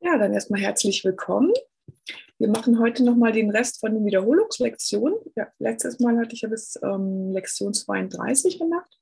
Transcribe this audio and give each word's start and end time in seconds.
Ja, 0.00 0.18
dann 0.18 0.34
erstmal 0.34 0.60
herzlich 0.60 1.04
willkommen. 1.04 1.52
Wir 2.38 2.48
machen 2.48 2.78
heute 2.78 3.04
nochmal 3.04 3.32
den 3.32 3.50
Rest 3.50 3.80
von 3.80 3.94
den 3.94 4.04
Wiederholungslektionen. 4.04 5.18
Ja, 5.36 5.48
letztes 5.58 6.00
Mal 6.00 6.18
hatte 6.18 6.34
ich 6.34 6.42
ja 6.42 6.48
bis 6.48 6.78
ähm, 6.82 7.32
Lektion 7.32 7.72
32 7.72 8.58
gemacht. 8.58 8.98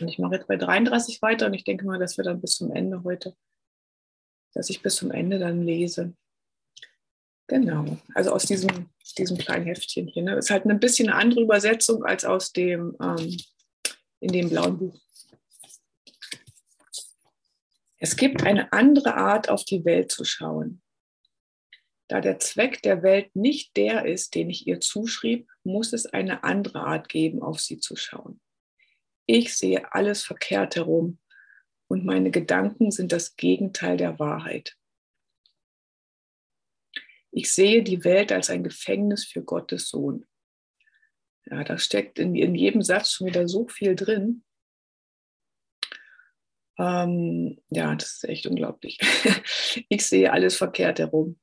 Und 0.00 0.08
ich 0.08 0.18
mache 0.18 0.36
jetzt 0.36 0.48
bei 0.48 0.56
33 0.56 1.20
weiter 1.20 1.46
und 1.46 1.54
ich 1.54 1.64
denke 1.64 1.84
mal, 1.84 1.98
dass 1.98 2.16
wir 2.16 2.24
dann 2.24 2.40
bis 2.40 2.56
zum 2.56 2.72
Ende 2.72 3.02
heute, 3.04 3.36
dass 4.54 4.70
ich 4.70 4.82
bis 4.82 4.96
zum 4.96 5.10
Ende 5.10 5.38
dann 5.38 5.62
lese. 5.62 6.14
Genau, 7.48 7.98
also 8.14 8.32
aus 8.32 8.46
diesem, 8.46 8.88
diesem 9.18 9.36
kleinen 9.36 9.66
Heftchen 9.66 10.06
hier. 10.06 10.22
Ne? 10.22 10.36
Ist 10.36 10.50
halt 10.50 10.64
eine 10.64 10.76
bisschen 10.76 11.10
andere 11.10 11.42
Übersetzung 11.42 12.04
als 12.04 12.24
aus 12.24 12.52
dem, 12.52 12.96
ähm, 13.02 13.36
in 14.20 14.32
dem 14.32 14.48
blauen 14.48 14.78
Buch. 14.78 14.98
Es 18.04 18.16
gibt 18.16 18.42
eine 18.42 18.72
andere 18.72 19.14
Art, 19.14 19.48
auf 19.48 19.64
die 19.64 19.84
Welt 19.84 20.10
zu 20.10 20.24
schauen. 20.24 20.82
Da 22.08 22.20
der 22.20 22.40
Zweck 22.40 22.82
der 22.82 23.04
Welt 23.04 23.36
nicht 23.36 23.76
der 23.76 24.06
ist, 24.06 24.34
den 24.34 24.50
ich 24.50 24.66
ihr 24.66 24.80
zuschrieb, 24.80 25.48
muss 25.62 25.92
es 25.92 26.06
eine 26.06 26.42
andere 26.42 26.80
Art 26.80 27.08
geben, 27.08 27.44
auf 27.44 27.60
sie 27.60 27.78
zu 27.78 27.94
schauen. 27.94 28.40
Ich 29.26 29.56
sehe 29.56 29.94
alles 29.94 30.24
verkehrt 30.24 30.74
herum 30.74 31.20
und 31.86 32.04
meine 32.04 32.32
Gedanken 32.32 32.90
sind 32.90 33.12
das 33.12 33.36
Gegenteil 33.36 33.96
der 33.96 34.18
Wahrheit. 34.18 34.76
Ich 37.30 37.54
sehe 37.54 37.84
die 37.84 38.02
Welt 38.02 38.32
als 38.32 38.50
ein 38.50 38.64
Gefängnis 38.64 39.26
für 39.26 39.44
Gottes 39.44 39.88
Sohn. 39.88 40.26
Ja, 41.44 41.62
da 41.62 41.78
steckt 41.78 42.18
in, 42.18 42.34
in 42.34 42.56
jedem 42.56 42.82
Satz 42.82 43.12
schon 43.12 43.28
wieder 43.28 43.46
so 43.46 43.68
viel 43.68 43.94
drin. 43.94 44.42
Ähm, 46.78 47.58
ja, 47.70 47.94
das 47.94 48.14
ist 48.14 48.24
echt 48.24 48.46
unglaublich. 48.46 48.98
ich 49.88 50.06
sehe 50.06 50.32
alles 50.32 50.56
verkehrt 50.56 50.98
herum. 50.98 51.38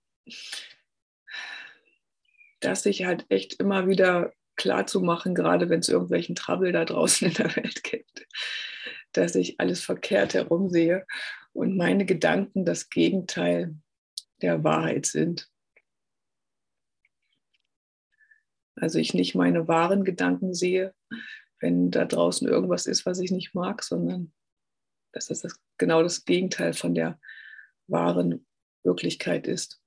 Das 2.59 2.83
sich 2.83 3.05
halt 3.05 3.25
echt 3.30 3.53
immer 3.53 3.88
wieder 3.88 4.33
klar 4.55 4.86
zu 4.86 5.02
machen, 5.02 5.36
gerade 5.36 5.69
wenn 5.69 5.80
es 5.80 5.89
irgendwelchen 5.89 6.36
Trouble 6.36 6.71
da 6.71 6.83
draußen 6.83 7.30
in 7.30 7.33
der 7.33 7.55
Welt 7.55 7.83
gibt, 7.83 8.27
dass 9.13 9.36
ich 9.36 9.59
alles 9.59 9.81
verkehrt 9.81 10.33
herum 10.33 10.69
sehe 10.69 11.05
und 11.53 11.77
meine 11.77 12.05
Gedanken 12.05 12.66
das 12.66 12.89
Gegenteil 12.89 13.75
der 14.41 14.64
Wahrheit 14.64 15.05
sind. 15.05 15.49
Also 18.75 18.99
ich 18.99 19.14
nicht 19.14 19.36
meine 19.36 19.67
wahren 19.67 20.03
Gedanken 20.03 20.53
sehe, 20.53 20.93
wenn 21.59 21.91
da 21.91 22.05
draußen 22.05 22.47
irgendwas 22.47 22.86
ist, 22.86 23.05
was 23.05 23.19
ich 23.19 23.31
nicht 23.31 23.53
mag, 23.53 23.83
sondern 23.83 24.33
dass 25.11 25.27
das, 25.27 25.41
das 25.41 25.59
genau 25.77 26.03
das 26.03 26.25
Gegenteil 26.25 26.73
von 26.73 26.93
der 26.95 27.19
wahren 27.88 28.45
Wirklichkeit 28.83 29.47
ist. 29.47 29.81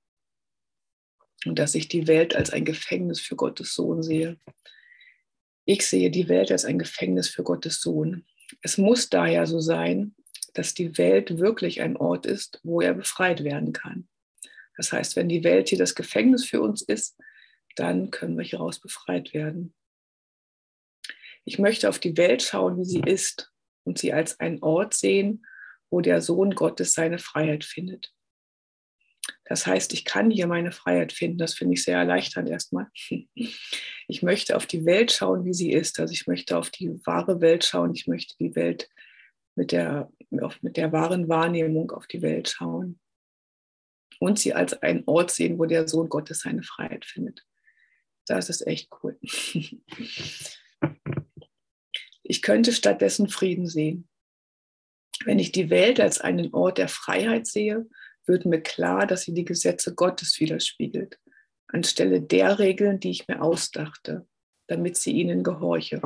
Und 1.45 1.59
dass 1.59 1.75
ich 1.75 1.87
die 1.87 2.07
Welt 2.07 2.35
als 2.35 2.51
ein 2.51 2.65
Gefängnis 2.65 3.19
für 3.19 3.35
Gottes 3.35 3.73
Sohn 3.73 4.01
sehe. 4.01 4.39
Ich 5.65 5.87
sehe 5.87 6.11
die 6.11 6.29
Welt 6.29 6.51
als 6.51 6.65
ein 6.65 6.79
Gefängnis 6.79 7.29
für 7.29 7.43
Gottes 7.43 7.81
Sohn. 7.81 8.25
Es 8.61 8.77
muss 8.77 9.09
daher 9.09 9.45
so 9.47 9.59
sein, 9.59 10.15
dass 10.53 10.73
die 10.73 10.97
Welt 10.97 11.37
wirklich 11.37 11.81
ein 11.81 11.97
Ort 11.97 12.25
ist, 12.25 12.59
wo 12.63 12.81
er 12.81 12.93
befreit 12.93 13.43
werden 13.43 13.73
kann. 13.73 14.07
Das 14.77 14.91
heißt, 14.91 15.15
wenn 15.15 15.29
die 15.29 15.43
Welt 15.43 15.69
hier 15.69 15.77
das 15.77 15.95
Gefängnis 15.95 16.45
für 16.45 16.61
uns 16.61 16.81
ist, 16.81 17.17
dann 17.75 18.11
können 18.11 18.37
wir 18.37 18.45
hieraus 18.45 18.79
befreit 18.79 19.33
werden. 19.33 19.73
Ich 21.45 21.59
möchte 21.59 21.89
auf 21.89 21.99
die 21.99 22.15
Welt 22.17 22.41
schauen, 22.41 22.77
wie 22.77 22.85
sie 22.85 23.01
ist 23.01 23.52
und 23.83 23.97
sie 23.97 24.13
als 24.13 24.39
einen 24.39 24.61
Ort 24.61 24.93
sehen, 24.93 25.45
wo 25.89 26.01
der 26.01 26.21
Sohn 26.21 26.51
Gottes 26.55 26.93
seine 26.93 27.19
Freiheit 27.19 27.63
findet. 27.63 28.13
Das 29.45 29.67
heißt, 29.67 29.93
ich 29.93 30.05
kann 30.05 30.31
hier 30.31 30.47
meine 30.47 30.71
Freiheit 30.71 31.13
finden. 31.13 31.37
Das 31.37 31.53
finde 31.53 31.75
ich 31.75 31.83
sehr 31.83 31.97
erleichternd 31.97 32.49
erstmal. 32.49 32.87
Ich 34.09 34.21
möchte 34.21 34.57
auf 34.57 34.65
die 34.65 34.85
Welt 34.85 35.13
schauen, 35.13 35.45
wie 35.45 35.53
sie 35.53 35.71
ist. 35.71 35.97
Also 35.97 36.11
ich 36.11 36.27
möchte 36.27 36.57
auf 36.57 36.69
die 36.69 36.89
wahre 37.05 37.39
Welt 37.39 37.63
schauen. 37.63 37.95
Ich 37.95 38.05
möchte 38.05 38.35
die 38.37 38.53
Welt 38.53 38.89
mit 39.55 39.71
der, 39.71 40.11
mit 40.29 40.75
der 40.75 40.91
wahren 40.91 41.29
Wahrnehmung 41.29 41.91
auf 41.91 42.05
die 42.05 42.21
Welt 42.21 42.49
schauen. 42.49 42.99
Und 44.19 44.39
sie 44.39 44.53
als 44.53 44.73
einen 44.81 45.03
Ort 45.05 45.31
sehen, 45.31 45.57
wo 45.57 45.65
der 45.65 45.87
Sohn 45.87 46.09
Gottes 46.09 46.41
seine 46.41 46.63
Freiheit 46.63 47.05
findet. 47.05 47.45
Das 48.27 48.49
ist 48.49 48.67
echt 48.67 48.89
cool. 49.01 49.17
Ich 52.23 52.41
könnte 52.41 52.71
stattdessen 52.71 53.29
Frieden 53.29 53.67
sehen. 53.67 54.07
Wenn 55.25 55.39
ich 55.39 55.51
die 55.51 55.69
Welt 55.69 55.99
als 55.99 56.19
einen 56.19 56.53
Ort 56.53 56.77
der 56.77 56.87
Freiheit 56.87 57.45
sehe, 57.45 57.87
wird 58.25 58.45
mir 58.45 58.61
klar, 58.61 59.05
dass 59.05 59.23
sie 59.23 59.33
die 59.33 59.45
Gesetze 59.45 59.93
Gottes 59.93 60.39
widerspiegelt, 60.39 61.19
anstelle 61.67 62.21
der 62.21 62.59
Regeln, 62.59 62.99
die 62.99 63.11
ich 63.11 63.27
mir 63.27 63.41
ausdachte, 63.41 64.27
damit 64.67 64.95
sie 64.97 65.11
ihnen 65.11 65.43
gehorche. 65.43 66.01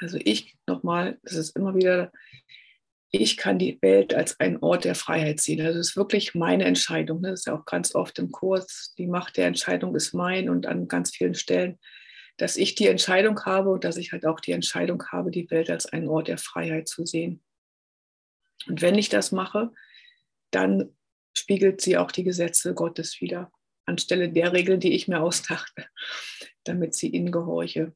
Also 0.00 0.18
ich 0.22 0.56
nochmal, 0.66 1.18
das 1.22 1.34
ist 1.34 1.56
immer 1.56 1.74
wieder, 1.74 2.12
ich 3.10 3.36
kann 3.36 3.58
die 3.58 3.78
Welt 3.80 4.12
als 4.12 4.38
einen 4.38 4.58
Ort 4.58 4.84
der 4.84 4.94
Freiheit 4.94 5.40
sehen. 5.40 5.60
Also 5.60 5.78
das 5.78 5.90
ist 5.90 5.96
wirklich 5.96 6.34
meine 6.34 6.64
Entscheidung. 6.64 7.22
Das 7.22 7.40
ist 7.40 7.46
ja 7.46 7.58
auch 7.58 7.64
ganz 7.64 7.94
oft 7.94 8.18
im 8.18 8.30
Kurs, 8.30 8.94
die 8.98 9.06
Macht 9.06 9.36
der 9.36 9.46
Entscheidung 9.46 9.96
ist 9.96 10.12
mein 10.12 10.50
und 10.50 10.66
an 10.66 10.88
ganz 10.88 11.14
vielen 11.14 11.34
Stellen 11.34 11.78
dass 12.38 12.56
ich 12.56 12.74
die 12.76 12.86
Entscheidung 12.86 13.44
habe 13.44 13.70
und 13.70 13.84
dass 13.84 13.96
ich 13.96 14.12
halt 14.12 14.24
auch 14.24 14.40
die 14.40 14.52
Entscheidung 14.52 15.04
habe, 15.08 15.30
die 15.30 15.50
Welt 15.50 15.70
als 15.70 15.86
einen 15.86 16.08
Ort 16.08 16.28
der 16.28 16.38
Freiheit 16.38 16.88
zu 16.88 17.04
sehen. 17.04 17.42
Und 18.66 18.80
wenn 18.80 18.94
ich 18.94 19.08
das 19.08 19.32
mache, 19.32 19.72
dann 20.50 20.96
spiegelt 21.36 21.80
sie 21.80 21.98
auch 21.98 22.10
die 22.10 22.24
Gesetze 22.24 22.74
Gottes 22.74 23.20
wieder, 23.20 23.52
anstelle 23.86 24.30
der 24.30 24.52
Regeln, 24.52 24.80
die 24.80 24.92
ich 24.92 25.08
mir 25.08 25.20
ausdachte, 25.20 25.86
damit 26.64 26.94
sie 26.94 27.08
ihnen 27.08 27.32
gehorche. 27.32 27.94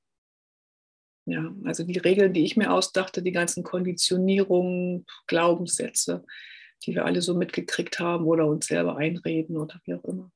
Ja, 1.24 1.54
also 1.64 1.84
die 1.84 1.98
Regeln, 1.98 2.32
die 2.32 2.44
ich 2.44 2.56
mir 2.56 2.72
ausdachte, 2.72 3.22
die 3.22 3.30
ganzen 3.30 3.62
Konditionierungen, 3.62 5.06
Glaubenssätze, 5.28 6.24
die 6.84 6.96
wir 6.96 7.04
alle 7.04 7.22
so 7.22 7.34
mitgekriegt 7.34 8.00
haben 8.00 8.24
oder 8.24 8.46
uns 8.46 8.66
selber 8.66 8.96
einreden 8.96 9.56
oder 9.56 9.80
wie 9.84 9.94
auch 9.94 10.04
immer. 10.04 10.32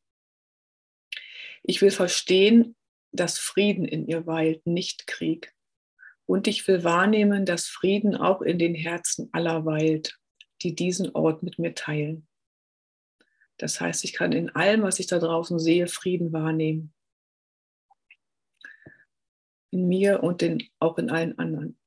Ich 1.65 1.83
will 1.83 1.91
verstehen, 1.91 2.76
dass 3.17 3.39
Frieden 3.39 3.85
in 3.85 4.07
ihr 4.07 4.27
weilt, 4.27 4.67
nicht 4.67 5.07
Krieg. 5.07 5.53
Und 6.27 6.49
ich 6.49 6.67
will 6.67 6.85
wahrnehmen, 6.85 7.47
dass 7.47 7.67
Frieden 7.67 8.17
auch 8.17 8.43
in 8.43 8.59
den 8.59 8.75
Herzen 8.75 9.29
aller 9.33 9.65
weilt, 9.65 10.19
die 10.63 10.75
diesen 10.75 11.15
Ort 11.15 11.43
mit 11.43 11.59
mir 11.59 11.75
teilen. 11.75 12.27
Das 13.59 13.81
heißt, 13.81 14.05
ich 14.05 14.13
kann 14.13 14.33
in 14.33 14.51
allem, 14.51 14.83
was 14.83 14.99
ich 14.99 15.07
da 15.07 15.19
draußen 15.19 15.59
sehe, 15.59 15.87
Frieden 15.87 16.33
wahrnehmen. 16.33 16.93
In 19.71 19.89
mir 19.89 20.23
und 20.23 20.43
in, 20.43 20.69
auch 20.79 20.99
in 20.99 21.11
allen 21.11 21.39
anderen. 21.39 21.79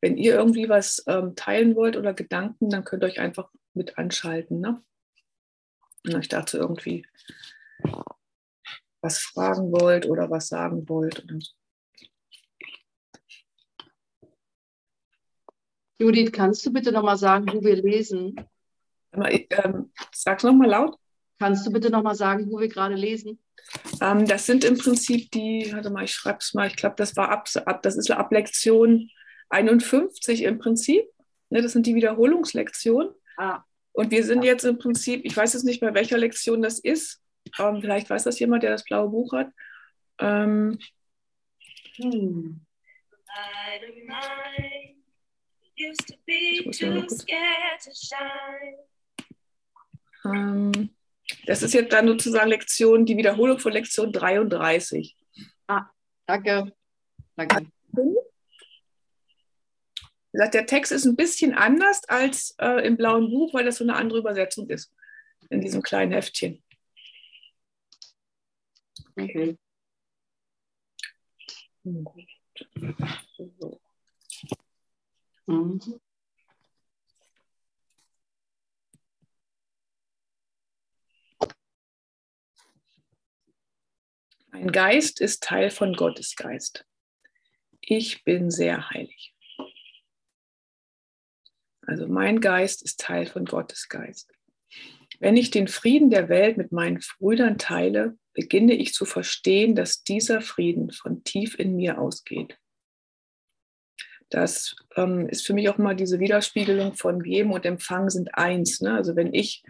Wenn 0.00 0.16
ihr 0.16 0.34
irgendwie 0.34 0.68
was 0.68 1.02
ähm, 1.06 1.34
teilen 1.34 1.74
wollt 1.74 1.96
oder 1.96 2.14
Gedanken, 2.14 2.70
dann 2.70 2.84
könnt 2.84 3.02
ihr 3.02 3.06
euch 3.06 3.20
einfach 3.20 3.50
mit 3.74 3.98
anschalten. 3.98 4.60
Ne? 4.60 4.82
Und 6.04 6.14
euch 6.14 6.28
dazu 6.28 6.56
irgendwie 6.56 7.06
was 9.00 9.18
fragen 9.18 9.72
wollt 9.72 10.06
oder 10.06 10.30
was 10.30 10.48
sagen 10.48 10.88
wollt. 10.88 11.24
Judith, 16.00 16.32
kannst 16.32 16.64
du 16.64 16.72
bitte 16.72 16.92
nochmal 16.92 17.16
sagen, 17.16 17.46
wo 17.52 17.62
wir 17.62 17.76
lesen? 17.76 18.36
Ähm, 19.12 19.92
sag's 20.12 20.44
nochmal 20.44 20.68
laut. 20.68 20.96
Kannst 21.38 21.66
du 21.66 21.72
bitte 21.72 21.90
nochmal 21.90 22.14
sagen, 22.14 22.50
wo 22.50 22.58
wir 22.58 22.68
gerade 22.68 22.94
lesen? 22.94 23.40
Ähm, 24.00 24.26
das 24.26 24.46
sind 24.46 24.64
im 24.64 24.78
Prinzip 24.78 25.30
die, 25.30 25.70
warte 25.72 25.90
mal, 25.90 26.04
ich 26.04 26.12
schreibe 26.12 26.38
es 26.40 26.54
mal, 26.54 26.66
ich 26.66 26.76
glaube, 26.76 26.96
das 26.96 27.16
war 27.16 27.30
ab, 27.30 27.48
ab, 27.64 27.82
das 27.82 27.96
ist 27.96 28.10
ab 28.10 28.32
Lektion 28.32 29.10
51 29.50 30.42
im 30.42 30.58
Prinzip. 30.58 31.04
Ne, 31.50 31.62
das 31.62 31.72
sind 31.72 31.86
die 31.86 31.94
Wiederholungslektionen. 31.94 33.12
Ah. 33.36 33.62
Und 33.92 34.10
wir 34.10 34.24
sind 34.24 34.44
jetzt 34.44 34.64
im 34.64 34.78
Prinzip, 34.78 35.24
ich 35.24 35.36
weiß 35.36 35.54
jetzt 35.54 35.64
nicht 35.64 35.80
bei 35.80 35.94
welcher 35.94 36.18
Lektion 36.18 36.62
das 36.62 36.78
ist, 36.78 37.20
ähm, 37.58 37.80
vielleicht 37.80 38.10
weiß 38.10 38.24
das 38.24 38.38
jemand, 38.38 38.62
der 38.62 38.70
das 38.70 38.84
blaue 38.84 39.08
Buch 39.08 39.32
hat. 39.32 39.50
Ähm, 40.18 40.78
hm. 41.96 42.60
Ähm, 50.24 50.90
das 51.46 51.62
ist 51.62 51.74
jetzt 51.74 51.92
dann 51.92 52.08
sozusagen 52.08 52.50
Lektion, 52.50 53.06
die 53.06 53.16
Wiederholung 53.16 53.58
von 53.58 53.72
Lektion 53.72 54.12
33. 54.12 55.16
Ah, 55.66 55.86
danke. 56.26 56.72
Danke. 57.36 57.66
Gesagt, 60.32 60.54
der 60.54 60.66
Text 60.66 60.92
ist 60.92 61.04
ein 61.04 61.16
bisschen 61.16 61.54
anders 61.54 62.04
als 62.08 62.54
äh, 62.60 62.86
im 62.86 62.96
blauen 62.96 63.30
Buch, 63.30 63.54
weil 63.54 63.64
das 63.64 63.76
so 63.76 63.84
eine 63.84 63.96
andere 63.96 64.18
Übersetzung 64.18 64.68
ist 64.68 64.92
in 65.50 65.60
diesem 65.60 65.82
kleinen 65.82 66.12
Heftchen. 66.12 66.62
Okay. 69.18 69.58
Mein 71.84 72.10
mhm. 84.52 84.72
Geist 84.72 85.20
ist 85.20 85.42
Teil 85.42 85.70
von 85.70 85.94
Gottes 85.94 86.36
Geist. 86.36 86.86
Ich 87.80 88.22
bin 88.22 88.52
sehr 88.52 88.88
heilig. 88.90 89.34
Also 91.82 92.06
mein 92.06 92.40
Geist 92.40 92.82
ist 92.82 93.00
Teil 93.00 93.26
von 93.26 93.46
Gottes 93.46 93.88
Geist. 93.88 94.37
Wenn 95.20 95.36
ich 95.36 95.50
den 95.50 95.68
Frieden 95.68 96.10
der 96.10 96.28
Welt 96.28 96.56
mit 96.56 96.72
meinen 96.72 97.00
Brüdern 97.18 97.58
teile, 97.58 98.16
beginne 98.34 98.74
ich 98.74 98.94
zu 98.94 99.04
verstehen, 99.04 99.74
dass 99.74 100.04
dieser 100.04 100.40
Frieden 100.40 100.92
von 100.92 101.24
tief 101.24 101.58
in 101.58 101.74
mir 101.74 101.98
ausgeht. 101.98 102.56
Das 104.30 104.76
ähm, 104.96 105.28
ist 105.28 105.46
für 105.46 105.54
mich 105.54 105.68
auch 105.68 105.78
mal 105.78 105.96
diese 105.96 106.20
Widerspiegelung 106.20 106.94
von 106.94 107.22
Geben 107.22 107.52
und 107.52 107.64
Empfangen 107.64 108.10
sind 108.10 108.34
eins. 108.34 108.80
Ne? 108.80 108.94
Also 108.94 109.16
wenn 109.16 109.32
ich 109.32 109.64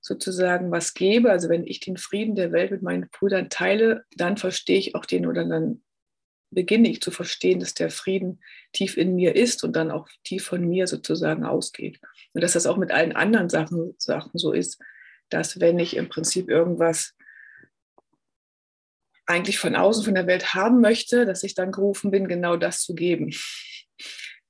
sozusagen 0.00 0.70
was 0.70 0.94
gebe, 0.94 1.30
also 1.30 1.48
wenn 1.48 1.66
ich 1.66 1.80
den 1.80 1.96
Frieden 1.96 2.34
der 2.34 2.52
Welt 2.52 2.70
mit 2.70 2.82
meinen 2.82 3.08
Brüdern 3.10 3.50
teile, 3.50 4.04
dann 4.16 4.36
verstehe 4.36 4.78
ich 4.78 4.94
auch 4.94 5.04
den 5.04 5.26
oder 5.26 5.44
dann 5.44 5.82
beginne 6.50 6.88
ich 6.88 7.00
zu 7.00 7.10
verstehen, 7.10 7.60
dass 7.60 7.74
der 7.74 7.90
Frieden 7.90 8.40
tief 8.72 8.96
in 8.96 9.14
mir 9.14 9.36
ist 9.36 9.64
und 9.64 9.76
dann 9.76 9.90
auch 9.90 10.08
tief 10.24 10.44
von 10.44 10.66
mir 10.66 10.86
sozusagen 10.86 11.44
ausgeht. 11.44 12.00
Und 12.32 12.42
dass 12.42 12.52
das 12.52 12.66
auch 12.66 12.76
mit 12.76 12.90
allen 12.90 13.12
anderen 13.12 13.48
Sachen, 13.48 13.94
Sachen 13.98 14.38
so 14.38 14.52
ist, 14.52 14.80
dass 15.28 15.60
wenn 15.60 15.78
ich 15.78 15.96
im 15.96 16.08
Prinzip 16.08 16.48
irgendwas 16.48 17.14
eigentlich 19.26 19.58
von 19.58 19.76
außen, 19.76 20.04
von 20.04 20.14
der 20.14 20.26
Welt 20.26 20.54
haben 20.54 20.80
möchte, 20.80 21.26
dass 21.26 21.42
ich 21.42 21.54
dann 21.54 21.70
gerufen 21.70 22.10
bin, 22.10 22.28
genau 22.28 22.56
das 22.56 22.80
zu 22.80 22.94
geben. 22.94 23.30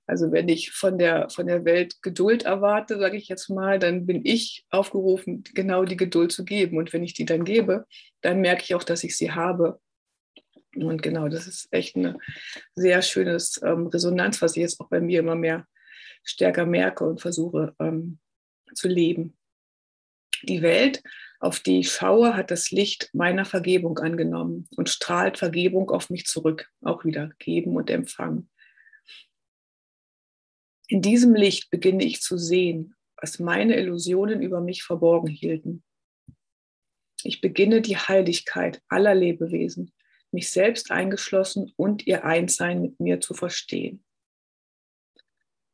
Also 0.07 0.33
wenn 0.33 0.49
ich 0.49 0.71
von 0.71 0.97
der, 0.97 1.29
von 1.29 1.47
der 1.47 1.65
Welt 1.67 2.01
Geduld 2.01 2.45
erwarte, 2.45 2.99
sage 2.99 3.19
ich 3.19 3.29
jetzt 3.29 3.51
mal, 3.51 3.79
dann 3.79 4.07
bin 4.07 4.25
ich 4.25 4.65
aufgerufen, 4.71 5.43
genau 5.53 5.85
die 5.85 5.99
Geduld 5.99 6.33
zu 6.33 6.47
geben. 6.47 6.79
Und 6.79 6.95
wenn 6.95 7.05
ich 7.05 7.13
die 7.13 7.27
dann 7.27 7.45
gebe, 7.45 7.87
dann 8.23 8.41
merke 8.41 8.63
ich 8.63 8.75
auch, 8.75 8.85
dass 8.85 9.05
ich 9.05 9.17
sie 9.19 9.33
habe. 9.33 9.81
Und 10.85 11.03
genau, 11.03 11.29
das 11.29 11.47
ist 11.47 11.69
echt 11.71 11.97
eine 11.97 12.19
sehr 12.75 13.03
schönes 13.03 13.61
ähm, 13.63 13.87
Resonanz, 13.87 14.41
was 14.43 14.57
ich 14.57 14.63
jetzt 14.63 14.81
auch 14.81 14.89
bei 14.89 15.01
mir 15.01 15.21
immer 15.21 15.35
mehr 15.35 15.67
stärker 16.25 16.67
merke 16.67 17.05
und 17.05 17.21
versuche 17.21 17.75
ähm, 17.79 18.19
zu 18.75 18.89
leben. 18.89 19.37
Die 20.43 20.63
Welt, 20.63 21.03
auf 21.41 21.61
die 21.61 21.81
ich 21.81 21.93
schaue, 21.93 22.37
hat 22.37 22.51
das 22.51 22.71
Licht 22.71 23.11
meiner 23.13 23.45
Vergebung 23.45 23.99
angenommen 23.99 24.69
und 24.77 24.89
strahlt 24.89 25.39
Vergebung 25.39 25.91
auf 25.91 26.11
mich 26.11 26.27
zurück. 26.27 26.71
Auch 26.83 27.05
wieder 27.05 27.31
geben 27.39 27.77
und 27.77 27.91
empfangen. 27.91 28.51
In 30.89 31.03
diesem 31.03 31.35
Licht 31.35 31.71
beginne 31.71 32.05
ich 32.05 32.23
zu 32.23 32.39
sehen, 32.39 32.95
was 33.17 33.39
meine 33.39 33.77
Illusionen 33.77 34.41
über 34.41 34.61
mich 34.61 34.83
verborgen 34.85 35.29
hielten. 35.29 35.83
Ich 37.25 37.41
beginne 37.41 37.83
die 37.83 37.97
Heiligkeit 37.97 38.81
aller 38.89 39.15
Lebewesen, 39.15 39.93
mich 40.33 40.51
selbst 40.51 40.91
eingeschlossen 40.91 41.73
und 41.77 42.07
ihr 42.07 42.25
Einssein 42.25 42.83
mit 42.83 43.01
mir 43.01 43.21
zu 43.21 43.35
verstehen. 43.35 44.05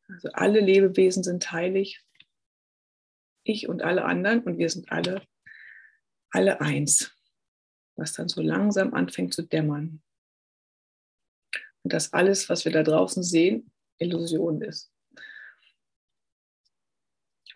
Also 0.08 0.28
alle 0.32 0.60
Lebewesen 0.60 1.22
sind 1.22 1.50
heilig, 1.50 2.04
ich 3.42 3.68
und 3.68 3.82
alle 3.82 4.04
anderen 4.04 4.42
und 4.42 4.58
wir 4.58 4.70
sind 4.70 4.90
alle, 4.90 5.26
alle 6.30 6.60
eins, 6.60 7.14
was 7.96 8.12
dann 8.12 8.28
so 8.28 8.40
langsam 8.40 8.94
anfängt 8.94 9.34
zu 9.34 9.42
dämmern. 9.42 10.02
Und 11.82 11.92
dass 11.92 12.12
alles, 12.12 12.48
was 12.48 12.64
wir 12.64 12.72
da 12.72 12.82
draußen 12.82 13.22
sehen, 13.22 13.70
Illusion 13.98 14.62
ist. 14.62 14.90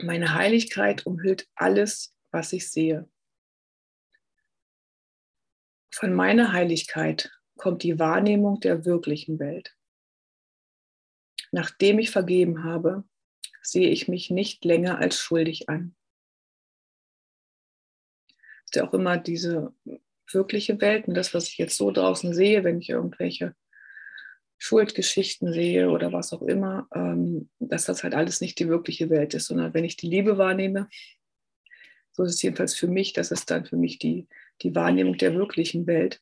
Meine 0.00 0.34
Heiligkeit 0.34 1.06
umhüllt 1.06 1.48
alles, 1.54 2.14
was 2.30 2.52
ich 2.52 2.70
sehe. 2.70 3.08
Von 5.98 6.14
meiner 6.14 6.52
Heiligkeit 6.52 7.32
kommt 7.56 7.82
die 7.82 7.98
Wahrnehmung 7.98 8.60
der 8.60 8.84
wirklichen 8.84 9.40
Welt. 9.40 9.74
Nachdem 11.50 11.98
ich 11.98 12.12
vergeben 12.12 12.62
habe, 12.62 13.02
sehe 13.62 13.88
ich 13.88 14.06
mich 14.06 14.30
nicht 14.30 14.64
länger 14.64 15.00
als 15.00 15.18
schuldig 15.18 15.68
an. 15.68 15.96
Ist 18.64 18.76
ja 18.76 18.86
auch 18.86 18.94
immer 18.94 19.18
diese 19.18 19.74
wirkliche 20.30 20.80
Welt 20.80 21.08
und 21.08 21.14
das, 21.14 21.34
was 21.34 21.48
ich 21.48 21.58
jetzt 21.58 21.76
so 21.76 21.90
draußen 21.90 22.32
sehe, 22.32 22.62
wenn 22.62 22.78
ich 22.78 22.90
irgendwelche 22.90 23.56
Schuldgeschichten 24.56 25.52
sehe 25.52 25.90
oder 25.90 26.12
was 26.12 26.32
auch 26.32 26.42
immer, 26.42 26.86
ähm, 26.94 27.50
dass 27.58 27.86
das 27.86 28.04
halt 28.04 28.14
alles 28.14 28.40
nicht 28.40 28.60
die 28.60 28.68
wirkliche 28.68 29.10
Welt 29.10 29.34
ist, 29.34 29.46
sondern 29.46 29.74
wenn 29.74 29.84
ich 29.84 29.96
die 29.96 30.08
Liebe 30.08 30.38
wahrnehme, 30.38 30.88
so 32.12 32.22
ist 32.22 32.34
es 32.34 32.42
jedenfalls 32.42 32.74
für 32.76 32.86
mich, 32.86 33.14
das 33.14 33.32
ist 33.32 33.50
dann 33.50 33.64
für 33.64 33.76
mich 33.76 33.98
die, 33.98 34.28
die 34.62 34.74
Wahrnehmung 34.74 35.16
der 35.16 35.34
wirklichen 35.34 35.86
Welt. 35.86 36.20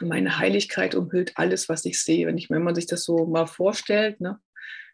Meine 0.00 0.38
Heiligkeit 0.38 0.94
umhüllt 0.94 1.32
alles, 1.36 1.68
was 1.68 1.84
ich 1.84 2.02
sehe. 2.02 2.26
Wenn, 2.26 2.38
ich, 2.38 2.50
wenn 2.50 2.64
man 2.64 2.74
sich 2.74 2.86
das 2.86 3.04
so 3.04 3.26
mal 3.26 3.46
vorstellt, 3.46 4.20
ne, 4.20 4.40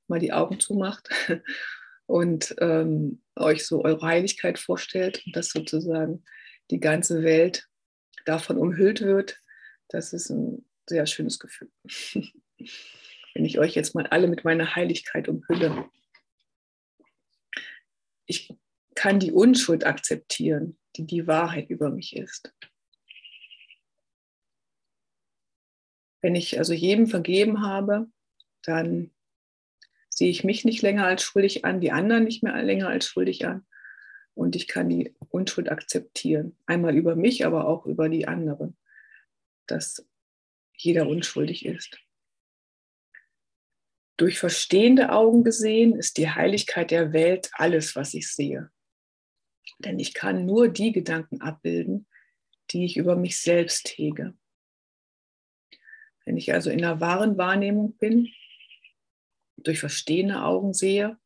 mal 0.08 0.20
die 0.20 0.32
Augen 0.32 0.60
zumacht 0.60 1.08
und 2.06 2.54
ähm, 2.60 3.22
euch 3.36 3.66
so 3.66 3.82
eure 3.82 4.06
Heiligkeit 4.06 4.58
vorstellt 4.58 5.22
und 5.24 5.36
dass 5.36 5.48
sozusagen 5.48 6.24
die 6.70 6.80
ganze 6.80 7.22
Welt 7.22 7.68
davon 8.26 8.58
umhüllt 8.58 9.00
wird, 9.00 9.40
das 9.88 10.12
ist 10.12 10.30
ein 10.30 10.64
sehr 10.88 11.06
schönes 11.06 11.38
Gefühl. 11.38 11.70
Wenn 13.34 13.44
ich 13.44 13.58
euch 13.58 13.74
jetzt 13.74 13.94
mal 13.94 14.06
alle 14.08 14.26
mit 14.26 14.44
meiner 14.44 14.74
Heiligkeit 14.74 15.28
umhülle. 15.28 15.88
Ich 18.26 18.52
kann 18.94 19.20
die 19.20 19.32
Unschuld 19.32 19.86
akzeptieren, 19.86 20.79
die 20.96 21.06
die 21.06 21.26
Wahrheit 21.26 21.70
über 21.70 21.90
mich 21.90 22.16
ist. 22.16 22.54
Wenn 26.22 26.34
ich 26.34 26.58
also 26.58 26.74
jedem 26.74 27.06
vergeben 27.06 27.62
habe, 27.62 28.10
dann 28.62 29.10
sehe 30.10 30.30
ich 30.30 30.44
mich 30.44 30.64
nicht 30.64 30.82
länger 30.82 31.06
als 31.06 31.22
schuldig 31.22 31.64
an, 31.64 31.80
die 31.80 31.92
anderen 31.92 32.24
nicht 32.24 32.42
mehr 32.42 32.62
länger 32.62 32.88
als 32.88 33.06
schuldig 33.06 33.46
an. 33.46 33.66
Und 34.34 34.54
ich 34.54 34.68
kann 34.68 34.88
die 34.88 35.14
Unschuld 35.30 35.70
akzeptieren. 35.70 36.56
Einmal 36.66 36.96
über 36.96 37.16
mich, 37.16 37.46
aber 37.46 37.66
auch 37.66 37.86
über 37.86 38.08
die 38.08 38.28
anderen. 38.28 38.76
Das 39.66 40.06
jeder 40.76 41.08
unschuldig 41.08 41.66
ist. 41.66 41.98
Durch 44.16 44.38
verstehende 44.38 45.10
Augen 45.10 45.44
gesehen 45.44 45.94
ist 45.94 46.18
die 46.18 46.28
Heiligkeit 46.28 46.90
der 46.90 47.12
Welt 47.12 47.50
alles, 47.54 47.96
was 47.96 48.12
ich 48.14 48.30
sehe. 48.30 48.70
Denn 49.84 49.98
ich 49.98 50.14
kann 50.14 50.46
nur 50.46 50.68
die 50.68 50.92
Gedanken 50.92 51.40
abbilden, 51.40 52.06
die 52.70 52.84
ich 52.84 52.96
über 52.96 53.16
mich 53.16 53.40
selbst 53.40 53.88
hege. 53.88 54.34
Wenn 56.24 56.36
ich 56.36 56.52
also 56.52 56.70
in 56.70 56.78
der 56.78 57.00
wahren 57.00 57.38
Wahrnehmung 57.38 57.96
bin, 57.96 58.28
durch 59.56 59.80
verstehende 59.80 60.42
Augen 60.42 60.74
sehe, 60.74 61.18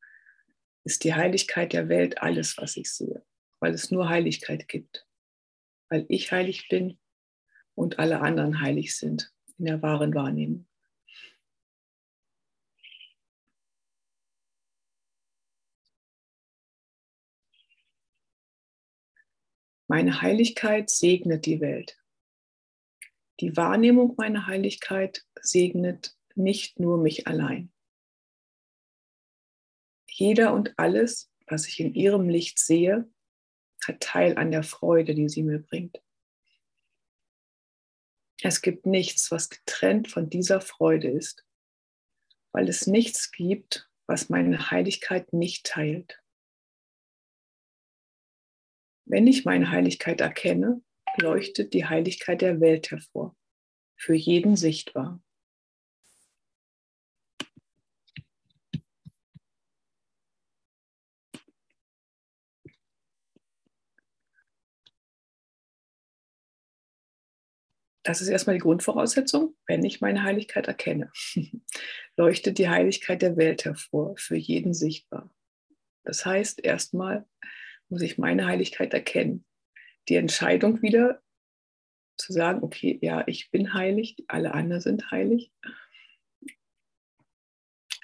ist 0.85 1.05
die 1.05 1.15
Heiligkeit 1.15 1.73
der 1.73 1.89
Welt 1.89 2.23
alles, 2.23 2.57
was 2.59 2.77
ich 2.77 2.91
sehe, 2.93 3.25
weil 3.61 3.75
es 3.75 3.91
nur 3.91 4.09
Heiligkeit 4.09 4.69
gibt, 4.69 5.07
weil 5.89 6.07
ich 6.09 6.31
heilig 6.31 6.69
bin 6.69 6.99
und 7.75 7.99
alle 7.99 8.21
anderen 8.21 8.61
heilig 8.61 8.97
sind 8.97 9.33
in 9.59 9.67
der 9.67 9.83
wahren 9.83 10.15
Wahrnehmung. 10.15 10.67
Meine 19.87 20.23
Heiligkeit 20.23 20.89
segnet 20.89 21.45
die 21.45 21.61
Welt. 21.61 21.99
Die 23.41 23.57
Wahrnehmung 23.57 24.15
meiner 24.17 24.47
Heiligkeit 24.47 25.27
segnet 25.41 26.17
nicht 26.35 26.81
nur 26.81 26.99
mich 26.99 27.27
allein. 27.27 27.73
Jeder 30.09 30.55
und 30.55 30.79
alles, 30.79 31.31
was 31.47 31.69
ich 31.69 31.81
in 31.81 31.95
ihrem 31.95 32.29
Licht 32.29 32.59
sehe, 32.59 33.11
hat 33.85 34.01
Teil 34.01 34.39
an 34.39 34.51
der 34.51 34.63
Freude, 34.63 35.15
die 35.15 35.29
sie 35.29 35.43
mir 35.43 35.59
bringt. 35.59 36.03
Es 38.41 38.63
gibt 38.63 38.87
nichts, 38.87 39.31
was 39.31 39.51
getrennt 39.51 40.09
von 40.09 40.31
dieser 40.31 40.61
Freude 40.61 41.11
ist, 41.11 41.45
weil 42.53 42.69
es 42.69 42.87
nichts 42.87 43.33
gibt, 43.33 43.91
was 44.07 44.29
meine 44.29 44.71
Heiligkeit 44.71 45.33
nicht 45.33 45.67
teilt. 45.67 46.24
Wenn 49.07 49.27
ich 49.27 49.45
meine 49.45 49.71
Heiligkeit 49.71 50.21
erkenne, 50.21 50.83
leuchtet 51.21 51.75
die 51.75 51.85
Heiligkeit 51.85 52.41
der 52.41 52.61
Welt 52.61 52.91
hervor, 52.91 53.37
für 53.97 54.15
jeden 54.15 54.57
sichtbar. 54.57 55.21
Das 68.07 68.21
ist 68.21 68.29
erstmal 68.29 68.57
die 68.57 68.61
Grundvoraussetzung, 68.61 69.57
wenn 69.67 69.83
ich 69.83 70.03
meine 70.03 70.23
Heiligkeit 70.23 70.67
erkenne. 70.67 71.11
Leuchtet 72.17 72.59
die 72.59 72.69
Heiligkeit 72.69 73.23
der 73.23 73.39
Welt 73.39 73.65
hervor, 73.65 74.15
für 74.19 74.37
jeden 74.37 74.75
sichtbar. 74.75 75.35
Das 76.05 76.27
heißt, 76.27 76.63
erstmal 76.63 77.27
muss 77.89 78.03
ich 78.03 78.19
meine 78.19 78.47
Heiligkeit 78.47 78.93
erkennen. 78.93 79.45
Die 80.09 80.17
Entscheidung 80.17 80.83
wieder 80.83 81.23
zu 82.17 82.33
sagen, 82.33 82.63
okay, 82.63 82.99
ja, 83.03 83.25
ich 83.27 83.51
bin 83.51 83.75
heilig, 83.75 84.17
alle 84.29 84.55
anderen 84.55 84.81
sind 84.81 85.11
heilig. 85.11 85.53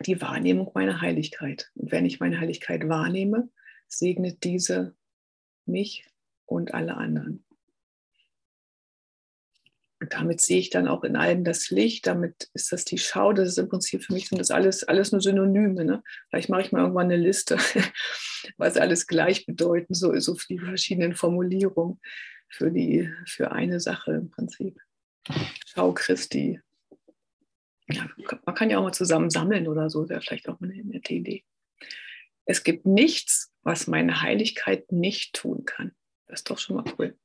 Die 0.06 0.20
Wahrnehmung 0.20 0.70
meiner 0.74 1.00
Heiligkeit. 1.00 1.70
Und 1.74 1.92
wenn 1.92 2.06
ich 2.06 2.20
meine 2.20 2.40
Heiligkeit 2.40 2.88
wahrnehme, 2.88 3.50
segnet 3.86 4.44
diese 4.44 4.96
mich 5.66 6.06
und 6.46 6.72
alle 6.72 6.96
anderen. 6.96 7.44
Und 10.00 10.14
damit 10.14 10.40
sehe 10.40 10.58
ich 10.58 10.70
dann 10.70 10.88
auch 10.88 11.04
in 11.04 11.14
allem 11.14 11.44
das 11.44 11.68
Licht, 11.70 12.06
damit 12.06 12.48
ist 12.54 12.72
das 12.72 12.86
die 12.86 12.96
Schau, 12.96 13.34
das 13.34 13.48
ist 13.48 13.58
im 13.58 13.68
Prinzip 13.68 14.02
für 14.02 14.14
mich 14.14 14.28
sind 14.28 14.38
das 14.38 14.50
alles, 14.50 14.82
alles 14.84 15.12
nur 15.12 15.20
Synonyme. 15.20 15.84
Ne? 15.84 16.02
Vielleicht 16.30 16.48
mache 16.48 16.62
ich 16.62 16.72
mal 16.72 16.80
irgendwann 16.80 17.06
eine 17.06 17.18
Liste, 17.18 17.58
was 18.56 18.78
alles 18.78 19.06
gleich 19.06 19.44
bedeuten, 19.44 19.92
so, 19.92 20.18
so 20.18 20.36
die 20.48 20.58
verschiedenen 20.58 21.14
Formulierungen 21.14 22.00
für, 22.48 22.70
die, 22.70 23.12
für 23.26 23.52
eine 23.52 23.78
Sache 23.78 24.12
im 24.12 24.30
Prinzip. 24.30 24.80
Schau 25.66 25.92
Christi. 25.92 26.60
Ja, 27.90 28.08
man 28.46 28.54
kann 28.54 28.70
ja 28.70 28.78
auch 28.78 28.84
mal 28.84 28.92
zusammen 28.92 29.28
sammeln 29.28 29.68
oder 29.68 29.90
so, 29.90 30.08
wäre 30.08 30.22
vielleicht 30.22 30.48
auch 30.48 30.58
mal 30.60 30.70
eine 30.70 30.82
nette 30.82 31.12
Idee. 31.12 31.44
Es 32.46 32.64
gibt 32.64 32.86
nichts, 32.86 33.52
was 33.62 33.86
meine 33.86 34.22
Heiligkeit 34.22 34.92
nicht 34.92 35.34
tun 35.34 35.66
kann. 35.66 35.92
Das 36.26 36.40
ist 36.40 36.50
doch 36.50 36.58
schon 36.58 36.76
mal 36.76 36.84
cool. 36.98 37.18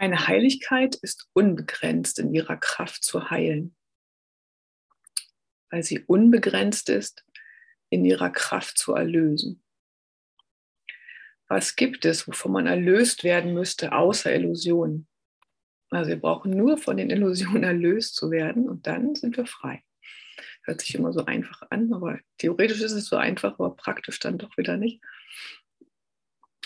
Meine 0.00 0.26
Heiligkeit 0.26 0.94
ist 0.94 1.28
unbegrenzt 1.34 2.18
in 2.18 2.32
ihrer 2.32 2.56
Kraft 2.56 3.04
zu 3.04 3.28
heilen, 3.28 3.76
weil 5.68 5.82
sie 5.82 6.00
unbegrenzt 6.06 6.88
ist 6.88 7.22
in 7.90 8.06
ihrer 8.06 8.30
Kraft 8.30 8.78
zu 8.78 8.94
erlösen. 8.94 9.62
Was 11.48 11.76
gibt 11.76 12.06
es, 12.06 12.26
wovon 12.26 12.52
man 12.52 12.66
erlöst 12.66 13.24
werden 13.24 13.52
müsste, 13.52 13.92
außer 13.92 14.34
Illusionen? 14.34 15.06
Also 15.90 16.08
wir 16.08 16.18
brauchen 16.18 16.52
nur 16.52 16.78
von 16.78 16.96
den 16.96 17.10
Illusionen 17.10 17.62
erlöst 17.64 18.14
zu 18.14 18.30
werden 18.30 18.70
und 18.70 18.86
dann 18.86 19.14
sind 19.14 19.36
wir 19.36 19.44
frei. 19.44 19.84
Hört 20.62 20.80
sich 20.80 20.94
immer 20.94 21.12
so 21.12 21.26
einfach 21.26 21.60
an, 21.68 21.92
aber 21.92 22.18
theoretisch 22.38 22.80
ist 22.80 22.92
es 22.92 23.04
so 23.04 23.16
einfach, 23.16 23.58
aber 23.58 23.76
praktisch 23.76 24.18
dann 24.18 24.38
doch 24.38 24.56
wieder 24.56 24.78
nicht. 24.78 25.02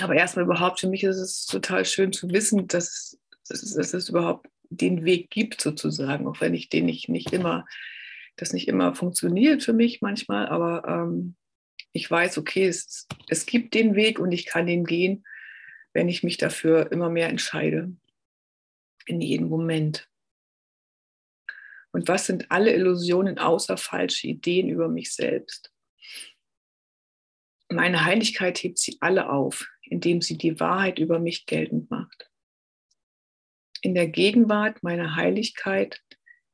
Aber 0.01 0.15
erstmal 0.15 0.45
überhaupt, 0.45 0.81
für 0.81 0.89
mich 0.89 1.05
ist 1.05 1.19
es 1.19 1.47
total 1.47 1.85
schön 1.85 2.13
zu 2.13 2.29
wissen, 2.31 2.67
dass 2.67 3.19
dass 3.49 3.63
es, 3.63 3.75
dass 3.75 3.95
es 3.95 4.09
überhaupt 4.09 4.49
den 4.71 5.05
Weg 5.05 5.31
gibt 5.31 5.61
sozusagen, 5.61 6.27
auch 6.27 6.41
wenn 6.41 6.55
ich 6.55 6.69
den 6.69 6.87
nicht, 6.87 7.09
nicht 7.09 7.33
immer, 7.33 7.67
das 8.37 8.53
nicht 8.53 8.69
immer 8.69 8.95
funktioniert 8.95 9.63
für 9.63 9.73
mich 9.73 10.01
manchmal, 10.01 10.49
aber 10.49 10.85
ähm, 10.87 11.37
ich 11.93 12.11
weiß, 12.11 12.39
okay, 12.39 12.67
es, 12.67 13.07
es 13.29 13.47
gibt 13.47 13.75
den 13.75 13.95
Weg 13.95 14.19
und 14.19 14.33
ich 14.33 14.47
kann 14.47 14.67
den 14.67 14.85
gehen, 14.85 15.25
wenn 15.93 16.09
ich 16.09 16.25
mich 16.25 16.39
dafür 16.39 16.91
immer 16.91 17.09
mehr 17.09 17.29
entscheide, 17.29 17.95
in 19.07 19.21
jedem 19.21 19.49
Moment. 19.49 20.09
Und 21.93 22.09
was 22.09 22.27
sind 22.27 22.51
alle 22.51 22.75
Illusionen 22.75 23.39
außer 23.39 23.77
falsche 23.77 24.27
Ideen 24.27 24.69
über 24.69 24.89
mich 24.89 25.15
selbst? 25.15 25.73
Meine 27.69 28.05
Heiligkeit 28.05 28.61
hebt 28.63 28.79
sie 28.79 28.97
alle 29.01 29.31
auf, 29.31 29.69
indem 29.83 30.21
sie 30.21 30.37
die 30.37 30.59
Wahrheit 30.59 30.99
über 30.99 31.21
mich 31.21 31.47
geltend 31.47 31.91
macht 31.91 32.29
in 33.85 33.95
der 33.95 34.09
Gegenwart 34.09 34.83
meiner 34.83 35.15
Heiligkeit, 35.15 36.01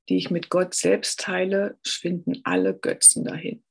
die 0.09 0.17
ich 0.17 0.31
mit 0.31 0.51
Gott 0.51 0.75
selbst 0.75 1.21
teile, 1.21 1.79
schwinden 1.87 2.41
alle 2.43 2.77
Götzen 2.77 3.25
dahin. 3.25 3.63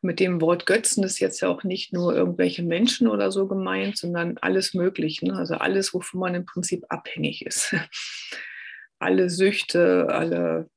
Mit 0.00 0.18
dem 0.20 0.40
Wort 0.40 0.64
Götzen 0.64 1.04
ist 1.04 1.20
jetzt 1.20 1.40
ja 1.42 1.48
auch 1.48 1.64
nicht 1.64 1.92
nur 1.92 2.16
irgendwelche 2.16 2.62
Menschen 2.62 3.08
oder 3.08 3.30
so 3.30 3.46
gemeint, 3.46 3.98
sondern 3.98 4.38
alles 4.38 4.72
Mögliche. 4.72 5.26
Ne? 5.26 5.36
Also 5.36 5.54
alles, 5.54 5.92
wovon 5.92 6.20
man 6.20 6.34
im 6.34 6.46
Prinzip 6.46 6.86
abhängig 6.88 7.44
ist. 7.44 7.76
alle 8.98 9.28
Süchte, 9.28 10.08
alle, 10.08 10.70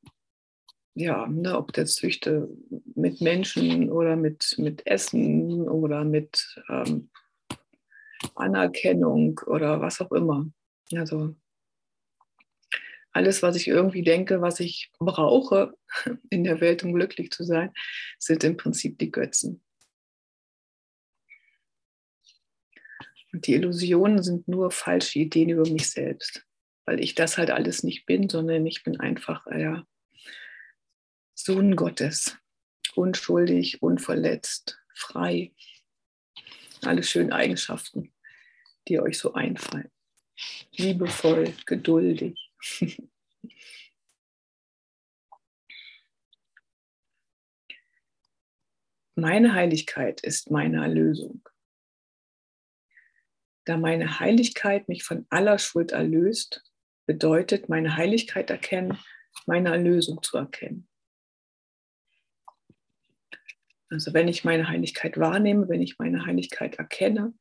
ja, 0.95 1.25
ne, 1.27 1.57
ob 1.57 1.71
das 1.71 1.95
Süchte 1.95 2.49
mit 2.93 3.21
Menschen 3.21 3.89
oder 3.89 4.17
mit, 4.17 4.55
mit 4.57 4.85
Essen 4.85 5.69
oder 5.69 6.03
mit 6.03 6.61
ähm, 6.69 7.09
Anerkennung 8.35 9.39
oder 9.45 9.81
was 9.81 10.01
auch 10.01 10.11
immer. 10.11 10.47
Also 10.93 11.35
alles, 13.11 13.41
was 13.41 13.55
ich 13.55 13.67
irgendwie 13.67 14.03
denke, 14.03 14.41
was 14.41 14.59
ich 14.59 14.91
brauche 14.99 15.73
in 16.29 16.43
der 16.43 16.59
Welt, 16.59 16.83
um 16.83 16.93
glücklich 16.93 17.31
zu 17.31 17.43
sein, 17.43 17.71
sind 18.19 18.43
im 18.43 18.57
Prinzip 18.57 18.99
die 18.99 19.11
Götzen. 19.11 19.63
Und 23.31 23.47
die 23.47 23.53
Illusionen 23.53 24.21
sind 24.21 24.47
nur 24.47 24.71
falsche 24.71 25.19
Ideen 25.19 25.49
über 25.49 25.69
mich 25.69 25.89
selbst, 25.89 26.45
weil 26.85 27.01
ich 27.01 27.15
das 27.15 27.37
halt 27.37 27.51
alles 27.51 27.83
nicht 27.83 28.05
bin, 28.05 28.29
sondern 28.29 28.65
ich 28.65 28.83
bin 28.83 28.99
einfach 28.99 29.45
ja, 29.47 29.85
Sohn 31.33 31.75
Gottes, 31.75 32.37
unschuldig, 32.95 33.81
unverletzt, 33.81 34.79
frei. 34.93 35.53
Alle 36.85 37.03
schönen 37.03 37.31
Eigenschaften 37.31 38.11
die 38.87 38.99
euch 38.99 39.17
so 39.17 39.33
einfallen. 39.33 39.91
Liebevoll, 40.71 41.53
geduldig. 41.65 42.51
Meine 49.17 49.53
Heiligkeit 49.53 50.19
ist 50.21 50.51
meine 50.51 50.81
Erlösung. 50.81 51.47
Da 53.63 53.77
meine 53.77 54.19
Heiligkeit 54.19 54.89
mich 54.89 55.03
von 55.03 55.25
aller 55.29 55.57
Schuld 55.57 55.93
erlöst, 55.93 56.69
bedeutet 57.05 57.69
meine 57.69 57.95
Heiligkeit 57.95 58.49
erkennen, 58.49 58.99
meine 59.45 59.69
Erlösung 59.69 60.21
zu 60.21 60.35
erkennen. 60.37 60.89
Also 63.89 64.13
wenn 64.13 64.27
ich 64.27 64.43
meine 64.43 64.67
Heiligkeit 64.67 65.17
wahrnehme, 65.17 65.69
wenn 65.69 65.81
ich 65.81 65.99
meine 65.99 66.25
Heiligkeit 66.25 66.75
erkenne, 66.75 67.33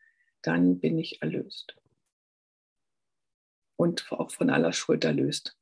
dann 0.43 0.79
bin 0.79 0.99
ich 0.99 1.23
erlöst. 1.23 1.77
Und 3.77 4.11
auch 4.13 4.31
von 4.31 4.51
aller 4.51 4.73
Schuld 4.73 5.05
erlöst. 5.05 5.57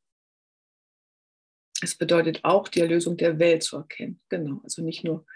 Es 1.80 1.96
bedeutet 1.96 2.44
auch, 2.44 2.68
die 2.68 2.80
Erlösung 2.80 3.16
der 3.16 3.38
Welt 3.38 3.62
zu 3.62 3.76
erkennen. 3.76 4.20
Genau, 4.28 4.60
also 4.62 4.82
nicht 4.82 5.04
nur 5.04 5.26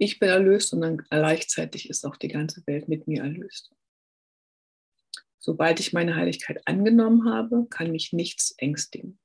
ich 0.00 0.20
bin 0.20 0.28
erlöst, 0.28 0.68
sondern 0.68 0.98
gleichzeitig 0.98 1.90
ist 1.90 2.06
auch 2.06 2.16
die 2.16 2.28
ganze 2.28 2.64
Welt 2.66 2.88
mit 2.88 3.08
mir 3.08 3.22
erlöst. 3.22 3.74
Sobald 5.40 5.80
ich 5.80 5.92
meine 5.92 6.14
Heiligkeit 6.14 6.66
angenommen 6.66 7.28
habe, 7.28 7.66
kann 7.68 7.90
mich 7.90 8.12
nichts 8.12 8.54
ängstigen. 8.58 9.18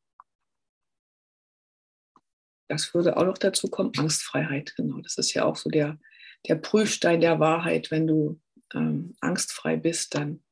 Das 2.68 2.94
würde 2.94 3.18
auch 3.18 3.26
noch 3.26 3.38
dazu 3.38 3.68
kommen, 3.68 3.92
Angstfreiheit. 3.98 4.74
Genau, 4.76 5.00
das 5.02 5.18
ist 5.18 5.34
ja 5.34 5.46
auch 5.46 5.56
so 5.56 5.70
der, 5.70 6.00
der 6.48 6.56
Prüfstein 6.56 7.22
der 7.22 7.40
Wahrheit, 7.40 7.92
wenn 7.92 8.08
du 8.08 8.40
ähm, 8.74 9.16
angstfrei 9.20 9.78
bist, 9.78 10.16
dann 10.16 10.44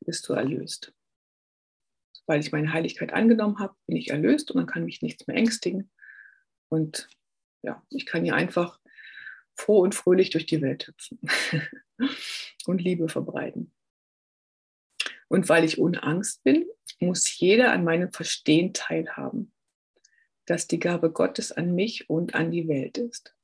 bist 0.00 0.28
du 0.28 0.34
erlöst. 0.34 0.92
Sobald 2.12 2.44
ich 2.44 2.52
meine 2.52 2.72
Heiligkeit 2.72 3.12
angenommen 3.12 3.58
habe, 3.58 3.74
bin 3.86 3.96
ich 3.96 4.10
erlöst 4.10 4.50
und 4.50 4.58
dann 4.58 4.66
kann 4.66 4.84
mich 4.84 5.02
nichts 5.02 5.26
mehr 5.26 5.36
ängstigen. 5.36 5.90
Und 6.68 7.08
ja, 7.62 7.82
ich 7.90 8.06
kann 8.06 8.24
hier 8.24 8.34
einfach 8.34 8.80
froh 9.56 9.80
und 9.80 9.94
fröhlich 9.94 10.30
durch 10.30 10.46
die 10.46 10.62
Welt 10.62 10.86
hüpfen 10.86 11.20
und 12.66 12.80
Liebe 12.80 13.08
verbreiten. 13.08 13.72
Und 15.28 15.48
weil 15.48 15.64
ich 15.64 15.78
ohne 15.78 16.02
Angst 16.02 16.42
bin, 16.42 16.66
muss 16.98 17.38
jeder 17.38 17.72
an 17.72 17.84
meinem 17.84 18.12
Verstehen 18.12 18.72
teilhaben, 18.74 19.52
dass 20.50 20.66
die 20.66 20.80
Gabe 20.80 21.12
Gottes 21.12 21.52
an 21.52 21.76
mich 21.76 22.10
und 22.10 22.34
an 22.34 22.50
die 22.50 22.66
Welt 22.66 22.98
ist. 22.98 23.36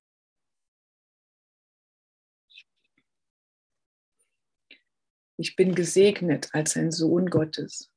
Ich 5.37 5.55
bin 5.55 5.77
gesegnet 5.77 6.53
als 6.53 6.77
ein 6.77 6.91
Sohn 6.91 7.31
Gottes. 7.31 7.93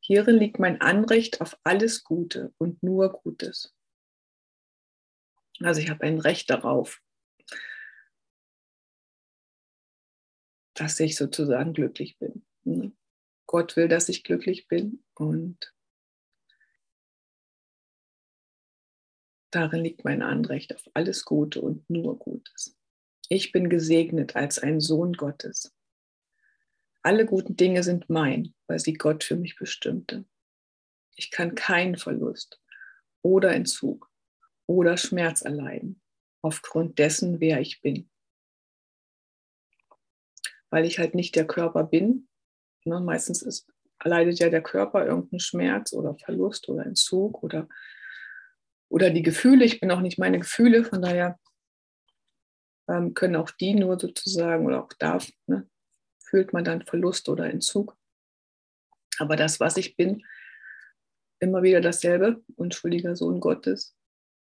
Hierin 0.00 0.34
liegt 0.34 0.58
mein 0.58 0.80
Anrecht 0.80 1.40
auf 1.40 1.60
alles 1.62 2.02
Gute 2.02 2.52
und 2.58 2.82
nur 2.82 3.12
Gutes. 3.12 3.72
Also 5.60 5.80
ich 5.80 5.90
habe 5.90 6.02
ein 6.02 6.18
Recht 6.18 6.50
darauf, 6.50 7.00
dass 10.74 10.98
ich 10.98 11.14
sozusagen 11.14 11.72
glücklich 11.72 12.18
bin. 12.18 12.96
Gott 13.46 13.76
will, 13.76 13.86
dass 13.86 14.08
ich 14.08 14.24
glücklich 14.24 14.66
bin 14.66 15.04
und 15.14 15.72
darin 19.50 19.82
liegt 19.82 20.04
mein 20.04 20.22
Anrecht 20.22 20.74
auf 20.74 20.82
alles 20.94 21.24
Gute 21.24 21.60
und 21.60 21.88
nur 21.88 22.18
Gutes. 22.18 22.76
Ich 23.28 23.52
bin 23.52 23.68
gesegnet 23.68 24.36
als 24.36 24.58
ein 24.58 24.80
Sohn 24.80 25.12
Gottes. 25.12 25.74
Alle 27.02 27.26
guten 27.26 27.56
Dinge 27.56 27.82
sind 27.82 28.10
mein, 28.10 28.54
weil 28.66 28.78
sie 28.78 28.94
Gott 28.94 29.24
für 29.24 29.36
mich 29.36 29.56
bestimmte. 29.56 30.24
Ich 31.16 31.30
kann 31.30 31.54
keinen 31.54 31.96
Verlust 31.96 32.60
oder 33.22 33.52
Entzug 33.52 34.10
oder 34.66 34.96
Schmerz 34.96 35.42
erleiden 35.42 36.00
aufgrund 36.42 36.98
dessen, 36.98 37.40
wer 37.40 37.60
ich 37.60 37.80
bin. 37.80 38.10
Weil 40.70 40.84
ich 40.84 40.98
halt 40.98 41.14
nicht 41.14 41.36
der 41.36 41.46
Körper 41.46 41.84
bin, 41.84 42.28
Ne? 42.84 43.00
Meistens 43.00 43.42
ist, 43.42 43.66
leidet 44.02 44.38
ja 44.38 44.48
der 44.48 44.62
Körper 44.62 45.06
irgendeinen 45.06 45.40
Schmerz 45.40 45.92
oder 45.92 46.14
Verlust 46.16 46.68
oder 46.68 46.86
Entzug 46.86 47.42
oder, 47.42 47.68
oder 48.90 49.10
die 49.10 49.22
Gefühle. 49.22 49.64
Ich 49.64 49.80
bin 49.80 49.90
auch 49.90 50.00
nicht 50.00 50.18
meine 50.18 50.38
Gefühle, 50.38 50.84
von 50.84 51.00
daher 51.00 51.38
ähm, 52.88 53.14
können 53.14 53.36
auch 53.36 53.50
die 53.50 53.74
nur 53.74 53.98
sozusagen 53.98 54.66
oder 54.66 54.84
auch 54.84 54.92
da 54.98 55.18
ne, 55.46 55.68
fühlt 56.22 56.52
man 56.52 56.64
dann 56.64 56.84
Verlust 56.84 57.28
oder 57.28 57.48
Entzug. 57.48 57.96
Aber 59.18 59.36
das, 59.36 59.60
was 59.60 59.76
ich 59.76 59.96
bin, 59.96 60.24
immer 61.38 61.62
wieder 61.62 61.80
dasselbe, 61.80 62.42
unschuldiger 62.56 63.16
Sohn 63.16 63.40
Gottes, 63.40 63.96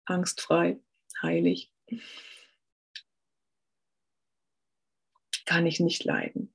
angstfrei, 0.04 0.80
heilig, 1.22 1.72
kann 5.46 5.66
ich 5.66 5.80
nicht 5.80 6.04
leiden. 6.04 6.54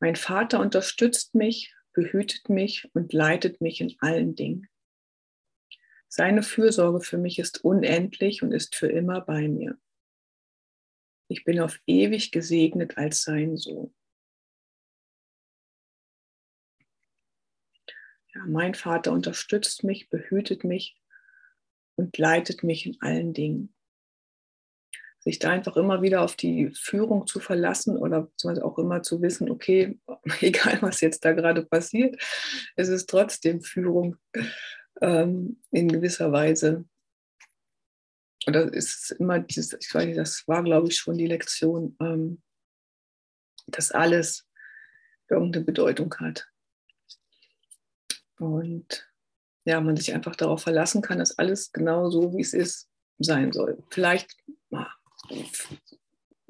Mein 0.00 0.16
Vater 0.16 0.60
unterstützt 0.60 1.34
mich, 1.34 1.74
behütet 1.92 2.48
mich 2.48 2.90
und 2.94 3.12
leitet 3.12 3.60
mich 3.60 3.80
in 3.80 3.94
allen 4.00 4.34
Dingen. 4.34 4.68
Seine 6.14 6.42
Fürsorge 6.42 7.00
für 7.00 7.16
mich 7.16 7.38
ist 7.38 7.64
unendlich 7.64 8.42
und 8.42 8.52
ist 8.52 8.76
für 8.76 8.88
immer 8.88 9.22
bei 9.22 9.48
mir. 9.48 9.78
Ich 11.28 11.42
bin 11.42 11.58
auf 11.58 11.80
ewig 11.86 12.32
gesegnet 12.32 12.98
als 12.98 13.22
sein 13.22 13.56
Sohn. 13.56 13.94
Ja, 18.34 18.44
mein 18.46 18.74
Vater 18.74 19.10
unterstützt 19.10 19.84
mich, 19.84 20.10
behütet 20.10 20.64
mich 20.64 21.00
und 21.96 22.18
leitet 22.18 22.62
mich 22.62 22.84
in 22.84 23.00
allen 23.00 23.32
Dingen. 23.32 23.74
Sich 25.18 25.38
da 25.38 25.48
einfach 25.48 25.78
immer 25.78 26.02
wieder 26.02 26.20
auf 26.20 26.36
die 26.36 26.72
Führung 26.74 27.26
zu 27.26 27.40
verlassen 27.40 27.96
oder 27.96 28.30
auch 28.44 28.78
immer 28.78 29.02
zu 29.02 29.22
wissen, 29.22 29.50
okay, 29.50 29.98
egal 30.42 30.82
was 30.82 31.00
jetzt 31.00 31.24
da 31.24 31.32
gerade 31.32 31.64
passiert, 31.64 32.22
es 32.76 32.88
ist 32.88 33.08
trotzdem 33.08 33.62
Führung 33.62 34.18
ähm, 35.02 35.60
in 35.70 35.88
gewisser 35.88 36.32
Weise. 36.32 36.84
Und 38.46 38.54
das 38.54 38.70
ist 38.70 39.10
immer 39.12 39.38
dieses, 39.40 39.74
ich 39.74 39.94
weiß 39.94 40.06
nicht, 40.06 40.18
das 40.18 40.46
war, 40.48 40.62
glaube 40.62 40.88
ich, 40.88 40.96
schon 40.96 41.18
die 41.18 41.26
Lektion, 41.26 41.96
ähm, 42.00 42.42
dass 43.66 43.92
alles 43.92 44.48
irgendeine 45.28 45.64
Bedeutung 45.64 46.14
hat. 46.18 46.48
Und 48.38 49.08
ja, 49.64 49.80
man 49.80 49.96
sich 49.96 50.12
einfach 50.12 50.34
darauf 50.34 50.62
verlassen 50.62 51.02
kann, 51.02 51.18
dass 51.18 51.38
alles 51.38 51.72
genau 51.72 52.10
so, 52.10 52.34
wie 52.36 52.40
es 52.40 52.54
ist, 52.54 52.88
sein 53.18 53.52
soll. 53.52 53.82
Vielleicht 53.90 54.36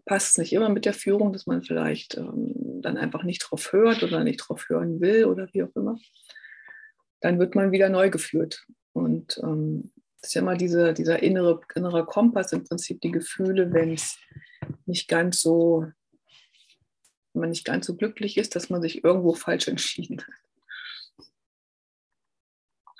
passt 0.07 0.31
es 0.31 0.39
nicht 0.39 0.53
immer 0.53 0.71
mit 0.71 0.87
der 0.87 0.95
Führung, 0.95 1.33
dass 1.33 1.47
man 1.47 1.63
vielleicht 1.63 2.17
ähm, 2.17 2.81
dann 2.81 2.97
einfach 2.97 3.23
nicht 3.23 3.41
drauf 3.41 3.73
hört 3.73 4.03
oder 4.03 4.25
nicht 4.25 4.39
drauf 4.39 4.69
hören 4.69 5.01
will 5.01 5.27
oder 5.27 5.49
wie 5.53 5.63
auch 5.63 5.75
immer. 5.75 5.99
Dann 7.23 7.39
wird 7.39 7.55
man 7.55 7.73
wieder 7.73 7.89
neu 7.89 8.11
geführt. 8.11 8.67
Und 8.93 9.39
ähm, 9.43 9.91
das 10.21 10.31
ist 10.31 10.35
ja 10.35 10.43
immer 10.43 10.57
diese, 10.57 10.93
dieser 10.93 11.23
innere, 11.23 11.61
innere 11.75 12.05
Kompass, 12.05 12.53
im 12.53 12.65
Prinzip 12.65 13.01
die 13.01 13.11
Gefühle, 13.11 13.73
wenn 13.73 13.93
es 13.93 14.19
nicht 14.87 15.09
ganz 15.09 15.41
so, 15.41 15.87
wenn 17.33 17.41
man 17.41 17.51
nicht 17.51 17.65
ganz 17.65 17.87
so 17.87 17.97
glücklich 17.97 18.37
ist, 18.37 18.55
dass 18.55 18.69
man 18.69 18.83
sich 18.83 19.03
irgendwo 19.03 19.33
falsch 19.33 19.69
entschieden 19.69 20.19
hat 20.21 20.43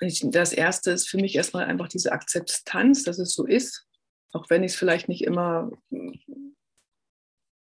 das 0.09 0.53
erste 0.53 0.91
ist 0.91 1.09
für 1.09 1.17
mich 1.17 1.35
erstmal 1.35 1.65
einfach 1.65 1.87
diese 1.87 2.11
Akzeptanz, 2.11 3.03
dass 3.03 3.19
es 3.19 3.33
so 3.33 3.45
ist, 3.45 3.87
auch 4.31 4.49
wenn 4.49 4.63
ich 4.63 4.73
es 4.73 4.77
vielleicht 4.77 5.07
nicht 5.07 5.23
immer 5.23 5.71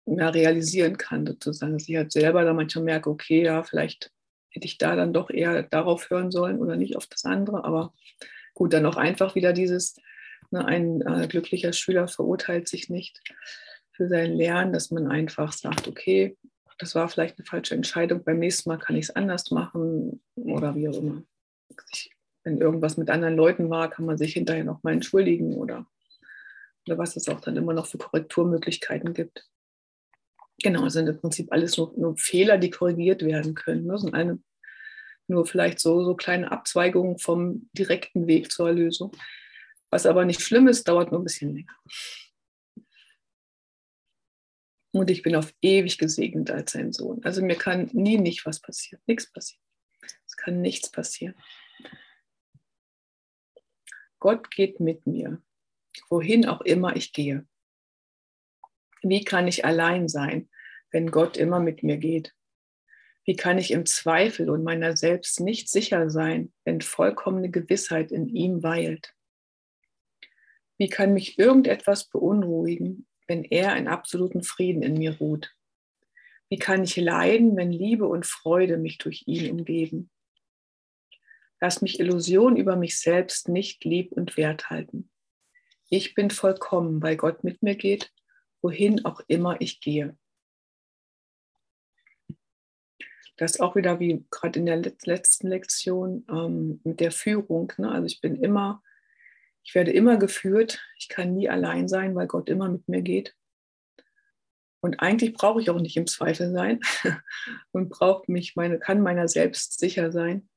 mehr 0.05 0.33
realisieren 0.33 0.97
kann, 0.97 1.25
sozusagen, 1.25 1.73
dass 1.73 1.87
ich 1.87 1.95
halt 1.95 2.11
selber 2.11 2.43
da 2.43 2.53
manchmal 2.53 2.85
merke, 2.85 3.09
okay, 3.09 3.43
ja, 3.43 3.63
vielleicht 3.63 4.11
hätte 4.55 4.65
ich 4.65 4.77
da 4.77 4.95
dann 4.95 5.13
doch 5.13 5.29
eher 5.29 5.63
darauf 5.63 6.09
hören 6.09 6.31
sollen 6.31 6.59
oder 6.59 6.75
nicht 6.75 6.95
auf 6.95 7.07
das 7.07 7.25
andere. 7.25 7.63
Aber 7.63 7.93
gut, 8.53 8.73
dann 8.73 8.85
auch 8.85 8.97
einfach 8.97 9.35
wieder 9.35 9.53
dieses, 9.53 9.95
ne, 10.51 10.65
ein 10.65 11.01
äh, 11.01 11.27
glücklicher 11.27 11.73
Schüler 11.73 12.07
verurteilt 12.07 12.67
sich 12.67 12.89
nicht 12.89 13.21
für 13.91 14.07
sein 14.07 14.33
Lernen, 14.33 14.73
dass 14.73 14.91
man 14.91 15.07
einfach 15.07 15.51
sagt, 15.53 15.87
okay, 15.87 16.37
das 16.77 16.95
war 16.95 17.07
vielleicht 17.07 17.37
eine 17.37 17.45
falsche 17.45 17.75
Entscheidung, 17.75 18.23
beim 18.23 18.39
nächsten 18.39 18.69
Mal 18.69 18.79
kann 18.79 18.95
ich 18.97 19.05
es 19.05 19.15
anders 19.15 19.51
machen 19.51 20.21
oder 20.35 20.75
wie 20.75 20.89
auch 20.89 20.97
immer. 20.97 21.23
Ich 21.93 22.15
wenn 22.45 22.59
irgendwas 22.59 22.95
mit 22.95 23.09
anderen 23.09 23.35
Leuten 23.35 23.69
war, 23.69 23.89
kann 23.89 24.05
man 24.05 24.17
sich 24.17 24.33
hinterher 24.33 24.63
noch 24.63 24.83
mal 24.83 24.93
entschuldigen 24.93 25.55
oder, 25.55 25.85
oder 26.85 26.97
was 26.97 27.17
es 27.17 27.27
auch 27.27 27.41
dann 27.41 27.57
immer 27.57 27.73
noch 27.73 27.87
für 27.87 27.97
Korrekturmöglichkeiten 27.97 29.13
gibt. 29.13 29.49
Genau, 30.63 30.87
sind 30.87 31.09
im 31.09 31.19
Prinzip 31.19 31.51
alles 31.51 31.75
nur, 31.77 31.91
nur 31.97 32.15
Fehler, 32.17 32.57
die 32.57 32.69
korrigiert 32.69 33.23
werden 33.23 33.55
können. 33.55 33.87
Das 33.87 34.03
ne? 34.03 34.05
sind 34.05 34.13
eine, 34.13 34.39
nur 35.27 35.45
vielleicht 35.45 35.79
so, 35.79 36.03
so 36.03 36.15
kleine 36.15 36.51
Abzweigungen 36.51 37.17
vom 37.17 37.69
direkten 37.73 38.27
Weg 38.27 38.51
zur 38.51 38.67
Erlösung. 38.67 39.15
Was 39.89 40.05
aber 40.05 40.25
nicht 40.25 40.41
schlimm 40.41 40.67
ist, 40.67 40.88
dauert 40.88 41.11
nur 41.11 41.21
ein 41.21 41.25
bisschen 41.25 41.55
länger. 41.55 41.75
Und 44.91 45.09
ich 45.09 45.23
bin 45.23 45.35
auf 45.35 45.53
ewig 45.61 45.97
gesegnet 45.97 46.49
als 46.51 46.71
sein 46.71 46.93
Sohn. 46.93 47.23
Also 47.23 47.43
mir 47.43 47.57
kann 47.57 47.89
nie 47.91 48.17
nicht 48.17 48.45
was 48.45 48.61
passieren, 48.61 49.01
nichts 49.05 49.31
passieren. 49.31 49.61
Es 50.25 50.38
kann 50.38 50.61
nichts 50.61 50.89
passieren. 50.89 51.35
Gott 54.19 54.49
geht 54.51 54.79
mit 54.79 55.05
mir, 55.05 55.41
wohin 56.09 56.47
auch 56.47 56.61
immer 56.61 56.95
ich 56.95 57.11
gehe. 57.11 57.45
Wie 59.01 59.23
kann 59.23 59.47
ich 59.47 59.65
allein 59.65 60.07
sein, 60.07 60.49
wenn 60.91 61.11
Gott 61.11 61.38
immer 61.38 61.59
mit 61.59 61.83
mir 61.83 61.97
geht? 61.97 62.33
Wie 63.25 63.35
kann 63.35 63.57
ich 63.57 63.71
im 63.71 63.88
Zweifel 63.88 64.49
und 64.49 64.63
meiner 64.63 64.95
selbst 64.95 65.39
nicht 65.39 65.67
sicher 65.67 66.09
sein, 66.11 66.53
wenn 66.63 66.81
vollkommene 66.81 67.49
Gewissheit 67.49 68.11
in 68.11 68.27
ihm 68.29 68.61
weilt? 68.61 69.13
Wie 70.77 70.89
kann 70.89 71.13
mich 71.13 71.39
irgendetwas 71.39 72.07
beunruhigen, 72.07 73.07
wenn 73.27 73.43
er 73.43 73.75
in 73.77 73.88
absoluten 73.88 74.43
Frieden 74.43 74.83
in 74.83 74.93
mir 74.93 75.17
ruht? 75.17 75.55
Wie 76.49 76.59
kann 76.59 76.83
ich 76.83 76.95
leiden, 76.95 77.57
wenn 77.57 77.71
Liebe 77.71 78.07
und 78.07 78.27
Freude 78.27 78.77
mich 78.77 78.99
durch 78.99 79.23
ihn 79.25 79.49
umgeben? 79.51 80.11
Lass 81.59 81.81
mich 81.81 81.99
Illusionen 81.99 82.57
über 82.57 82.75
mich 82.75 82.99
selbst 82.99 83.49
nicht 83.49 83.83
lieb 83.85 84.11
und 84.11 84.38
wert 84.38 84.69
halten. 84.69 85.09
Ich 85.89 86.13
bin 86.13 86.29
vollkommen, 86.29 87.01
weil 87.01 87.15
Gott 87.15 87.43
mit 87.43 87.63
mir 87.63 87.75
geht, 87.75 88.11
wohin 88.61 89.05
auch 89.05 89.21
immer 89.27 89.59
ich 89.61 89.79
gehe. 89.81 90.15
Das 93.37 93.59
auch 93.59 93.75
wieder 93.75 93.99
wie 93.99 94.25
gerade 94.31 94.59
in 94.59 94.65
der 94.65 94.77
letzten 94.77 95.47
Lektion 95.47 96.25
ähm, 96.29 96.79
mit 96.83 96.99
der 96.99 97.11
Führung. 97.11 97.71
Ne? 97.77 97.91
Also 97.91 98.05
ich 98.05 98.21
bin 98.21 98.35
immer, 98.35 98.81
ich 99.63 99.75
werde 99.75 99.91
immer 99.91 100.17
geführt. 100.17 100.81
Ich 100.97 101.09
kann 101.09 101.33
nie 101.33 101.49
allein 101.49 101.87
sein, 101.87 102.15
weil 102.15 102.27
Gott 102.27 102.49
immer 102.49 102.69
mit 102.69 102.87
mir 102.87 103.01
geht. 103.01 103.35
Und 104.81 104.99
eigentlich 104.99 105.33
brauche 105.33 105.61
ich 105.61 105.69
auch 105.69 105.79
nicht 105.79 105.97
im 105.97 106.07
Zweifel 106.07 106.51
sein 106.51 106.79
und 107.71 107.89
braucht 107.89 108.29
mich 108.29 108.55
meine, 108.55 108.79
kann 108.79 109.01
meiner 109.01 109.27
selbst 109.27 109.79
sicher 109.79 110.11
sein 110.11 110.47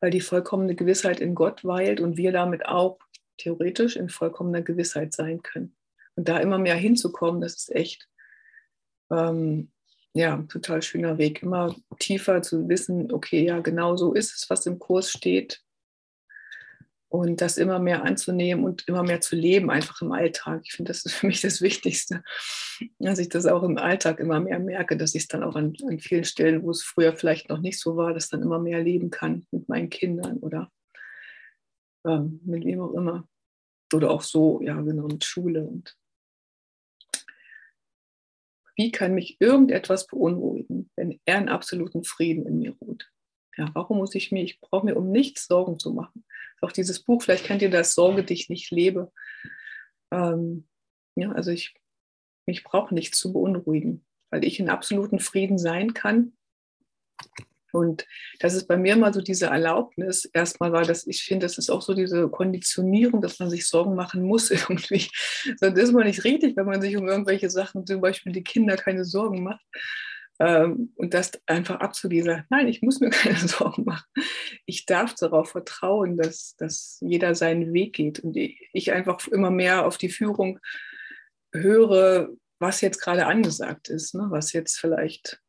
weil 0.00 0.10
die 0.10 0.20
vollkommene 0.20 0.74
Gewissheit 0.74 1.20
in 1.20 1.34
Gott 1.34 1.64
weilt 1.64 2.00
und 2.00 2.16
wir 2.16 2.32
damit 2.32 2.66
auch 2.66 2.98
theoretisch 3.38 3.96
in 3.96 4.08
vollkommener 4.08 4.62
Gewissheit 4.62 5.12
sein 5.12 5.42
können. 5.42 5.76
Und 6.14 6.28
da 6.28 6.38
immer 6.38 6.58
mehr 6.58 6.74
hinzukommen, 6.74 7.40
das 7.40 7.54
ist 7.54 7.74
echt 7.74 8.08
ähm, 9.10 9.72
ja, 10.16 10.42
total 10.48 10.80
schöner 10.80 11.18
Weg. 11.18 11.42
Immer 11.42 11.76
tiefer 11.98 12.40
zu 12.40 12.68
wissen, 12.68 13.12
okay, 13.12 13.44
ja, 13.44 13.60
genau 13.60 13.96
so 13.96 14.14
ist 14.14 14.34
es, 14.34 14.48
was 14.48 14.64
im 14.64 14.78
Kurs 14.78 15.10
steht 15.10 15.62
und 17.08 17.42
das 17.42 17.58
immer 17.58 17.78
mehr 17.78 18.02
anzunehmen 18.02 18.64
und 18.64 18.88
immer 18.88 19.02
mehr 19.02 19.20
zu 19.20 19.36
leben, 19.36 19.70
einfach 19.70 20.00
im 20.00 20.12
Alltag. 20.12 20.62
Ich 20.64 20.72
finde, 20.72 20.90
das 20.90 21.04
ist 21.04 21.12
für 21.16 21.26
mich 21.26 21.42
das 21.42 21.60
Wichtigste, 21.60 22.22
dass 22.98 23.18
ich 23.18 23.28
das 23.28 23.44
auch 23.44 23.62
im 23.62 23.76
Alltag 23.76 24.18
immer 24.18 24.40
mehr 24.40 24.58
merke, 24.58 24.96
dass 24.96 25.14
ich 25.14 25.24
es 25.24 25.28
dann 25.28 25.42
auch 25.42 25.54
an, 25.54 25.74
an 25.86 25.98
vielen 25.98 26.24
Stellen, 26.24 26.62
wo 26.62 26.70
es 26.70 26.82
früher 26.82 27.14
vielleicht 27.14 27.50
noch 27.50 27.60
nicht 27.60 27.78
so 27.78 27.96
war, 27.96 28.14
das 28.14 28.30
dann 28.30 28.42
immer 28.42 28.58
mehr 28.58 28.82
leben 28.82 29.10
kann 29.10 29.46
mit 29.50 29.68
meinen 29.68 29.90
Kindern 29.90 30.38
oder 30.38 30.72
ähm, 32.06 32.40
mit 32.44 32.64
wem 32.64 32.80
auch 32.80 32.94
immer. 32.94 33.28
Oder 33.92 34.10
auch 34.10 34.22
so, 34.22 34.62
ja, 34.62 34.80
genau, 34.80 35.08
mit 35.08 35.24
Schule. 35.24 35.62
Und 35.62 35.94
wie 38.76 38.92
kann 38.92 39.14
mich 39.14 39.40
irgendetwas 39.40 40.06
beunruhigen, 40.06 40.90
wenn 40.96 41.18
er 41.24 41.38
in 41.38 41.48
absoluten 41.48 42.04
Frieden 42.04 42.46
in 42.46 42.58
mir 42.58 42.76
ruht? 42.80 43.10
Ja, 43.56 43.70
warum 43.72 43.96
muss 43.98 44.14
ich 44.14 44.32
mir, 44.32 44.44
ich 44.44 44.60
brauche 44.60 44.84
mir 44.84 44.96
um 44.96 45.10
nichts 45.10 45.46
Sorgen 45.46 45.78
zu 45.78 45.92
machen. 45.92 46.24
Auch 46.60 46.72
dieses 46.72 47.02
Buch, 47.02 47.22
vielleicht 47.22 47.44
kennt 47.44 47.62
ihr 47.62 47.70
das, 47.70 47.94
Sorge 47.94 48.22
dich 48.22 48.50
nicht 48.50 48.70
lebe. 48.70 49.12
Ähm, 50.12 50.68
ja, 51.14 51.32
also 51.32 51.50
ich, 51.50 51.74
ich 52.44 52.64
brauche 52.64 52.94
nichts 52.94 53.18
zu 53.18 53.32
beunruhigen, 53.32 54.04
weil 54.30 54.44
ich 54.44 54.60
in 54.60 54.68
absoluten 54.68 55.20
Frieden 55.20 55.58
sein 55.58 55.94
kann. 55.94 56.36
Und 57.76 58.06
das 58.40 58.54
ist 58.54 58.68
bei 58.68 58.78
mir 58.78 58.94
immer 58.94 59.12
so 59.12 59.20
diese 59.20 59.46
Erlaubnis. 59.46 60.24
Erstmal 60.32 60.72
war 60.72 60.84
das, 60.84 61.06
ich 61.06 61.22
finde, 61.22 61.44
das 61.44 61.58
ist 61.58 61.68
auch 61.68 61.82
so 61.82 61.92
diese 61.92 62.26
Konditionierung, 62.30 63.20
dass 63.20 63.38
man 63.38 63.50
sich 63.50 63.68
Sorgen 63.68 63.94
machen 63.94 64.22
muss 64.22 64.50
irgendwie. 64.50 65.10
Sonst 65.58 65.78
ist 65.78 65.92
man 65.92 66.06
nicht 66.06 66.24
richtig, 66.24 66.56
wenn 66.56 66.64
man 66.64 66.80
sich 66.80 66.96
um 66.96 67.06
irgendwelche 67.06 67.50
Sachen, 67.50 67.86
zum 67.86 68.00
Beispiel 68.00 68.32
die 68.32 68.42
Kinder, 68.42 68.76
keine 68.76 69.04
Sorgen 69.04 69.42
macht. 69.42 69.64
Ähm, 70.38 70.92
und 70.96 71.12
das 71.12 71.32
einfach 71.44 71.80
abzugeben, 71.80 72.26
sagt, 72.26 72.50
nein, 72.50 72.66
ich 72.66 72.80
muss 72.80 73.00
mir 73.00 73.10
keine 73.10 73.46
Sorgen 73.46 73.84
machen. 73.84 74.06
Ich 74.64 74.86
darf 74.86 75.14
darauf 75.14 75.50
vertrauen, 75.50 76.16
dass, 76.16 76.56
dass 76.56 76.98
jeder 77.02 77.34
seinen 77.34 77.74
Weg 77.74 77.92
geht 77.94 78.20
und 78.20 78.34
ich 78.36 78.92
einfach 78.92 79.26
immer 79.28 79.50
mehr 79.50 79.86
auf 79.86 79.98
die 79.98 80.08
Führung 80.08 80.60
höre, 81.52 82.30
was 82.58 82.80
jetzt 82.80 83.02
gerade 83.02 83.26
angesagt 83.26 83.90
ist, 83.90 84.14
ne? 84.14 84.28
was 84.30 84.54
jetzt 84.54 84.78
vielleicht 84.78 85.42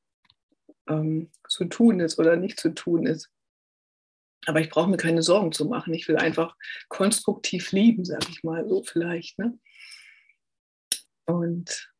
ähm, 0.90 1.32
zu 1.48 1.66
tun 1.66 2.00
ist 2.00 2.20
oder 2.20 2.36
nicht 2.36 2.60
zu 2.60 2.74
tun 2.74 3.06
ist. 3.06 3.30
Aber 4.46 4.62
ich 4.62 4.70
brauche 4.70 4.90
mir 4.90 4.98
keine 4.98 5.24
Sorgen 5.24 5.52
zu 5.52 5.66
machen. 5.66 5.94
Ich 5.94 6.08
will 6.08 6.18
einfach 6.18 6.56
konstruktiv 6.88 7.72
lieben, 7.72 8.06
sage 8.06 8.28
ich 8.30 8.44
mal 8.44 8.68
so 8.68 8.84
vielleicht. 8.84 9.38
Ne? 9.40 9.60
Und 11.26 11.92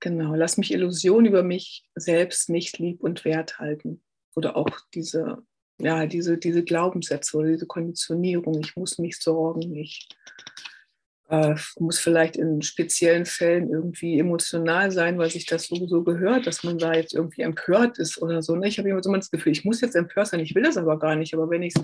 genau, 0.00 0.34
lass 0.34 0.56
mich 0.56 0.72
Illusionen 0.72 1.26
über 1.26 1.42
mich 1.42 1.84
selbst 1.94 2.50
nicht 2.50 2.78
lieb 2.78 3.02
und 3.02 3.24
wert 3.24 3.58
halten. 3.58 4.02
Oder 4.34 4.56
auch 4.56 4.70
diese, 4.94 5.44
ja, 5.78 6.06
diese, 6.06 6.38
diese 6.38 6.64
Glaubenssätze 6.64 7.36
oder 7.36 7.48
diese 7.48 7.66
Konditionierung. 7.66 8.58
Ich 8.60 8.74
muss 8.74 8.98
mich 8.98 9.18
sorgen, 9.18 9.76
ich 9.76 10.08
äh, 11.32 11.54
muss 11.78 11.98
vielleicht 11.98 12.36
in 12.36 12.60
speziellen 12.60 13.24
Fällen 13.24 13.70
irgendwie 13.70 14.18
emotional 14.18 14.90
sein, 14.90 15.16
weil 15.16 15.30
sich 15.30 15.46
das 15.46 15.66
sowieso 15.66 16.04
gehört, 16.04 16.46
dass 16.46 16.62
man 16.62 16.76
da 16.76 16.92
jetzt 16.92 17.14
irgendwie 17.14 17.40
empört 17.40 17.98
ist 17.98 18.20
oder 18.20 18.42
so. 18.42 18.54
Ne? 18.54 18.68
Ich 18.68 18.78
habe 18.78 18.90
immer 18.90 19.02
so 19.02 19.10
das 19.10 19.30
Gefühl, 19.30 19.52
ich 19.52 19.64
muss 19.64 19.80
jetzt 19.80 19.96
empört 19.96 20.26
sein, 20.26 20.40
ich 20.40 20.54
will 20.54 20.62
das 20.62 20.76
aber 20.76 20.98
gar 20.98 21.16
nicht. 21.16 21.32
Aber 21.32 21.48
wenn 21.48 21.62
ich 21.62 21.74
es 21.74 21.82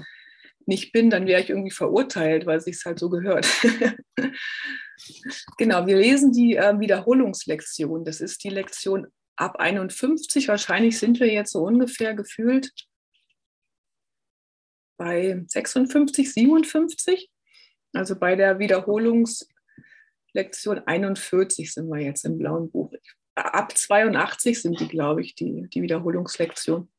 nicht 0.66 0.92
bin, 0.92 1.08
dann 1.08 1.26
wäre 1.26 1.40
ich 1.40 1.48
irgendwie 1.48 1.70
verurteilt, 1.70 2.44
weil 2.44 2.58
es 2.58 2.64
sich 2.64 2.78
halt 2.84 2.98
so 2.98 3.08
gehört. 3.08 3.48
genau, 5.56 5.87
wir 5.87 5.96
lesen 5.96 6.30
die 6.30 6.56
äh, 6.56 6.78
Wiederholungslektion. 6.78 8.04
Das 8.04 8.20
ist 8.20 8.44
die 8.44 8.50
Lektion 8.50 9.06
ab 9.37 9.56
51. 9.61 10.46
Wahrscheinlich 10.48 10.98
sind 10.98 11.20
wir 11.20 11.32
jetzt 11.32 11.52
so 11.52 11.61
ungefähr 11.61 12.12
gefühlt 12.12 12.70
bei 14.98 15.42
56, 15.46 16.34
57. 16.34 17.30
Also 17.94 18.18
bei 18.18 18.37
der 18.37 18.59
Wiederholungslektion 18.59 20.81
41 20.87 21.72
sind 21.72 21.88
wir 21.88 22.01
jetzt 22.01 22.24
im 22.24 22.38
blauen 22.38 22.70
Buch. 22.70 22.92
Ab 23.35 23.77
82 23.77 24.61
sind 24.61 24.81
die, 24.81 24.88
glaube 24.88 25.22
ich, 25.22 25.35
die, 25.35 25.68
die 25.72 25.83
Wiederholungslektion. 25.83 26.90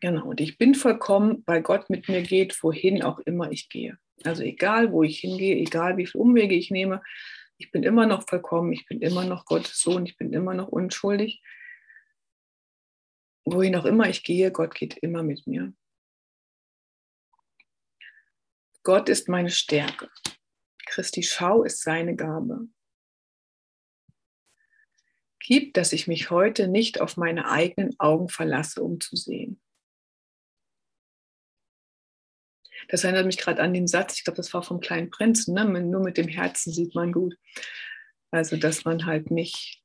Genau, 0.00 0.30
und 0.30 0.40
ich 0.40 0.58
bin 0.58 0.74
vollkommen, 0.74 1.44
weil 1.46 1.62
Gott 1.62 1.88
mit 1.88 2.08
mir 2.08 2.22
geht, 2.22 2.60
wohin 2.64 3.04
auch 3.04 3.20
immer 3.20 3.52
ich 3.52 3.68
gehe. 3.68 3.98
Also 4.24 4.42
egal, 4.42 4.90
wo 4.90 5.04
ich 5.04 5.20
hingehe, 5.20 5.54
egal 5.54 5.96
wie 5.96 6.06
viele 6.06 6.22
Umwege 6.22 6.56
ich 6.56 6.72
nehme, 6.72 7.02
ich 7.56 7.70
bin 7.70 7.84
immer 7.84 8.06
noch 8.06 8.28
vollkommen, 8.28 8.72
ich 8.72 8.84
bin 8.86 9.00
immer 9.00 9.24
noch 9.24 9.44
Gottes 9.44 9.80
Sohn, 9.80 10.04
ich 10.04 10.16
bin 10.16 10.32
immer 10.32 10.54
noch 10.54 10.66
unschuldig 10.66 11.40
wohin 13.44 13.76
auch 13.76 13.84
immer 13.84 14.08
ich 14.08 14.22
gehe, 14.22 14.50
Gott 14.52 14.74
geht 14.74 14.96
immer 14.98 15.22
mit 15.22 15.46
mir. 15.46 15.72
Gott 18.82 19.08
ist 19.08 19.28
meine 19.28 19.50
Stärke. 19.50 20.10
Christi 20.86 21.22
Schau 21.22 21.62
ist 21.62 21.82
seine 21.82 22.16
Gabe. 22.16 22.68
Gib, 25.38 25.74
dass 25.74 25.92
ich 25.92 26.06
mich 26.06 26.30
heute 26.30 26.68
nicht 26.68 27.00
auf 27.00 27.16
meine 27.16 27.48
eigenen 27.48 27.98
Augen 27.98 28.28
verlasse, 28.28 28.82
um 28.82 29.00
zu 29.00 29.16
sehen. 29.16 29.60
Das 32.88 33.04
erinnert 33.04 33.26
mich 33.26 33.38
gerade 33.38 33.62
an 33.62 33.72
den 33.72 33.86
Satz, 33.86 34.18
ich 34.18 34.24
glaube, 34.24 34.36
das 34.36 34.52
war 34.54 34.62
vom 34.62 34.80
kleinen 34.80 35.10
Prinzen, 35.10 35.54
ne? 35.54 35.64
nur 35.64 36.02
mit 36.02 36.16
dem 36.16 36.28
Herzen 36.28 36.72
sieht 36.72 36.94
man 36.94 37.12
gut. 37.12 37.36
Also, 38.30 38.56
dass 38.56 38.84
man 38.84 39.06
halt 39.06 39.30
nicht 39.30 39.81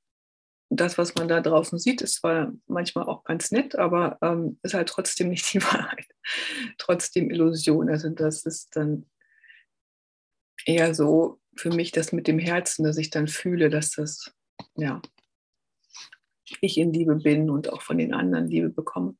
das, 0.70 0.98
was 0.98 1.16
man 1.16 1.28
da 1.28 1.42
draußen 1.42 1.80
sieht, 1.80 2.02
ist 2.02 2.16
zwar 2.16 2.52
manchmal 2.68 3.06
auch 3.06 3.24
ganz 3.24 3.52
nett, 3.52 3.78
aber 3.78 4.18
ähm, 4.22 4.60
ist 4.64 4.74
halt 4.74 4.90
trotzdem 4.90 5.30
nicht 5.30 5.52
die 5.54 5.62
Wahrheit. 5.62 6.08
trotzdem 6.78 7.30
Illusion. 7.32 7.90
Also 7.90 8.10
das 8.10 8.46
ist 8.46 8.76
dann 8.76 9.06
eher 10.66 10.94
so 10.94 11.40
für 11.56 11.70
mich 11.70 11.92
das 11.92 12.12
mit 12.12 12.28
dem 12.28 12.40
Herzen, 12.40 12.84
dass 12.84 12.98
ich 12.98 13.10
dann 13.10 13.28
fühle, 13.28 13.70
dass 13.70 13.92
das, 13.92 14.34
ja, 14.76 15.02
ich 16.62 16.78
in 16.78 16.94
Liebe 16.94 17.16
bin 17.16 17.50
und 17.50 17.72
auch 17.72 17.82
von 17.82 17.98
den 17.98 18.14
anderen 18.14 18.48
Liebe 18.48 18.70
bekomme. 18.70 19.16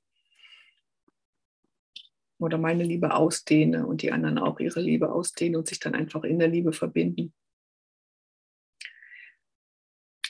Oder 2.40 2.58
meine 2.58 2.84
Liebe 2.84 3.16
ausdehne 3.16 3.88
und 3.88 4.02
die 4.02 4.12
anderen 4.12 4.38
auch 4.38 4.60
ihre 4.60 4.80
Liebe 4.80 5.12
ausdehnen 5.12 5.56
und 5.56 5.68
sich 5.68 5.80
dann 5.80 5.96
einfach 5.96 6.24
in 6.24 6.40
der 6.40 6.48
Liebe 6.48 6.72
verbinden. 6.72 7.34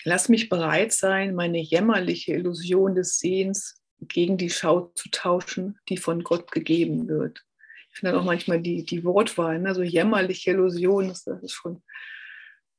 Lass 0.04 0.30
mich 0.30 0.50
bereit 0.50 0.94
sein, 0.94 1.36
meine 1.36 1.60
jämmerliche 1.60 2.34
Illusion 2.34 2.96
des 2.96 3.20
Sehens 3.20 3.82
gegen 4.00 4.38
die 4.38 4.50
Schau 4.50 4.92
zu 4.96 5.10
tauschen, 5.10 5.80
die 5.90 5.98
von 5.98 6.24
Gott 6.24 6.52
gegeben 6.52 7.08
wird. 7.08 7.44
Ich 7.90 8.00
finde 8.00 8.14
dann 8.14 8.22
auch 8.22 8.26
manchmal 8.26 8.62
die, 8.62 8.84
die 8.84 9.04
Wortwahl, 9.04 9.60
ne? 9.60 9.74
so 9.74 9.82
jämmerliche 9.82 10.52
Illusion, 10.52 11.08
das 11.08 11.26
ist 11.26 11.54
schon 11.54 11.82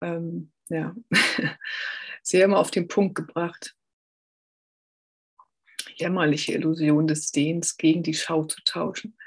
ähm, 0.00 0.52
ja, 0.68 0.94
sehr 2.22 2.44
immer 2.44 2.58
auf 2.58 2.70
den 2.70 2.88
Punkt 2.88 3.14
gebracht. 3.16 3.74
Jämmerliche 5.96 6.52
Illusion 6.52 7.08
des 7.08 7.28
Sehens 7.28 7.76
gegen 7.76 8.02
die 8.02 8.14
Schau 8.14 8.44
zu 8.44 8.62
tauschen, 8.64 9.18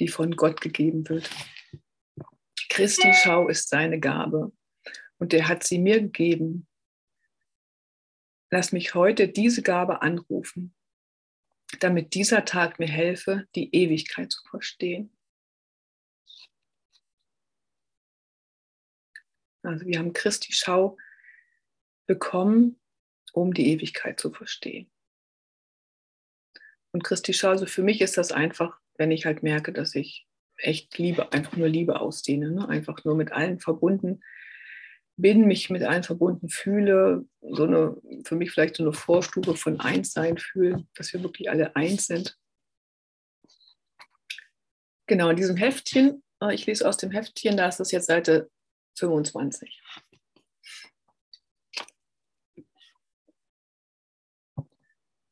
die 0.00 0.08
von 0.08 0.34
Gott 0.34 0.60
gegeben 0.60 1.08
wird. 1.08 1.30
Christi 2.68 3.12
Schau 3.14 3.48
ist 3.48 3.68
seine 3.68 4.00
Gabe 4.00 4.52
und 5.18 5.32
er 5.32 5.46
hat 5.48 5.62
sie 5.62 5.78
mir 5.78 6.00
gegeben, 6.00 6.66
Lass 8.50 8.72
mich 8.72 8.94
heute 8.94 9.28
diese 9.28 9.62
Gabe 9.62 10.02
anrufen, 10.02 10.74
damit 11.78 12.14
dieser 12.14 12.44
Tag 12.44 12.80
mir 12.80 12.88
helfe, 12.88 13.46
die 13.54 13.74
Ewigkeit 13.74 14.32
zu 14.32 14.42
verstehen. 14.48 15.16
Also 19.62 19.86
wir 19.86 19.98
haben 19.98 20.12
Christi 20.12 20.52
Schau 20.52 20.96
bekommen, 22.06 22.80
um 23.32 23.54
die 23.54 23.68
Ewigkeit 23.68 24.18
zu 24.18 24.32
verstehen. 24.32 24.90
Und 26.92 27.04
Christi 27.04 27.32
Schau, 27.32 27.50
also 27.50 27.66
für 27.66 27.82
mich 27.82 28.00
ist 28.00 28.16
das 28.16 28.32
einfach, 28.32 28.80
wenn 28.96 29.12
ich 29.12 29.26
halt 29.26 29.44
merke, 29.44 29.72
dass 29.72 29.94
ich 29.94 30.26
echt 30.56 30.98
Liebe, 30.98 31.32
einfach 31.32 31.56
nur 31.56 31.68
Liebe 31.68 32.00
ausdehne, 32.00 32.50
ne? 32.50 32.68
einfach 32.68 33.04
nur 33.04 33.14
mit 33.14 33.30
allen 33.30 33.60
verbunden 33.60 34.22
bin, 35.20 35.46
mich 35.46 35.70
mit 35.70 35.82
allen 35.82 36.02
verbunden 36.02 36.48
fühle, 36.48 37.26
so 37.40 37.64
eine, 37.64 37.96
für 38.24 38.36
mich 38.36 38.50
vielleicht 38.50 38.76
so 38.76 38.82
eine 38.82 38.92
Vorstufe 38.92 39.54
von 39.56 39.80
Einssein 39.80 40.38
fühle, 40.38 40.86
dass 40.94 41.12
wir 41.12 41.22
wirklich 41.22 41.50
alle 41.50 41.74
eins 41.76 42.06
sind. 42.06 42.38
Genau, 45.06 45.28
in 45.30 45.36
diesem 45.36 45.56
Heftchen, 45.56 46.22
äh, 46.40 46.54
ich 46.54 46.66
lese 46.66 46.88
aus 46.88 46.96
dem 46.96 47.10
Heftchen, 47.10 47.56
da 47.56 47.68
ist 47.68 47.80
das 47.80 47.90
jetzt 47.90 48.06
Seite 48.06 48.50
25. 48.98 49.82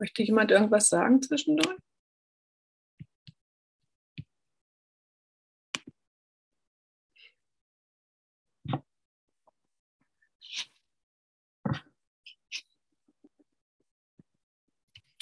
Möchte 0.00 0.22
jemand 0.22 0.50
irgendwas 0.50 0.88
sagen 0.88 1.22
zwischendurch? 1.22 1.78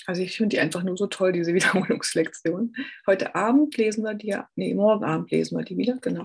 Also 0.07 0.23
ich 0.23 0.37
finde 0.37 0.57
die 0.57 0.61
einfach 0.61 0.83
nur 0.83 0.97
so 0.97 1.07
toll, 1.07 1.33
diese 1.33 1.53
Wiederholungslektion. 1.55 2.75
Heute 3.07 3.35
Abend 3.35 3.77
lesen 3.77 4.05
wir 4.05 4.15
die, 4.15 4.37
nee, 4.55 4.75
morgen 4.75 5.05
Abend 5.05 5.31
lesen 5.31 5.59
wir 5.59 5.65
die 5.65 5.77
wieder, 5.77 5.99
genau. 5.99 6.25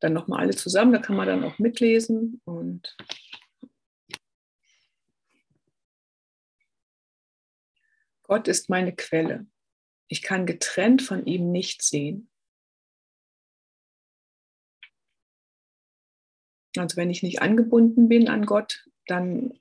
Dann 0.00 0.12
nochmal 0.12 0.40
alle 0.40 0.54
zusammen, 0.54 0.92
da 0.92 0.98
kann 0.98 1.16
man 1.16 1.28
dann 1.28 1.44
auch 1.44 1.58
mitlesen 1.58 2.40
und 2.44 2.96
Gott 8.22 8.48
ist 8.48 8.70
meine 8.70 8.94
Quelle. 8.94 9.46
Ich 10.08 10.22
kann 10.22 10.46
getrennt 10.46 11.02
von 11.02 11.26
ihm 11.26 11.52
nicht 11.52 11.82
sehen. 11.82 12.30
Also 16.76 16.96
wenn 16.96 17.10
ich 17.10 17.22
nicht 17.22 17.42
angebunden 17.42 18.08
bin 18.08 18.28
an 18.28 18.46
Gott, 18.46 18.88
dann 19.06 19.52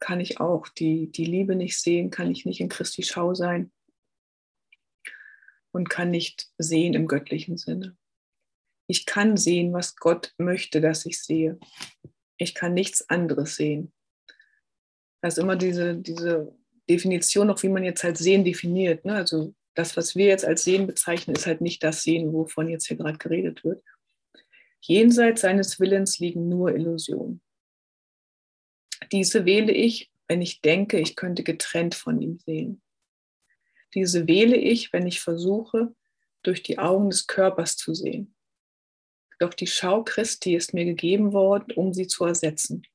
kann 0.00 0.20
ich 0.20 0.40
auch 0.40 0.68
die, 0.68 1.10
die 1.10 1.24
Liebe 1.24 1.56
nicht 1.56 1.80
sehen, 1.80 2.10
kann 2.10 2.30
ich 2.30 2.44
nicht 2.44 2.60
in 2.60 2.68
Christi 2.68 3.02
Schau 3.02 3.34
sein 3.34 3.72
und 5.72 5.88
kann 5.88 6.10
nicht 6.10 6.48
sehen 6.58 6.94
im 6.94 7.06
göttlichen 7.06 7.56
Sinne. 7.56 7.96
Ich 8.88 9.06
kann 9.06 9.36
sehen, 9.36 9.72
was 9.72 9.96
Gott 9.96 10.34
möchte, 10.38 10.80
dass 10.80 11.06
ich 11.06 11.22
sehe. 11.22 11.58
Ich 12.38 12.54
kann 12.54 12.74
nichts 12.74 13.08
anderes 13.08 13.56
sehen. 13.56 13.92
Das 15.22 15.36
ist 15.36 15.42
immer 15.42 15.56
diese, 15.56 15.96
diese 15.96 16.54
Definition, 16.88 17.50
auch 17.50 17.62
wie 17.62 17.68
man 17.68 17.84
jetzt 17.84 18.04
halt 18.04 18.16
Sehen 18.18 18.44
definiert. 18.44 19.04
Ne? 19.04 19.14
Also 19.14 19.54
das, 19.74 19.96
was 19.96 20.14
wir 20.14 20.26
jetzt 20.26 20.44
als 20.44 20.64
Sehen 20.64 20.86
bezeichnen, 20.86 21.34
ist 21.34 21.46
halt 21.46 21.60
nicht 21.60 21.82
das 21.82 22.02
Sehen, 22.02 22.32
wovon 22.32 22.68
jetzt 22.68 22.86
hier 22.86 22.96
gerade 22.96 23.18
geredet 23.18 23.64
wird. 23.64 23.82
Jenseits 24.80 25.40
seines 25.40 25.80
Willens 25.80 26.18
liegen 26.18 26.48
nur 26.48 26.74
Illusionen. 26.74 27.40
Diese 29.12 29.44
wähle 29.44 29.72
ich, 29.72 30.10
wenn 30.28 30.42
ich 30.42 30.60
denke, 30.60 30.98
ich 30.98 31.16
könnte 31.16 31.42
getrennt 31.42 31.94
von 31.94 32.20
ihm 32.20 32.38
sehen. 32.38 32.82
Diese 33.94 34.26
wähle 34.26 34.56
ich, 34.56 34.92
wenn 34.92 35.06
ich 35.06 35.20
versuche, 35.20 35.94
durch 36.42 36.62
die 36.62 36.78
Augen 36.78 37.10
des 37.10 37.26
Körpers 37.26 37.76
zu 37.76 37.94
sehen. 37.94 38.34
Doch 39.38 39.54
die 39.54 39.66
Schau 39.66 40.02
Christi 40.02 40.54
ist 40.54 40.74
mir 40.74 40.84
gegeben 40.84 41.32
worden, 41.32 41.72
um 41.72 41.92
sie 41.92 42.06
zu 42.06 42.24
ersetzen. 42.24 42.86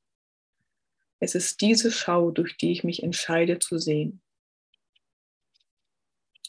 Es 1.20 1.36
ist 1.36 1.62
diese 1.62 1.92
Schau, 1.92 2.32
durch 2.32 2.58
die 2.58 2.72
ich 2.72 2.84
mich 2.84 3.04
entscheide 3.04 3.60
zu 3.60 3.78
sehen. 3.78 4.22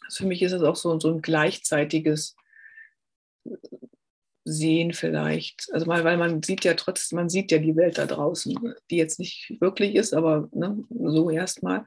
Also 0.05 0.25
für 0.25 0.29
mich 0.29 0.43
ist 0.43 0.53
es 0.53 0.63
auch 0.63 0.77
so, 0.77 0.99
so 0.99 1.13
ein 1.13 1.23
gleichzeitiges 1.23 2.37
Sehen 4.45 4.93
vielleicht. 4.93 5.69
Also 5.73 5.87
mal, 5.87 6.03
weil 6.05 6.17
man 6.17 6.43
sieht 6.43 6.65
ja 6.65 6.75
trotzdem, 6.75 7.17
man 7.17 7.29
sieht 7.29 7.53
ja 7.53 7.59
die 7.59 7.77
Welt 7.77 7.99
da 7.99 8.07
draußen, 8.07 8.75
die 8.91 8.97
jetzt 8.97 9.19
nicht 9.21 9.57
wirklich 9.61 9.95
ist, 9.95 10.15
aber 10.15 10.49
ne, 10.53 10.85
so 10.91 11.31
erstmal. 11.31 11.87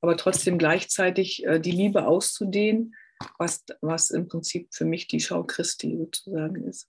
Aber 0.00 0.16
trotzdem 0.16 0.56
gleichzeitig 0.56 1.44
äh, 1.44 1.60
die 1.60 1.72
Liebe 1.72 2.06
auszudehnen, 2.06 2.94
was, 3.38 3.64
was 3.82 4.10
im 4.10 4.28
Prinzip 4.28 4.68
für 4.72 4.86
mich 4.86 5.08
die 5.08 5.20
Schau 5.20 5.44
Christi 5.44 5.96
sozusagen 5.96 6.64
ist. 6.64 6.88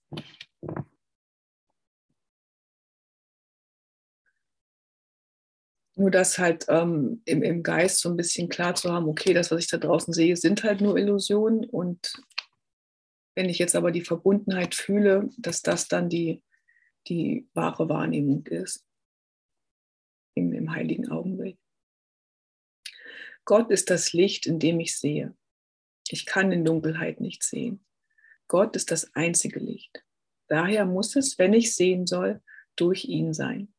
Nur 5.94 6.10
das 6.10 6.38
halt 6.38 6.64
ähm, 6.68 7.20
im, 7.26 7.42
im 7.42 7.62
Geist 7.62 8.00
so 8.00 8.08
ein 8.08 8.16
bisschen 8.16 8.48
klar 8.48 8.74
zu 8.74 8.90
haben, 8.90 9.06
okay, 9.08 9.34
das, 9.34 9.50
was 9.50 9.60
ich 9.60 9.68
da 9.68 9.76
draußen 9.76 10.14
sehe, 10.14 10.36
sind 10.36 10.64
halt 10.64 10.80
nur 10.80 10.96
Illusionen. 10.96 11.66
Und 11.66 12.14
wenn 13.34 13.48
ich 13.48 13.58
jetzt 13.58 13.74
aber 13.74 13.90
die 13.90 14.04
Verbundenheit 14.04 14.74
fühle, 14.74 15.30
dass 15.38 15.62
das 15.62 15.88
dann 15.88 16.08
die, 16.08 16.42
die 17.08 17.48
wahre 17.54 17.88
Wahrnehmung 17.88 18.46
ist 18.46 18.84
im, 20.34 20.52
im 20.52 20.72
heiligen 20.74 21.10
Augenblick. 21.10 21.58
Gott 23.44 23.70
ist 23.70 23.90
das 23.90 24.12
Licht, 24.12 24.46
in 24.46 24.58
dem 24.58 24.80
ich 24.80 24.96
sehe. 24.96 25.36
Ich 26.08 26.26
kann 26.26 26.52
in 26.52 26.64
Dunkelheit 26.64 27.20
nicht 27.20 27.42
sehen. 27.42 27.84
Gott 28.48 28.76
ist 28.76 28.90
das 28.90 29.14
einzige 29.14 29.58
Licht. 29.58 30.04
Daher 30.48 30.84
muss 30.84 31.16
es, 31.16 31.38
wenn 31.38 31.54
ich 31.54 31.74
sehen 31.74 32.06
soll, 32.06 32.42
durch 32.76 33.04
ihn 33.04 33.32
sein. 33.32 33.72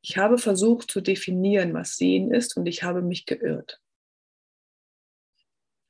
Ich 0.00 0.16
habe 0.16 0.38
versucht 0.38 0.90
zu 0.90 1.00
definieren, 1.00 1.74
was 1.74 1.96
Sehen 1.96 2.32
ist, 2.32 2.56
und 2.56 2.66
ich 2.66 2.82
habe 2.82 3.02
mich 3.02 3.26
geirrt. 3.26 3.80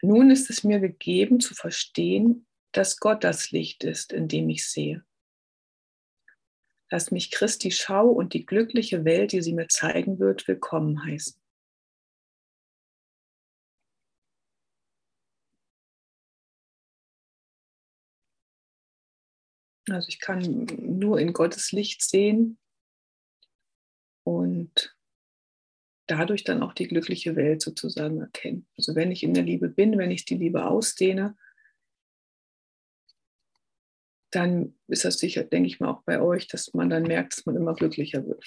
Nun 0.03 0.31
ist 0.31 0.49
es 0.49 0.63
mir 0.63 0.79
gegeben 0.79 1.41
zu 1.41 1.55
verstehen, 1.55 2.47
dass 2.73 2.99
Gott 2.99 3.25
das 3.25 3.51
Licht 3.51 3.83
ist, 3.85 4.13
in 4.13 4.29
dem 4.29 4.49
ich 4.49 4.69
sehe. 4.69 5.05
Lass 6.91 7.11
mich 7.11 7.31
Christi 7.31 7.71
Schau 7.71 8.09
und 8.09 8.33
die 8.33 8.47
glückliche 8.47 9.05
Welt, 9.05 9.33
die 9.33 9.43
sie 9.43 9.53
mir 9.53 9.69
zeigen 9.69 10.19
wird, 10.19 10.47
willkommen 10.49 11.05
heißen. 11.05 11.41
Also 19.91 20.09
ich 20.09 20.21
kann 20.21 20.67
nur 20.81 21.19
in 21.19 21.33
Gottes 21.33 21.73
Licht 21.73 22.03
sehen 22.03 22.59
und 24.23 24.98
dadurch 26.09 26.43
dann 26.43 26.63
auch 26.63 26.73
die 26.73 26.89
glückliche 26.89 27.37
Welt 27.37 27.63
sozusagen 27.63 28.21
erkennen. 28.21 28.67
Also 28.77 28.95
wenn 28.95 29.13
ich 29.13 29.23
in 29.23 29.35
der 29.35 29.45
Liebe 29.45 29.69
bin, 29.69 29.99
wenn 29.99 30.11
ich 30.11 30.25
die 30.25 30.37
Liebe 30.37 30.67
ausdehne, 30.67 31.37
dann 34.31 34.75
ist 34.89 35.05
das 35.05 35.19
sicher, 35.19 35.45
denke 35.45 35.69
ich 35.69 35.81
mal, 35.81 35.91
auch 35.91 36.03
bei 36.03 36.21
euch, 36.21 36.49
dass 36.49 36.75
man 36.75 36.91
dann 36.91 37.05
merkt, 37.05 37.37
dass 37.37 37.47
man 37.47 37.57
immer 37.57 37.75
glücklicher 37.75 38.27
wird. 38.27 38.45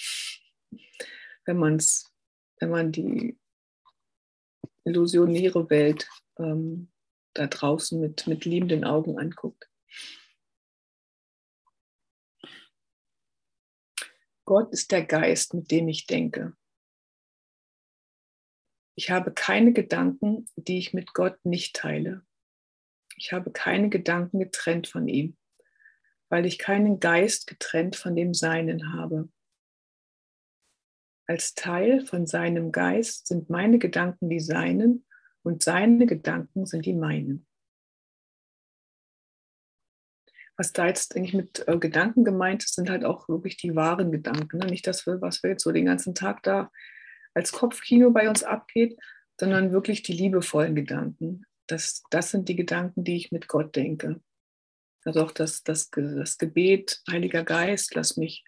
Wenn, 1.44 1.56
man's, 1.56 2.12
wenn 2.60 2.70
man 2.70 2.92
die 2.92 3.38
illusionäre 4.84 5.70
Welt 5.70 6.08
ähm, 6.38 6.90
da 7.34 7.46
draußen 7.46 8.00
mit, 8.00 8.26
mit 8.26 8.44
liebenden 8.44 8.84
Augen 8.84 9.18
anguckt. 9.18 9.68
Gott 14.44 14.72
ist 14.72 14.90
der 14.90 15.04
Geist, 15.04 15.54
mit 15.54 15.70
dem 15.70 15.88
ich 15.88 16.06
denke. 16.06 16.56
Ich 18.94 19.10
habe 19.10 19.32
keine 19.32 19.72
Gedanken, 19.72 20.48
die 20.56 20.78
ich 20.78 20.92
mit 20.92 21.14
Gott 21.14 21.38
nicht 21.44 21.76
teile. 21.76 22.24
Ich 23.16 23.32
habe 23.32 23.50
keine 23.50 23.88
Gedanken 23.88 24.38
getrennt 24.38 24.86
von 24.86 25.08
ihm, 25.08 25.36
weil 26.28 26.46
ich 26.46 26.58
keinen 26.58 27.00
Geist 27.00 27.46
getrennt 27.46 27.96
von 27.96 28.14
dem 28.16 28.34
Seinen 28.34 28.92
habe. 28.92 29.28
Als 31.26 31.54
Teil 31.54 32.04
von 32.04 32.26
seinem 32.26 32.72
Geist 32.72 33.28
sind 33.28 33.48
meine 33.48 33.78
Gedanken 33.78 34.28
die 34.28 34.40
Seinen 34.40 35.06
und 35.42 35.62
seine 35.62 36.06
Gedanken 36.06 36.66
sind 36.66 36.84
die 36.84 36.94
meinen 36.94 37.46
was 40.56 40.72
da 40.72 40.86
jetzt 40.86 41.16
eigentlich 41.16 41.34
mit 41.34 41.66
äh, 41.66 41.78
Gedanken 41.78 42.24
gemeint 42.24 42.62
ist, 42.62 42.74
sind 42.74 42.90
halt 42.90 43.04
auch 43.04 43.28
wirklich 43.28 43.56
die 43.56 43.74
wahren 43.74 44.12
Gedanken. 44.12 44.58
Ne? 44.58 44.66
Nicht 44.66 44.86
das, 44.86 45.06
was 45.06 45.42
wir 45.42 45.50
jetzt 45.50 45.64
so 45.64 45.72
den 45.72 45.86
ganzen 45.86 46.14
Tag 46.14 46.42
da 46.42 46.70
als 47.34 47.52
Kopfkino 47.52 48.10
bei 48.10 48.28
uns 48.28 48.42
abgeht, 48.42 48.98
sondern 49.38 49.72
wirklich 49.72 50.02
die 50.02 50.12
liebevollen 50.12 50.74
Gedanken. 50.74 51.44
Das, 51.66 52.02
das 52.10 52.30
sind 52.30 52.48
die 52.48 52.56
Gedanken, 52.56 53.04
die 53.04 53.16
ich 53.16 53.32
mit 53.32 53.48
Gott 53.48 53.74
denke. 53.76 54.20
Also 55.04 55.24
auch 55.24 55.32
das, 55.32 55.62
das, 55.62 55.90
das 55.90 56.38
Gebet, 56.38 57.02
Heiliger 57.10 57.44
Geist, 57.44 57.94
lass 57.94 58.16
mich 58.16 58.44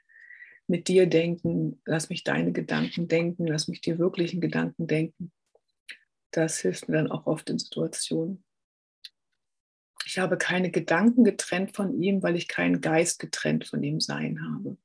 mit 0.66 0.88
dir 0.88 1.06
denken, 1.06 1.80
lass 1.84 2.08
mich 2.08 2.24
deine 2.24 2.52
Gedanken 2.52 3.08
denken, 3.08 3.46
lass 3.46 3.68
mich 3.68 3.80
die 3.80 3.98
wirklichen 3.98 4.40
Gedanken 4.40 4.86
denken. 4.86 5.32
Das 6.30 6.58
hilft 6.58 6.88
mir 6.88 6.96
dann 6.96 7.10
auch 7.10 7.26
oft 7.26 7.50
in 7.50 7.58
Situationen. 7.58 8.44
Ich 10.06 10.18
habe 10.18 10.36
keine 10.36 10.70
Gedanken 10.70 11.24
getrennt 11.24 11.74
von 11.74 12.00
ihm, 12.00 12.22
weil 12.22 12.36
ich 12.36 12.48
keinen 12.48 12.80
Geist 12.80 13.18
getrennt 13.18 13.66
von 13.66 13.82
ihm 13.82 14.00
sein 14.00 14.40
habe. 14.42 14.76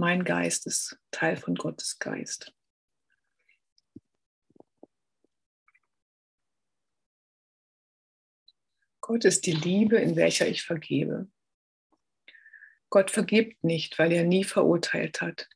Mein 0.00 0.24
Geist 0.24 0.66
ist 0.66 0.98
Teil 1.10 1.36
von 1.36 1.54
Gottes 1.54 1.98
Geist. 1.98 2.54
Gott 9.02 9.26
ist 9.26 9.44
die 9.44 9.52
Liebe, 9.52 9.98
in 9.98 10.16
welcher 10.16 10.48
ich 10.48 10.62
vergebe. 10.62 11.30
Gott 12.88 13.10
vergibt 13.10 13.62
nicht, 13.62 13.98
weil 13.98 14.10
er 14.12 14.24
nie 14.24 14.42
verurteilt 14.42 15.20
hat. 15.20 15.50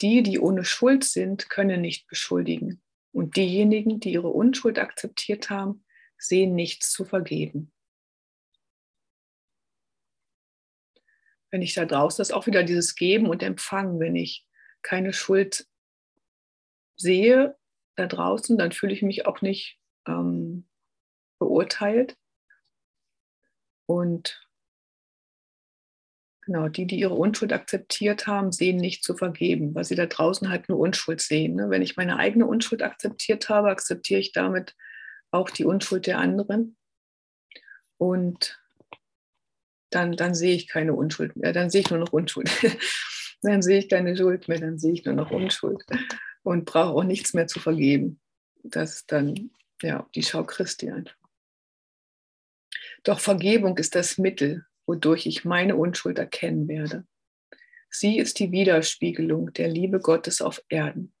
Die, 0.00 0.24
die 0.24 0.40
ohne 0.40 0.64
Schuld 0.64 1.04
sind, 1.04 1.48
können 1.48 1.82
nicht 1.82 2.08
beschuldigen. 2.08 2.82
Und 3.12 3.36
diejenigen, 3.36 4.00
die 4.00 4.14
ihre 4.14 4.30
Unschuld 4.30 4.80
akzeptiert 4.80 5.48
haben, 5.48 5.84
sehen 6.18 6.56
nichts 6.56 6.90
zu 6.90 7.04
vergeben. 7.04 7.70
Wenn 11.50 11.62
ich 11.62 11.74
da 11.74 11.84
draußen, 11.84 12.22
ist 12.22 12.32
auch 12.32 12.46
wieder 12.46 12.62
dieses 12.62 12.94
Geben 12.94 13.28
und 13.28 13.42
Empfangen. 13.42 14.00
Wenn 14.00 14.16
ich 14.16 14.46
keine 14.82 15.12
Schuld 15.12 15.66
sehe 16.96 17.56
da 17.96 18.06
draußen, 18.06 18.56
dann 18.56 18.72
fühle 18.72 18.92
ich 18.92 19.02
mich 19.02 19.26
auch 19.26 19.40
nicht 19.42 19.78
ähm, 20.06 20.68
beurteilt. 21.38 22.16
Und 23.86 24.46
Genau, 26.50 26.68
die, 26.68 26.84
die 26.84 26.98
ihre 26.98 27.14
Unschuld 27.14 27.52
akzeptiert 27.52 28.26
haben, 28.26 28.50
sehen 28.50 28.78
nicht 28.78 29.04
zu 29.04 29.16
vergeben, 29.16 29.72
weil 29.74 29.84
sie 29.84 29.94
da 29.94 30.06
draußen 30.06 30.48
halt 30.48 30.68
nur 30.68 30.80
Unschuld 30.80 31.20
sehen. 31.20 31.54
Ne? 31.54 31.70
Wenn 31.70 31.80
ich 31.80 31.96
meine 31.96 32.16
eigene 32.16 32.44
Unschuld 32.44 32.82
akzeptiert 32.82 33.48
habe, 33.48 33.70
akzeptiere 33.70 34.18
ich 34.18 34.32
damit 34.32 34.74
auch 35.30 35.50
die 35.50 35.64
Unschuld 35.64 36.08
der 36.08 36.18
anderen. 36.18 36.76
Und 37.98 38.60
dann, 39.90 40.12
dann 40.12 40.34
sehe 40.34 40.54
ich 40.54 40.68
keine 40.68 40.94
Unschuld 40.94 41.36
mehr, 41.36 41.52
dann 41.52 41.70
sehe 41.70 41.82
ich 41.82 41.90
nur 41.90 41.98
noch 41.98 42.12
Unschuld. 42.12 42.50
dann 43.42 43.62
sehe 43.62 43.78
ich 43.78 43.88
keine 43.88 44.16
Schuld 44.16 44.48
mehr, 44.48 44.60
dann 44.60 44.78
sehe 44.78 44.92
ich 44.92 45.04
nur 45.04 45.14
noch 45.14 45.30
Unschuld 45.30 45.84
und 46.42 46.64
brauche 46.64 46.94
auch 46.94 47.04
nichts 47.04 47.34
mehr 47.34 47.46
zu 47.46 47.60
vergeben. 47.60 48.20
Das 48.62 48.96
ist 48.96 49.12
dann 49.12 49.50
ja 49.82 50.08
die 50.14 50.22
Schau 50.22 50.44
Christi 50.44 50.90
einfach. 50.90 51.16
Doch 53.02 53.18
Vergebung 53.20 53.78
ist 53.78 53.94
das 53.94 54.18
Mittel, 54.18 54.66
wodurch 54.86 55.26
ich 55.26 55.44
meine 55.44 55.76
Unschuld 55.76 56.18
erkennen 56.18 56.68
werde. 56.68 57.06
Sie 57.88 58.18
ist 58.18 58.38
die 58.38 58.52
Widerspiegelung 58.52 59.52
der 59.54 59.68
Liebe 59.68 60.00
Gottes 60.00 60.42
auf 60.42 60.62
Erden. 60.68 61.12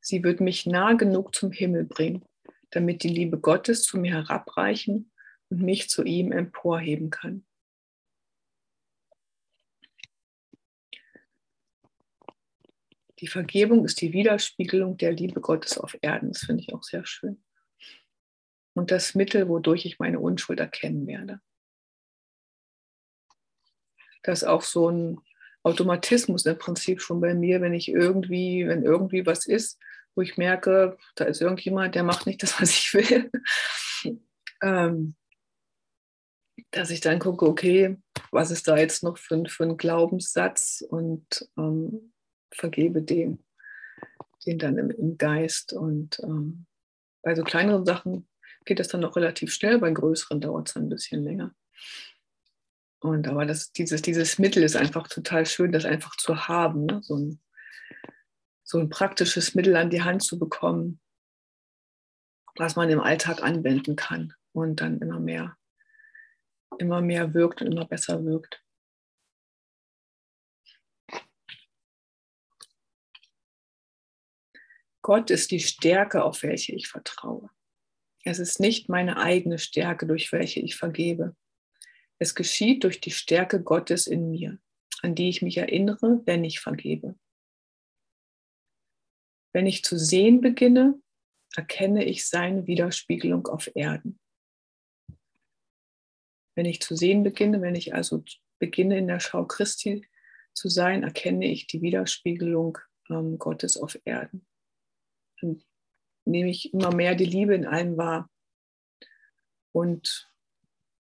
Sie 0.00 0.22
wird 0.22 0.40
mich 0.40 0.66
nah 0.66 0.92
genug 0.92 1.34
zum 1.34 1.52
Himmel 1.52 1.84
bringen, 1.84 2.24
damit 2.70 3.02
die 3.02 3.08
Liebe 3.08 3.38
Gottes 3.38 3.82
zu 3.84 3.98
mir 3.98 4.14
herabreichen 4.14 5.12
und 5.50 5.62
mich 5.62 5.88
zu 5.88 6.04
ihm 6.04 6.32
emporheben 6.32 7.10
kann. 7.10 7.46
Die 13.20 13.28
Vergebung 13.28 13.84
ist 13.84 14.00
die 14.00 14.12
Widerspiegelung 14.12 14.98
der 14.98 15.12
Liebe 15.12 15.40
Gottes 15.40 15.78
auf 15.78 15.96
Erden. 16.02 16.32
Das 16.32 16.44
finde 16.44 16.62
ich 16.62 16.74
auch 16.74 16.82
sehr 16.82 17.06
schön. 17.06 17.42
und 18.74 18.90
das 18.90 19.14
Mittel, 19.14 19.48
wodurch 19.48 19.86
ich 19.86 19.98
meine 19.98 20.20
Unschuld 20.20 20.60
erkennen 20.60 21.06
werde. 21.06 21.40
Das 24.22 24.42
ist 24.42 24.48
auch 24.48 24.60
so 24.60 24.90
ein 24.90 25.20
Automatismus 25.62 26.44
im 26.44 26.58
Prinzip 26.58 27.00
schon 27.00 27.20
bei 27.20 27.34
mir, 27.34 27.60
wenn 27.62 27.72
ich 27.72 27.88
irgendwie, 27.88 28.66
wenn 28.68 28.82
irgendwie 28.82 29.24
was 29.24 29.46
ist, 29.46 29.80
wo 30.14 30.20
ich 30.20 30.36
merke, 30.36 30.98
da 31.14 31.24
ist 31.24 31.40
irgendjemand, 31.40 31.94
der 31.94 32.02
macht 32.02 32.26
nicht 32.26 32.42
das, 32.42 32.60
was 32.60 32.70
ich 32.70 32.92
will. 32.92 33.30
ähm, 34.62 35.16
dass 36.70 36.90
ich 36.90 37.00
dann 37.00 37.18
gucke, 37.18 37.46
okay, 37.46 37.96
was 38.30 38.50
ist 38.50 38.68
da 38.68 38.76
jetzt 38.76 39.02
noch 39.02 39.18
für, 39.18 39.44
für 39.46 39.64
ein 39.64 39.76
Glaubenssatz 39.76 40.84
und 40.88 41.48
ähm, 41.56 42.12
vergebe 42.52 43.02
dem, 43.02 43.44
den 44.44 44.58
dann 44.58 44.78
im, 44.78 44.90
im 44.90 45.18
Geist. 45.18 45.72
Und 45.72 46.20
ähm, 46.22 46.66
bei 47.22 47.34
so 47.34 47.42
kleineren 47.44 47.84
Sachen 47.84 48.28
geht 48.64 48.78
das 48.78 48.88
dann 48.88 49.00
noch 49.00 49.16
relativ 49.16 49.52
schnell, 49.52 49.78
bei 49.78 49.90
größeren 49.90 50.40
dauert 50.40 50.68
es 50.68 50.74
dann 50.74 50.84
ein 50.84 50.88
bisschen 50.88 51.22
länger. 51.22 51.54
Und 53.00 53.28
aber 53.28 53.46
das, 53.46 53.72
dieses, 53.72 54.02
dieses 54.02 54.38
Mittel 54.38 54.62
ist 54.62 54.76
einfach 54.76 55.08
total 55.08 55.46
schön, 55.46 55.72
das 55.72 55.84
einfach 55.84 56.16
zu 56.16 56.48
haben, 56.48 56.86
ne? 56.86 57.00
so, 57.02 57.16
ein, 57.16 57.40
so 58.64 58.78
ein 58.78 58.88
praktisches 58.88 59.54
Mittel 59.54 59.76
an 59.76 59.90
die 59.90 60.02
Hand 60.02 60.22
zu 60.22 60.38
bekommen, 60.38 61.00
was 62.56 62.74
man 62.74 62.90
im 62.90 63.00
Alltag 63.00 63.42
anwenden 63.42 63.96
kann 63.96 64.32
und 64.52 64.80
dann 64.80 64.98
immer 65.00 65.20
mehr, 65.20 65.56
immer 66.78 67.00
mehr 67.00 67.34
wirkt 67.34 67.62
und 67.62 67.72
immer 67.72 67.84
besser 67.84 68.24
wirkt. 68.24 68.62
Gott 75.02 75.30
ist 75.30 75.52
die 75.52 75.60
Stärke, 75.60 76.24
auf 76.24 76.42
welche 76.42 76.74
ich 76.74 76.88
vertraue. 76.88 77.48
Es 78.24 78.40
ist 78.40 78.58
nicht 78.58 78.88
meine 78.88 79.18
eigene 79.18 79.58
Stärke, 79.58 80.04
durch 80.04 80.32
welche 80.32 80.58
ich 80.58 80.74
vergebe. 80.74 81.36
Es 82.18 82.34
geschieht 82.34 82.82
durch 82.82 83.00
die 83.00 83.12
Stärke 83.12 83.62
Gottes 83.62 84.08
in 84.08 84.30
mir, 84.30 84.58
an 85.02 85.14
die 85.14 85.28
ich 85.28 85.42
mich 85.42 85.58
erinnere, 85.58 86.22
wenn 86.24 86.42
ich 86.42 86.58
vergebe. 86.58 87.14
Wenn 89.52 89.66
ich 89.66 89.84
zu 89.84 89.96
sehen 89.96 90.40
beginne, 90.40 91.00
erkenne 91.54 92.04
ich 92.04 92.26
seine 92.26 92.66
Widerspiegelung 92.66 93.46
auf 93.46 93.70
Erden. 93.76 94.18
Wenn 96.56 96.66
ich 96.66 96.80
zu 96.80 96.96
sehen 96.96 97.22
beginne, 97.22 97.60
wenn 97.60 97.74
ich 97.74 97.94
also 97.94 98.24
beginne 98.58 98.98
in 98.98 99.06
der 99.06 99.20
Schau 99.20 99.44
Christi 99.44 100.06
zu 100.54 100.68
sein, 100.68 101.02
erkenne 101.02 101.46
ich 101.46 101.66
die 101.66 101.82
Widerspiegelung 101.82 102.78
ähm, 103.10 103.38
Gottes 103.38 103.76
auf 103.76 103.98
Erden. 104.04 104.46
Dann 105.40 105.62
nehme 106.24 106.50
ich 106.50 106.72
immer 106.72 106.94
mehr 106.94 107.14
die 107.14 107.26
Liebe 107.26 107.54
in 107.54 107.66
allem 107.66 107.96
wahr 107.96 108.30
und 109.72 110.32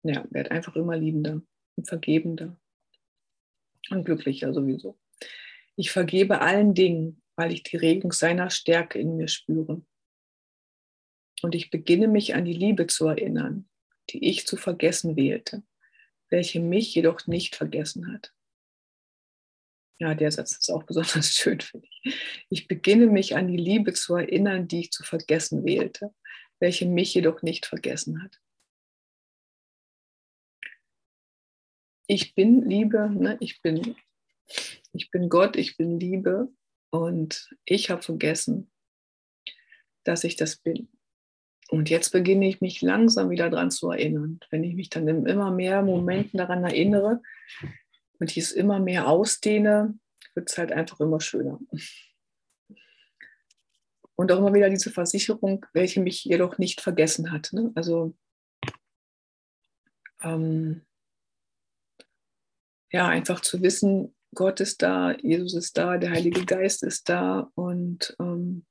ja, 0.03 0.25
werde 0.31 0.51
einfach 0.51 0.75
immer 0.75 0.97
liebender 0.97 1.43
und 1.77 1.87
vergebender 1.87 2.59
und 3.91 4.05
glücklicher 4.05 4.53
sowieso. 4.55 4.99
Ich 5.77 5.91
vergebe 5.91 6.41
allen 6.41 6.75
Dingen, 6.75 7.23
weil 7.37 7.53
ich 7.53 7.63
die 7.63 7.77
Regung 7.77 8.13
seiner 8.13 8.49
Stärke 8.49 8.99
in 8.99 9.17
mir 9.17 9.29
spüre. 9.29 9.83
Und 11.43 11.55
ich 11.55 11.71
beginne 11.71 12.09
mich 12.09 12.35
an 12.35 12.47
die 12.47 12.55
Liebe 12.55 12.87
zu 12.87 13.07
erinnern, 13.07 13.69
die 14.11 14.25
ich 14.29 14.47
zu 14.47 14.57
vergessen 14.57 15.17
wählte, 15.17 15.63
welche 16.29 16.61
mich 16.61 16.95
jedoch 16.95 17.27
nicht 17.27 17.57
vergessen 17.57 18.13
hat. 18.13 18.33
Ja, 19.99 20.15
der 20.15 20.31
Satz 20.31 20.57
ist 20.57 20.71
auch 20.71 20.83
besonders 20.83 21.31
schön, 21.35 21.61
finde 21.61 21.89
ich. 21.91 22.15
Ich 22.51 22.69
beginne 22.69 23.07
mich 23.07 23.37
an 23.37 23.49
die 23.49 23.57
Liebe 23.57 23.93
zu 23.93 24.15
erinnern, 24.15 24.69
die 24.69 24.81
ich 24.81 24.91
zu 24.91 25.05
vergessen 25.05 25.65
wählte, 25.65 26.15
welche 26.59 26.87
mich 26.87 27.15
jedoch 27.15 27.43
nicht 27.43 27.67
vergessen 27.67 28.23
hat. 28.23 28.41
ich 32.07 32.35
bin 32.35 32.69
Liebe, 32.69 33.11
ne? 33.11 33.37
ich, 33.41 33.61
bin, 33.63 33.97
ich 34.93 35.11
bin 35.11 35.29
Gott, 35.29 35.57
ich 35.57 35.77
bin 35.77 35.99
Liebe 35.99 36.49
und 36.91 37.51
ich 37.65 37.91
habe 37.91 38.03
vergessen, 38.03 38.71
dass 40.05 40.25
ich 40.25 40.37
das 40.37 40.57
bin. 40.57 40.89
Und 41.69 41.91
jetzt 41.91 42.11
beginne 42.11 42.49
ich 42.49 42.61
mich 42.61 42.81
langsam 42.81 43.31
wieder 43.31 43.51
daran 43.51 43.71
zu 43.71 43.91
erinnern. 43.91 44.41
Wenn 44.51 44.63
ich 44.63 44.75
mich 44.75 44.89
dann 44.89 45.09
in 45.09 45.27
immer 45.27 45.51
mehr 45.51 45.83
Momenten 45.83 46.39
daran 46.39 46.63
erinnere 46.65 47.23
und 48.19 48.31
ich 48.31 48.39
es 48.39 48.53
immer 48.53 48.79
mehr 48.79 49.09
ausdehne, 49.09 49.99
wird 50.35 50.51
es 50.51 50.59
halt 50.59 50.71
einfach 50.71 51.01
immer 51.01 51.21
schöner. 51.21 51.59
Und 54.15 54.33
auch 54.33 54.39
immer 54.39 54.55
wieder 54.55 54.71
diese 54.71 54.91
Versicherung, 54.91 55.67
welche 55.73 56.01
mich 56.01 56.25
jedoch 56.25 56.59
nicht 56.59 56.81
vergessen 56.81 57.33
hat. 57.33 57.53
Ne? 57.53 57.73
Also 57.75 58.15
ähm, 60.23 60.83
ja, 62.93 63.09
einfach 63.09 63.41
zu 63.41 63.61
wissen, 63.61 64.15
Gott 64.35 64.61
ist 64.61 64.83
da, 64.83 65.13
Jesus 65.17 65.55
ist 65.55 65.77
da, 65.77 65.99
der 65.99 66.11
Heilige 66.11 66.45
Geist 66.45 66.83
ist 66.83 67.09
da 67.09 67.51
und 67.55 68.17
ähm, 68.21 68.65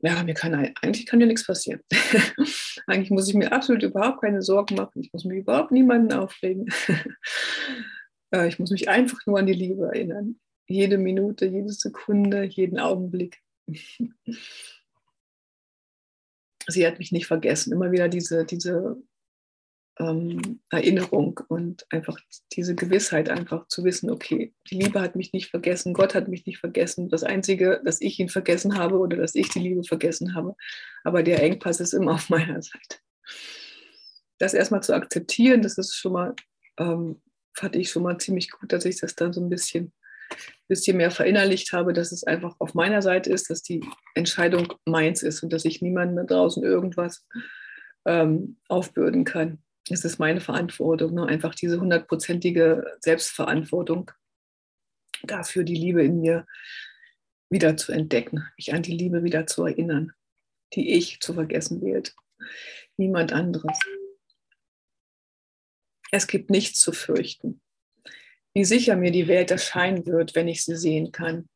ja, 0.00 0.22
mir 0.22 0.34
kann 0.34 0.54
eigentlich 0.54 1.06
kann 1.06 1.18
mir 1.18 1.26
nichts 1.26 1.46
passieren. 1.46 1.80
eigentlich 2.86 3.10
muss 3.10 3.28
ich 3.28 3.34
mir 3.34 3.52
absolut 3.52 3.82
überhaupt 3.82 4.22
keine 4.22 4.42
Sorgen 4.42 4.76
machen. 4.76 5.02
Ich 5.02 5.12
muss 5.12 5.24
mich 5.24 5.38
überhaupt 5.38 5.72
niemanden 5.72 6.12
aufregen. 6.12 6.68
Äh, 8.30 8.46
ich 8.48 8.58
muss 8.58 8.70
mich 8.70 8.90
einfach 8.90 9.18
nur 9.24 9.38
an 9.38 9.46
die 9.46 9.54
Liebe 9.54 9.86
erinnern. 9.86 10.38
Jede 10.66 10.98
Minute, 10.98 11.46
jede 11.46 11.72
Sekunde, 11.72 12.44
jeden 12.44 12.78
Augenblick. 12.78 13.38
Sie 16.66 16.86
hat 16.86 16.98
mich 16.98 17.10
nicht 17.10 17.26
vergessen. 17.26 17.72
Immer 17.72 17.90
wieder 17.90 18.10
diese, 18.10 18.44
diese 18.44 19.02
ähm, 20.00 20.60
Erinnerung 20.70 21.40
und 21.48 21.86
einfach 21.90 22.18
diese 22.52 22.74
Gewissheit, 22.74 23.28
einfach 23.28 23.66
zu 23.68 23.84
wissen, 23.84 24.10
okay, 24.10 24.54
die 24.70 24.76
Liebe 24.76 25.00
hat 25.00 25.16
mich 25.16 25.32
nicht 25.32 25.50
vergessen, 25.50 25.92
Gott 25.92 26.14
hat 26.14 26.28
mich 26.28 26.46
nicht 26.46 26.58
vergessen. 26.58 27.08
Das 27.08 27.24
Einzige, 27.24 27.80
dass 27.84 28.00
ich 28.00 28.18
ihn 28.18 28.28
vergessen 28.28 28.78
habe 28.78 28.98
oder 28.98 29.16
dass 29.16 29.34
ich 29.34 29.48
die 29.48 29.60
Liebe 29.60 29.82
vergessen 29.82 30.34
habe, 30.34 30.54
aber 31.04 31.22
der 31.22 31.42
Engpass 31.42 31.80
ist 31.80 31.94
immer 31.94 32.14
auf 32.14 32.28
meiner 32.30 32.62
Seite. 32.62 32.98
Das 34.38 34.54
erstmal 34.54 34.82
zu 34.82 34.94
akzeptieren, 34.94 35.62
das 35.62 35.78
ist 35.78 35.94
schon 35.94 36.12
mal, 36.12 36.34
ähm, 36.78 37.20
fand 37.54 37.74
ich 37.74 37.90
schon 37.90 38.04
mal 38.04 38.18
ziemlich 38.18 38.50
gut, 38.50 38.72
dass 38.72 38.84
ich 38.84 39.00
das 39.00 39.16
dann 39.16 39.32
so 39.32 39.40
ein 39.40 39.50
bisschen, 39.50 39.92
bisschen 40.68 40.96
mehr 40.96 41.10
verinnerlicht 41.10 41.72
habe, 41.72 41.92
dass 41.92 42.12
es 42.12 42.22
einfach 42.22 42.54
auf 42.60 42.74
meiner 42.74 43.02
Seite 43.02 43.30
ist, 43.30 43.50
dass 43.50 43.62
die 43.62 43.82
Entscheidung 44.14 44.74
meins 44.84 45.24
ist 45.24 45.42
und 45.42 45.52
dass 45.52 45.64
ich 45.64 45.82
niemandem 45.82 46.18
da 46.18 46.34
draußen 46.34 46.62
irgendwas 46.62 47.26
ähm, 48.06 48.58
aufbürden 48.68 49.24
kann 49.24 49.58
es 49.90 50.04
ist 50.04 50.18
meine 50.18 50.40
Verantwortung, 50.40 51.14
ne? 51.14 51.26
einfach 51.26 51.54
diese 51.54 51.80
hundertprozentige 51.80 52.96
Selbstverantwortung 53.00 54.10
dafür, 55.22 55.64
die 55.64 55.76
Liebe 55.76 56.04
in 56.04 56.20
mir 56.20 56.46
wieder 57.50 57.76
zu 57.76 57.92
entdecken, 57.92 58.44
mich 58.56 58.74
an 58.74 58.82
die 58.82 58.96
Liebe 58.96 59.24
wieder 59.24 59.46
zu 59.46 59.64
erinnern, 59.64 60.12
die 60.74 60.94
ich 60.94 61.20
zu 61.20 61.34
vergessen 61.34 61.80
wählt. 61.80 62.14
Niemand 62.96 63.32
anderes. 63.32 63.78
Es 66.10 66.26
gibt 66.26 66.50
nichts 66.50 66.80
zu 66.80 66.92
fürchten. 66.92 67.60
Wie 68.54 68.64
sicher 68.64 68.96
mir 68.96 69.10
die 69.10 69.28
Welt 69.28 69.50
erscheinen 69.50 70.06
wird, 70.06 70.34
wenn 70.34 70.48
ich 70.48 70.64
sie 70.64 70.76
sehen 70.76 71.12
kann. 71.12 71.48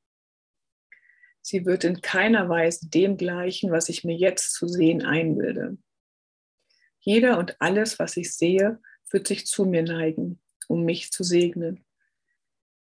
Sie 1.40 1.66
wird 1.66 1.84
in 1.84 2.00
keiner 2.00 2.48
Weise 2.48 2.88
dem 2.88 3.16
gleichen, 3.16 3.72
was 3.72 3.88
ich 3.88 4.04
mir 4.04 4.14
jetzt 4.14 4.54
zu 4.54 4.68
sehen 4.68 5.02
einbilde. 5.04 5.78
Jeder 7.02 7.38
und 7.38 7.60
alles, 7.60 7.98
was 7.98 8.16
ich 8.16 8.32
sehe, 8.32 8.80
wird 9.10 9.26
sich 9.26 9.44
zu 9.44 9.64
mir 9.64 9.82
neigen, 9.82 10.40
um 10.68 10.84
mich 10.84 11.10
zu 11.10 11.24
segnen. 11.24 11.84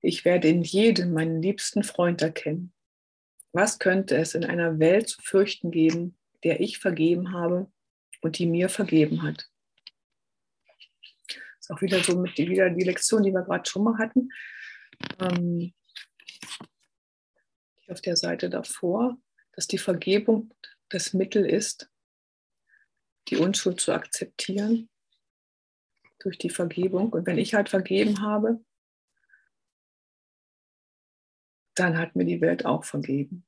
Ich 0.01 0.25
werde 0.25 0.49
in 0.49 0.63
jedem 0.63 1.13
meinen 1.13 1.41
liebsten 1.41 1.85
Freund 1.85 2.21
erkennen. 2.21 2.73
Was 3.53 3.79
könnte 3.79 4.17
es 4.17 4.35
in 4.35 4.45
einer 4.45 4.79
Welt 4.81 5.09
zu 5.09 5.23
fürchten 5.23 5.71
geben, 5.71 6.17
der 6.43 6.61
ich 6.61 6.79
vergeben 6.79 7.33
habe 7.33 7.71
und 8.21 8.39
die 8.39 8.47
mir 8.47 8.69
vergeben 8.69 9.23
hat? 9.23 9.49
Das 11.29 11.37
ist 11.61 11.71
auch 11.71 11.81
wieder 11.81 12.03
so 12.03 12.19
mit 12.19 12.37
die, 12.37 12.49
wieder 12.49 12.69
die 12.69 12.85
Lektion, 12.85 13.23
die 13.23 13.33
wir 13.33 13.43
gerade 13.43 13.69
schon 13.69 13.85
mal 13.85 13.99
hatten. 13.99 14.29
Ähm, 15.21 15.73
auf 17.89 18.01
der 18.01 18.17
Seite 18.17 18.51
davor, 18.51 19.19
dass 19.53 19.69
die 19.69 19.79
Vergebung 19.79 20.53
das 20.89 21.13
Mittel 21.13 21.45
ist, 21.45 21.91
die 23.29 23.37
Unschuld 23.37 23.81
zu 23.81 23.93
akzeptieren 23.93 24.89
durch 26.19 26.39
die 26.39 26.51
Vergebung. 26.51 27.13
Und 27.13 27.27
wenn 27.27 27.39
ich 27.39 27.55
halt 27.55 27.69
vergeben 27.69 28.23
habe, 28.23 28.65
dann 31.75 31.97
hat 31.97 32.17
mir 32.17 32.25
die 32.25 32.41
Welt 32.41 32.67
auch 32.67 32.85
vergeben. 32.85 33.47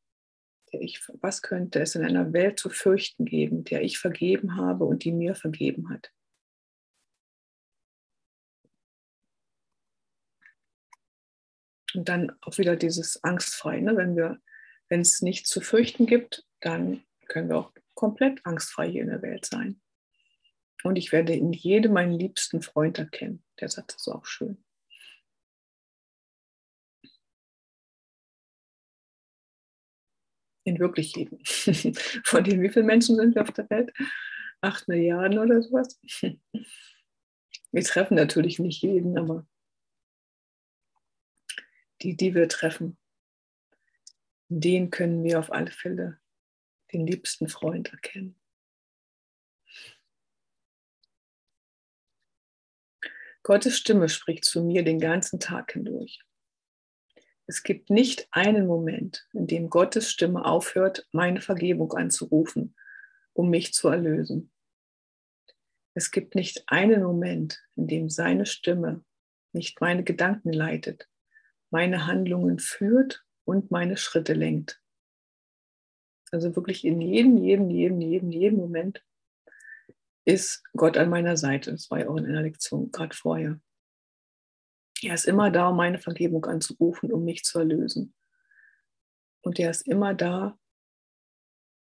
Ich, 0.71 1.07
was 1.21 1.43
könnte 1.43 1.81
es 1.81 1.95
in 1.95 2.05
einer 2.05 2.33
Welt 2.33 2.59
zu 2.59 2.71
fürchten 2.71 3.27
geben, 3.27 3.65
der 3.65 3.83
ich 3.83 3.99
vergeben 3.99 4.57
habe 4.57 4.85
und 4.85 5.05
die 5.05 5.13
mir 5.13 5.35
vergeben 5.35 5.91
hat? 5.91 6.11
Und 11.95 12.09
dann 12.09 12.33
auch 12.41 12.57
wieder 12.57 12.77
dieses 12.77 13.23
Angstfrei, 13.23 13.81
ne? 13.81 14.41
Wenn 14.89 15.01
es 15.01 15.21
nichts 15.21 15.51
zu 15.51 15.61
fürchten 15.61 16.07
gibt, 16.07 16.47
dann 16.61 17.05
können 17.27 17.51
wir 17.51 17.59
auch 17.59 17.73
komplett 17.95 18.45
angstfrei 18.45 18.91
hier 18.91 19.03
in 19.03 19.09
der 19.09 19.23
Welt 19.23 19.45
sein. 19.45 19.81
Und 20.83 20.97
ich 20.97 21.13
werde 21.13 21.35
in 21.35 21.53
jedem 21.53 21.93
meinen 21.93 22.13
liebsten 22.13 22.63
Freund 22.63 22.99
erkennen. 22.99 23.45
Der 23.61 23.69
Satz 23.69 23.95
ist 23.95 24.09
auch 24.09 24.27
schön. 24.27 24.65
In 30.65 30.79
wirklich 30.79 31.15
jedem. 31.15 31.39
Von 32.25 32.45
den 32.45 32.63
wie 32.63 32.69
vielen 32.69 32.87
Menschen 32.87 33.17
sind 33.17 33.35
wir 33.35 33.43
auf 33.43 33.53
der 33.53 33.69
Welt? 33.71 33.93
Acht 34.61 34.87
Milliarden 34.89 35.39
oder 35.39 35.63
sowas. 35.63 36.01
Wir 37.73 37.83
treffen 37.85 38.17
natürlich 38.17 38.59
nicht 38.59 38.83
jeden, 38.83 39.17
aber 39.17 39.47
die, 42.03 42.17
die 42.17 42.35
wir 42.35 42.49
treffen, 42.49 42.99
den 44.49 44.91
können 44.91 45.25
wir 45.25 45.39
auf 45.39 45.51
alle 45.51 45.71
Fälle 45.71 46.21
den 46.93 47.07
liebsten 47.07 47.49
Freund 47.49 47.93
erkennen. 47.93 48.39
Gottes 53.43 53.77
Stimme 53.77 54.09
spricht 54.09 54.45
zu 54.45 54.63
mir 54.63 54.85
den 54.85 55.01
ganzen 55.01 55.41
Tag 55.41 55.73
hindurch. 55.73 56.21
Es 57.47 57.65
gibt 57.65 57.91
nicht 57.91 58.29
einen 58.31 58.67
Moment, 58.67 59.29
in 59.33 59.47
dem 59.47 59.69
Gottes 59.69 60.11
Stimme 60.11 60.45
aufhört, 60.45 61.09
meine 61.11 61.41
Vergebung 61.41 61.93
anzurufen, 61.93 62.77
um 63.33 63.51
mich 63.51 63.75
zu 63.75 63.89
erlösen. 63.89 64.53
Es 65.95 66.11
gibt 66.11 66.35
nicht 66.35 66.63
einen 66.69 67.03
Moment, 67.03 67.63
in 67.75 67.89
dem 67.89 68.09
seine 68.09 68.47
Stimme 68.47 69.05
nicht 69.53 69.81
meine 69.81 70.05
Gedanken 70.05 70.53
leitet, 70.53 71.09
meine 71.71 72.07
Handlungen 72.07 72.59
führt 72.59 73.25
und 73.45 73.71
meine 73.71 73.97
Schritte 73.97 74.35
lenkt. 74.35 74.82
Also 76.33 76.57
wirklich 76.57 76.85
in 76.85 77.01
jedem, 77.01 77.37
jedem, 77.37 77.71
jedem, 77.71 78.01
jedem, 78.01 78.31
jedem 78.33 78.59
Moment 78.59 79.05
ist 80.25 80.65
Gott 80.75 80.97
an 80.97 81.11
meiner 81.11 81.37
Seite. 81.37 81.73
Das 81.73 81.91
war 81.91 82.01
ja 82.01 82.09
auch 82.09 82.17
in 82.17 82.27
einer 82.27 82.43
Lektion 82.43 82.91
gerade 82.91 83.15
vorher. 83.15 83.61
Er 85.03 85.15
ist 85.15 85.27
immer 85.27 85.51
da, 85.51 85.69
um 85.69 85.77
meine 85.77 85.99
Vergebung 85.99 86.47
anzurufen, 86.47 87.13
um 87.13 87.25
mich 87.25 87.45
zu 87.45 87.59
erlösen. 87.59 88.15
Und 89.43 89.59
er 89.59 89.71
ist 89.71 89.87
immer 89.87 90.15
da, 90.15 90.59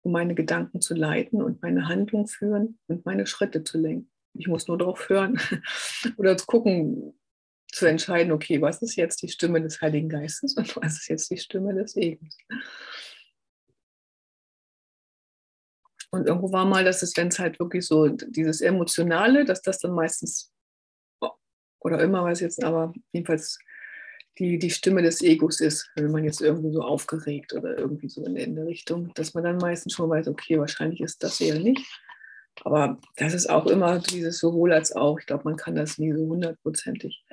um 0.03 0.13
meine 0.13 0.35
Gedanken 0.35 0.81
zu 0.81 0.95
leiten 0.95 1.41
und 1.41 1.63
meine 1.63 1.89
Handlung 1.89 2.27
führen 2.27 2.79
und 2.89 3.07
meine 3.07 3.27
Schritte 3.27 3.65
zu 3.65 3.79
lenken. 3.79 4.11
Ich 4.35 4.49
muss 4.49 4.69
nur 4.69 4.77
darauf 4.77 5.09
hören 5.09 5.41
oder 6.19 6.37
zu 6.37 6.47
gucken, 6.47 7.19
zu 7.73 7.87
entscheiden, 7.87 8.33
okay, 8.33 8.61
was 8.61 8.83
ist 8.83 8.97
jetzt 8.97 9.23
die 9.23 9.29
Stimme 9.29 9.63
des 9.63 9.81
Heiligen 9.81 10.09
Geistes 10.09 10.57
und 10.57 10.77
was 10.77 10.99
ist 10.99 11.09
jetzt 11.09 11.31
die 11.31 11.39
Stimme 11.39 11.75
des 11.75 11.97
Egos. 11.97 12.37
Und 16.11 16.27
irgendwo 16.27 16.53
war 16.53 16.65
mal, 16.65 16.85
dass 16.85 17.03
es, 17.03 17.17
wenn 17.17 17.29
es 17.29 17.39
halt 17.39 17.59
wirklich 17.59 17.87
so 17.87 18.09
dieses 18.09 18.61
Emotionale, 18.61 19.45
dass 19.45 19.63
das 19.63 19.79
dann 19.79 19.93
meistens, 19.93 20.53
oder 21.81 22.01
immer 22.01 22.25
weiß 22.25 22.39
ich 22.39 22.45
jetzt, 22.45 22.65
aber 22.65 22.93
jedenfalls 23.13 23.59
die, 24.39 24.59
die 24.59 24.71
Stimme 24.71 25.03
des 25.03 25.23
Egos 25.23 25.61
ist, 25.61 25.91
wenn 25.95 26.11
man 26.11 26.25
jetzt 26.25 26.41
irgendwie 26.41 26.73
so 26.73 26.83
aufgeregt 26.83 27.55
oder 27.55 27.79
irgendwie 27.79 28.09
so 28.09 28.25
in, 28.25 28.37
in 28.37 28.55
der 28.55 28.67
Richtung, 28.67 29.13
dass 29.15 29.35
man 29.35 29.45
dann 29.45 29.57
meistens 29.57 29.95
schon 29.95 30.11
weiß, 30.11 30.29
okay, 30.29 30.59
wahrscheinlich 30.59 31.01
ist 31.01 31.23
das 31.23 31.41
eher 31.41 31.59
nicht. 31.59 31.87
Aber 32.65 32.99
das 33.17 33.35
ist 33.35 33.49
auch 33.49 33.67
immer 33.67 33.99
dieses 33.99 34.39
sowohl 34.39 34.73
als 34.73 34.95
auch. 34.95 35.19
Ich 35.19 35.27
glaube, 35.27 35.45
man 35.45 35.57
kann 35.57 35.75
das 35.75 35.99
nie 35.99 36.13
so 36.13 36.27
hundertprozentig. 36.27 37.25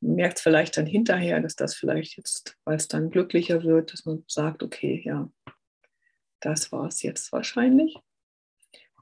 Man 0.00 0.16
merkt 0.16 0.40
vielleicht 0.40 0.76
dann 0.76 0.86
hinterher, 0.86 1.40
dass 1.40 1.56
das 1.56 1.74
vielleicht 1.74 2.16
jetzt, 2.16 2.56
weil 2.64 2.76
es 2.76 2.88
dann 2.88 3.10
glücklicher 3.10 3.62
wird, 3.62 3.92
dass 3.92 4.04
man 4.04 4.24
sagt, 4.26 4.62
okay, 4.62 5.02
ja, 5.04 5.30
das 6.44 6.72
war 6.72 6.86
es 6.86 7.02
jetzt 7.02 7.32
wahrscheinlich. 7.32 7.96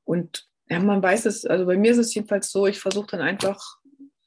Und 0.04 0.48
ja, 0.68 0.78
man 0.78 1.02
weiß 1.02 1.26
es, 1.26 1.44
also 1.44 1.66
bei 1.66 1.76
mir 1.76 1.92
ist 1.92 1.98
es 1.98 2.14
jedenfalls 2.14 2.50
so, 2.50 2.66
ich 2.66 2.78
versuche 2.78 3.08
dann 3.08 3.20
einfach, 3.20 3.78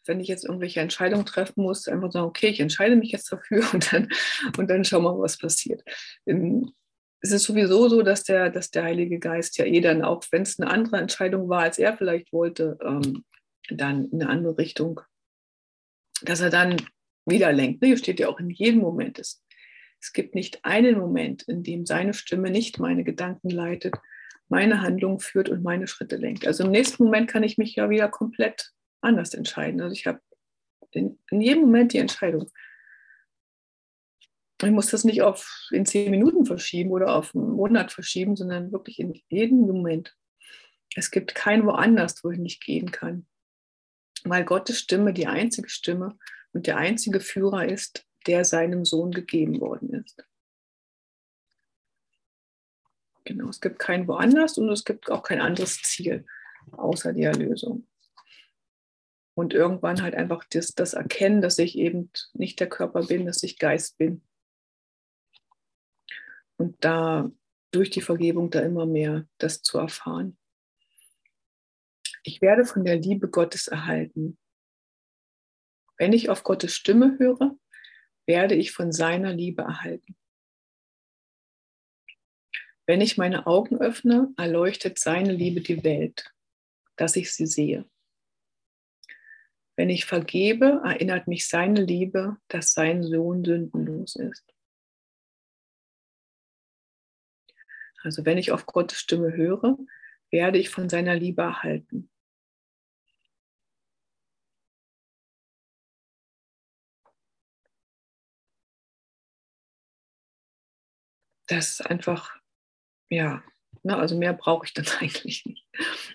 wenn 0.05 0.19
ich 0.19 0.27
jetzt 0.27 0.45
irgendwelche 0.45 0.81
Entscheidungen 0.81 1.25
treffen 1.25 1.63
muss, 1.63 1.87
einfach 1.87 2.11
sagen, 2.11 2.27
okay, 2.27 2.47
ich 2.47 2.59
entscheide 2.59 2.95
mich 2.95 3.11
jetzt 3.11 3.31
dafür 3.31 3.65
und 3.73 3.91
dann, 3.91 4.09
und 4.57 4.69
dann 4.69 4.83
schauen 4.83 5.03
wir, 5.03 5.17
was 5.19 5.37
passiert. 5.37 5.83
Es 6.25 7.31
ist 7.31 7.43
sowieso 7.43 7.89
so, 7.89 8.03
dass 8.03 8.23
der, 8.23 8.51
dass 8.51 8.69
der 8.69 8.83
Heilige 8.83 9.19
Geist 9.19 9.57
ja 9.57 9.65
eh 9.65 9.81
dann, 9.81 10.03
auch 10.03 10.23
wenn 10.31 10.43
es 10.43 10.59
eine 10.59 10.69
andere 10.69 10.97
Entscheidung 10.97 11.49
war, 11.49 11.61
als 11.61 11.79
er 11.79 11.97
vielleicht 11.97 12.31
wollte, 12.31 12.77
ähm, 12.83 13.23
dann 13.69 14.09
in 14.11 14.21
eine 14.21 14.29
andere 14.29 14.57
Richtung, 14.57 15.01
dass 16.21 16.41
er 16.41 16.51
dann 16.51 16.77
wieder 17.25 17.51
lenkt. 17.51 17.81
Ne? 17.81 17.87
Hier 17.89 17.97
steht 17.97 18.19
ja 18.19 18.27
auch 18.27 18.39
in 18.39 18.51
jedem 18.51 18.81
Moment. 18.81 19.17
Es, 19.17 19.43
es 20.01 20.13
gibt 20.13 20.35
nicht 20.35 20.63
einen 20.63 20.99
Moment, 20.99 21.43
in 21.43 21.63
dem 21.63 21.85
seine 21.85 22.13
Stimme 22.13 22.51
nicht 22.51 22.79
meine 22.79 23.03
Gedanken 23.03 23.49
leitet, 23.49 23.95
meine 24.47 24.81
Handlung 24.81 25.19
führt 25.19 25.49
und 25.49 25.63
meine 25.63 25.87
Schritte 25.87 26.17
lenkt. 26.17 26.45
Also 26.45 26.63
im 26.63 26.71
nächsten 26.71 27.03
Moment 27.03 27.29
kann 27.29 27.43
ich 27.43 27.57
mich 27.57 27.75
ja 27.75 27.89
wieder 27.89 28.09
komplett 28.09 28.71
anders 29.01 29.33
entscheiden. 29.33 29.81
Also 29.81 29.93
ich 29.93 30.05
habe 30.05 30.19
in, 30.91 31.19
in, 31.29 31.41
jedem 31.41 31.63
Moment 31.63 31.93
die 31.93 31.97
Entscheidung. 31.97 32.49
Ich 34.61 34.71
muss 34.71 34.89
das 34.89 35.03
nicht 35.03 35.21
auf 35.21 35.67
in 35.71 35.85
zehn 35.85 36.11
Minuten 36.11 36.45
verschieben 36.45 36.91
oder 36.91 37.15
auf 37.15 37.35
einen 37.35 37.51
Monat 37.51 37.91
verschieben, 37.91 38.35
sondern 38.35 38.71
wirklich 38.71 38.99
in 38.99 39.13
jedem 39.27 39.59
Moment. 39.59 40.15
Es 40.95 41.11
gibt 41.11 41.35
kein 41.35 41.65
woanders, 41.65 42.23
wo 42.23 42.31
ich 42.31 42.39
nicht 42.39 42.63
gehen 42.63 42.91
kann. 42.91 43.27
Weil 44.23 44.45
Gottes 44.45 44.79
Stimme 44.79 45.13
die 45.13 45.27
einzige 45.27 45.69
Stimme 45.69 46.17
und 46.53 46.67
der 46.67 46.77
einzige 46.77 47.19
Führer 47.19 47.67
ist, 47.67 48.07
der 48.27 48.45
seinem 48.45 48.85
Sohn 48.85 49.11
gegeben 49.11 49.59
worden 49.59 49.93
ist. 49.93 50.25
Genau, 53.23 53.49
es 53.49 53.59
gibt 53.59 53.79
kein 53.79 54.07
woanders 54.07 54.57
und 54.57 54.69
es 54.69 54.85
gibt 54.85 55.09
auch 55.09 55.23
kein 55.23 55.41
anderes 55.41 55.81
Ziel 55.81 56.25
außer 56.71 57.13
die 57.13 57.23
Erlösung. 57.23 57.87
Und 59.33 59.53
irgendwann 59.53 60.01
halt 60.01 60.15
einfach 60.15 60.45
das, 60.49 60.73
das 60.75 60.93
Erkennen, 60.93 61.41
dass 61.41 61.59
ich 61.59 61.77
eben 61.77 62.09
nicht 62.33 62.59
der 62.59 62.69
Körper 62.69 63.03
bin, 63.05 63.25
dass 63.25 63.43
ich 63.43 63.59
Geist 63.59 63.97
bin. 63.97 64.23
Und 66.57 66.83
da 66.83 67.29
durch 67.71 67.89
die 67.89 68.01
Vergebung 68.01 68.49
da 68.49 68.61
immer 68.61 68.85
mehr 68.85 69.27
das 69.37 69.61
zu 69.61 69.77
erfahren. 69.77 70.37
Ich 72.23 72.41
werde 72.41 72.65
von 72.65 72.85
der 72.85 72.95
Liebe 72.95 73.29
Gottes 73.29 73.67
erhalten. 73.67 74.37
Wenn 75.97 76.13
ich 76.13 76.29
auf 76.29 76.43
Gottes 76.43 76.73
Stimme 76.73 77.17
höre, 77.19 77.57
werde 78.25 78.55
ich 78.55 78.71
von 78.71 78.91
seiner 78.91 79.33
Liebe 79.33 79.63
erhalten. 79.63 80.15
Wenn 82.87 83.01
ich 83.01 83.17
meine 83.17 83.47
Augen 83.47 83.77
öffne, 83.77 84.33
erleuchtet 84.37 84.99
seine 84.99 85.33
Liebe 85.33 85.61
die 85.61 85.83
Welt, 85.83 86.33
dass 86.95 87.15
ich 87.15 87.33
sie 87.33 87.47
sehe. 87.47 87.85
Wenn 89.75 89.89
ich 89.89 90.05
vergebe, 90.05 90.81
erinnert 90.85 91.27
mich 91.27 91.47
seine 91.49 91.81
Liebe, 91.81 92.37
dass 92.47 92.73
sein 92.73 93.03
Sohn 93.03 93.43
sündenlos 93.43 94.15
ist. 94.15 94.53
Also 98.03 98.23
wenn 98.23 98.37
ich 98.37 98.51
auf 98.51 98.67
Gottes 98.67 98.99
Stimme 98.99 99.33
höre, 99.33 99.77
werde 100.29 100.59
ich 100.59 100.69
von 100.69 100.89
seiner 100.89 101.15
Liebe 101.15 101.41
erhalten. 101.41 102.09
Das 111.47 111.79
ist 111.79 111.85
einfach 111.85 112.39
ja, 113.09 113.43
ne, 113.83 113.97
also 113.97 114.17
mehr 114.17 114.33
brauche 114.33 114.65
ich 114.65 114.73
dann 114.73 114.85
eigentlich 114.99 115.45
nicht. 115.45 115.67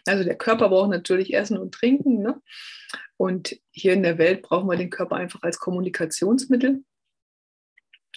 Also 0.07 0.25
der 0.25 0.37
Körper 0.37 0.69
braucht 0.69 0.91
natürlich 0.91 1.35
Essen 1.35 1.59
und 1.59 1.73
Trinken. 1.73 2.23
Ne? 2.23 2.41
Und 3.17 3.59
hier 3.71 3.93
in 3.93 4.03
der 4.03 4.19
Welt 4.19 4.43
brauchen 4.43 4.69
wir 4.69 4.77
den 4.77 4.91
Körper 4.91 5.17
einfach 5.17 5.43
als 5.43 5.59
Kommunikationsmittel. 5.59 6.85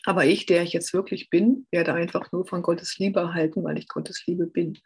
Aber 0.05 0.25
ich, 0.25 0.45
der 0.45 0.63
ich 0.63 0.73
jetzt 0.73 0.93
wirklich 0.93 1.29
bin, 1.29 1.65
werde 1.71 1.93
einfach 1.93 2.31
nur 2.31 2.45
von 2.45 2.61
Gottes 2.61 2.97
Liebe 2.97 3.21
erhalten, 3.21 3.63
weil 3.63 3.77
ich 3.77 3.87
Gottes 3.87 4.25
Liebe 4.27 4.47
bin. 4.47 4.79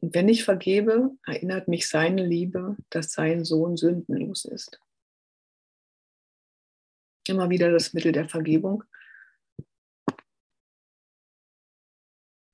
Und 0.00 0.14
wenn 0.14 0.30
ich 0.30 0.44
vergebe, 0.44 1.10
erinnert 1.26 1.68
mich 1.68 1.88
seine 1.88 2.24
Liebe, 2.24 2.76
dass 2.88 3.12
sein 3.12 3.44
Sohn 3.44 3.76
sündenlos 3.76 4.46
ist. 4.46 4.80
Immer 7.28 7.50
wieder 7.50 7.70
das 7.70 7.92
Mittel 7.92 8.12
der 8.12 8.30
Vergebung. 8.30 8.84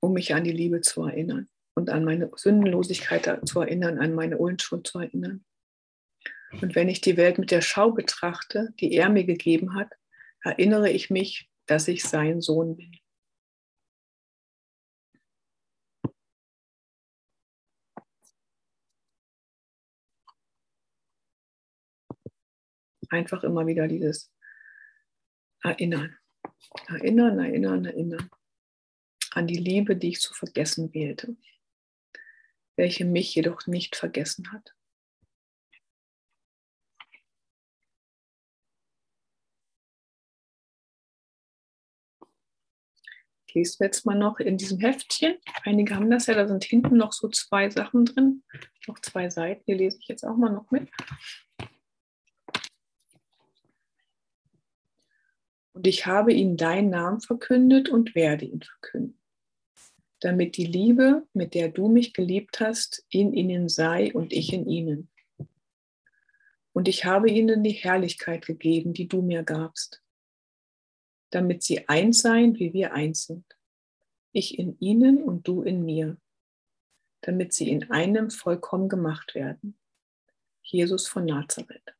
Um 0.07 0.13
mich 0.13 0.33
an 0.33 0.45
die 0.45 0.53
Liebe 0.53 0.79
zu 0.79 1.03
erinnern 1.03 1.49
und 1.75 1.89
an 1.89 2.05
meine 2.05 2.31
Sündenlosigkeit 2.33 3.41
zu 3.45 3.59
erinnern, 3.59 3.99
an 3.99 4.15
meine 4.15 4.37
Unschuld 4.37 4.87
zu 4.87 4.99
erinnern. 4.99 5.43
Und 6.61 6.75
wenn 6.75 6.87
ich 6.87 7.01
die 7.01 7.17
Welt 7.17 7.37
mit 7.37 7.51
der 7.51 7.59
Schau 7.59 7.91
betrachte, 7.91 8.73
die 8.79 8.93
er 8.93 9.09
mir 9.09 9.25
gegeben 9.25 9.75
hat, 9.75 9.91
erinnere 10.41 10.89
ich 10.89 11.09
mich, 11.09 11.49
dass 11.65 11.89
ich 11.89 12.05
sein 12.05 12.39
Sohn 12.39 12.77
bin. 12.77 12.97
Einfach 23.09 23.43
immer 23.43 23.67
wieder 23.67 23.89
dieses 23.89 24.31
Erinnern. 25.63 26.15
Erinnern, 26.87 27.39
erinnern, 27.39 27.83
erinnern 27.83 28.29
an 29.37 29.47
die 29.47 29.55
Liebe, 29.55 29.95
die 29.95 30.09
ich 30.09 30.19
zu 30.19 30.33
vergessen 30.33 30.93
wählte, 30.93 31.37
welche 32.75 33.05
mich 33.05 33.35
jedoch 33.35 33.67
nicht 33.67 33.95
vergessen 33.95 34.51
hat. 34.51 34.73
Ich 43.45 43.53
lese 43.53 43.77
jetzt 43.83 44.05
mal 44.05 44.17
noch 44.17 44.39
in 44.39 44.57
diesem 44.57 44.79
Heftchen. 44.79 45.37
Einige 45.63 45.95
haben 45.95 46.09
das 46.09 46.25
ja, 46.25 46.33
da 46.33 46.47
sind 46.47 46.63
hinten 46.63 46.97
noch 46.97 47.13
so 47.13 47.29
zwei 47.29 47.69
Sachen 47.69 48.05
drin, 48.05 48.43
noch 48.87 48.99
zwei 48.99 49.29
Seiten, 49.29 49.63
die 49.67 49.73
lese 49.73 49.99
ich 50.01 50.07
jetzt 50.07 50.25
auch 50.25 50.35
mal 50.35 50.51
noch 50.51 50.69
mit. 50.71 50.89
Und 55.73 55.85
ich 55.85 56.07
habe 56.07 56.33
ihnen 56.33 56.57
deinen 56.57 56.89
Namen 56.89 57.21
verkündet 57.21 57.87
und 57.87 58.15
werde 58.15 58.45
ihn 58.45 58.63
verkünden, 58.63 59.19
damit 60.19 60.57
die 60.57 60.65
Liebe, 60.65 61.27
mit 61.33 61.53
der 61.53 61.69
du 61.69 61.87
mich 61.87 62.13
geliebt 62.13 62.59
hast, 62.59 63.05
in 63.09 63.33
ihnen 63.33 63.69
sei 63.69 64.13
und 64.13 64.33
ich 64.33 64.51
in 64.51 64.67
ihnen. 64.67 65.09
Und 66.73 66.87
ich 66.87 67.05
habe 67.05 67.29
ihnen 67.29 67.63
die 67.63 67.71
Herrlichkeit 67.71 68.45
gegeben, 68.45 68.93
die 68.93 69.07
du 69.07 69.21
mir 69.21 69.43
gabst, 69.43 70.03
damit 71.31 71.63
sie 71.63 71.87
eins 71.87 72.21
seien, 72.21 72.57
wie 72.59 72.73
wir 72.73 72.93
eins 72.93 73.25
sind. 73.25 73.45
Ich 74.31 74.59
in 74.59 74.79
ihnen 74.79 75.23
und 75.23 75.47
du 75.47 75.63
in 75.63 75.83
mir, 75.83 76.17
damit 77.21 77.53
sie 77.53 77.69
in 77.69 77.89
einem 77.91 78.29
vollkommen 78.29 78.89
gemacht 78.89 79.35
werden. 79.35 79.77
Jesus 80.61 81.07
von 81.07 81.25
Nazareth. 81.25 81.95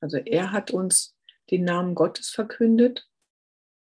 Also 0.00 0.18
er 0.18 0.52
hat 0.52 0.70
uns 0.70 1.16
den 1.50 1.64
Namen 1.64 1.94
Gottes 1.94 2.30
verkündet 2.30 3.08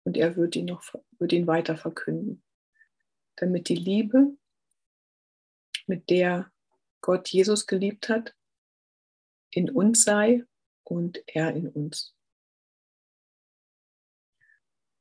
und 0.07 0.15
er 0.15 0.37
wird 0.37 0.55
ihn 0.55 0.67
noch 0.67 0.93
wird 1.19 1.33
ihn 1.33 1.47
weiter 1.47 1.75
verkünden, 1.75 2.41
damit 3.35 3.67
die 3.67 3.75
Liebe, 3.75 4.37
mit 5.85 6.09
der 6.09 6.49
Gott 7.01 7.27
Jesus 7.27 7.67
geliebt 7.67 8.07
hat, 8.07 8.33
in 9.51 9.69
uns 9.69 10.05
sei 10.05 10.45
und 10.85 11.21
er 11.27 11.53
in 11.53 11.67
uns. 11.67 12.15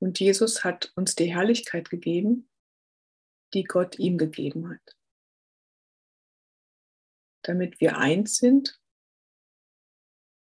Und 0.01 0.19
Jesus 0.19 0.65
hat 0.65 0.93
uns 0.97 1.15
die 1.15 1.33
Herrlichkeit 1.33 1.89
gegeben, 1.89 2.51
die 3.55 3.63
Gott 3.63 4.01
ihm 4.01 4.19
gegeben 4.19 4.69
hat, 4.71 4.97
damit 7.43 7.81
wir 7.81 7.97
eins 7.97 8.39
sind 8.39 8.81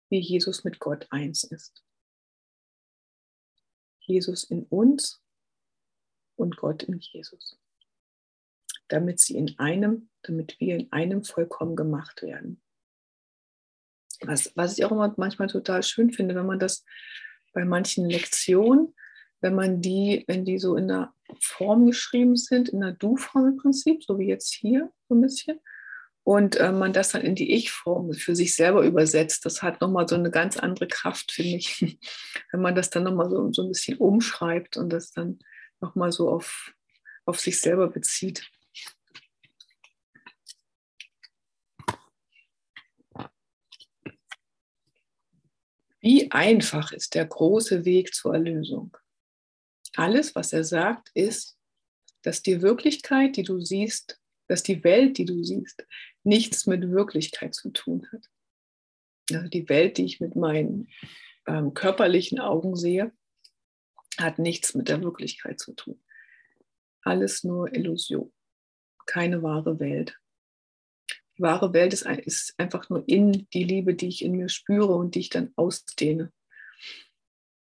wie 0.08 0.18
Jesus 0.18 0.64
mit 0.64 0.80
Gott 0.80 1.06
eins 1.10 1.44
ist. 1.44 1.84
Jesus 4.08 4.44
in 4.44 4.64
uns 4.64 5.22
und 6.36 6.56
Gott 6.56 6.82
in 6.84 6.98
Jesus. 6.98 7.58
Damit 8.88 9.20
sie 9.20 9.36
in 9.36 9.58
einem, 9.58 10.08
damit 10.22 10.58
wir 10.60 10.76
in 10.76 10.92
einem 10.92 11.24
vollkommen 11.24 11.76
gemacht 11.76 12.22
werden. 12.22 12.62
Was, 14.22 14.50
was 14.56 14.78
ich 14.78 14.84
auch 14.84 14.90
immer 14.90 15.14
manchmal 15.16 15.48
total 15.48 15.82
schön 15.82 16.10
finde, 16.10 16.34
wenn 16.34 16.46
man 16.46 16.58
das 16.58 16.84
bei 17.52 17.64
manchen 17.64 18.08
Lektionen, 18.08 18.94
wenn 19.40 19.54
man 19.54 19.80
die, 19.80 20.24
wenn 20.26 20.44
die 20.44 20.58
so 20.58 20.76
in 20.76 20.88
der 20.88 21.14
Form 21.40 21.86
geschrieben 21.86 22.36
sind, 22.36 22.70
in 22.70 22.80
der 22.80 22.92
Du-Form 22.92 23.46
im 23.46 23.56
Prinzip, 23.56 24.02
so 24.02 24.18
wie 24.18 24.26
jetzt 24.26 24.52
hier 24.52 24.92
so 25.08 25.14
ein 25.14 25.20
bisschen, 25.20 25.60
und 26.28 26.56
äh, 26.56 26.72
man 26.72 26.92
das 26.92 27.12
dann 27.12 27.22
in 27.22 27.34
die 27.34 27.54
Ich-Form 27.54 28.12
für 28.12 28.36
sich 28.36 28.54
selber 28.54 28.84
übersetzt, 28.84 29.46
das 29.46 29.62
hat 29.62 29.80
nochmal 29.80 30.06
so 30.06 30.14
eine 30.14 30.30
ganz 30.30 30.58
andere 30.58 30.86
Kraft, 30.86 31.32
finde 31.32 31.56
ich, 31.56 31.80
wenn 32.52 32.60
man 32.60 32.74
das 32.74 32.90
dann 32.90 33.04
nochmal 33.04 33.30
so, 33.30 33.50
so 33.50 33.62
ein 33.62 33.68
bisschen 33.68 33.96
umschreibt 33.96 34.76
und 34.76 34.90
das 34.90 35.10
dann 35.10 35.38
nochmal 35.80 36.12
so 36.12 36.28
auf, 36.28 36.74
auf 37.24 37.40
sich 37.40 37.58
selber 37.58 37.88
bezieht. 37.88 38.46
Wie 46.00 46.30
einfach 46.30 46.92
ist 46.92 47.14
der 47.14 47.24
große 47.24 47.86
Weg 47.86 48.12
zur 48.12 48.34
Erlösung? 48.34 48.94
Alles, 49.96 50.34
was 50.34 50.52
er 50.52 50.64
sagt, 50.64 51.08
ist, 51.14 51.56
dass 52.20 52.42
die 52.42 52.60
Wirklichkeit, 52.60 53.38
die 53.38 53.44
du 53.44 53.62
siehst, 53.62 54.20
dass 54.48 54.62
die 54.62 54.82
Welt, 54.82 55.18
die 55.18 55.26
du 55.26 55.44
siehst, 55.44 55.86
nichts 56.24 56.66
mit 56.66 56.90
Wirklichkeit 56.90 57.54
zu 57.54 57.70
tun 57.70 58.08
hat. 58.10 58.28
Also 59.30 59.48
die 59.48 59.68
Welt, 59.68 59.98
die 59.98 60.06
ich 60.06 60.20
mit 60.20 60.34
meinen 60.34 60.88
ähm, 61.46 61.74
körperlichen 61.74 62.40
Augen 62.40 62.74
sehe, 62.74 63.12
hat 64.18 64.38
nichts 64.38 64.74
mit 64.74 64.88
der 64.88 65.02
Wirklichkeit 65.02 65.60
zu 65.60 65.74
tun. 65.74 66.02
Alles 67.02 67.44
nur 67.44 67.72
Illusion, 67.74 68.32
keine 69.06 69.42
wahre 69.42 69.78
Welt. 69.78 70.18
Die 71.36 71.42
wahre 71.42 71.72
Welt 71.72 71.92
ist, 71.92 72.06
ist 72.06 72.54
einfach 72.58 72.88
nur 72.88 73.06
in 73.06 73.46
die 73.52 73.64
Liebe, 73.64 73.94
die 73.94 74.08
ich 74.08 74.24
in 74.24 74.32
mir 74.32 74.48
spüre 74.48 74.94
und 74.94 75.14
die 75.14 75.20
ich 75.20 75.30
dann 75.30 75.52
ausdehne. 75.56 76.32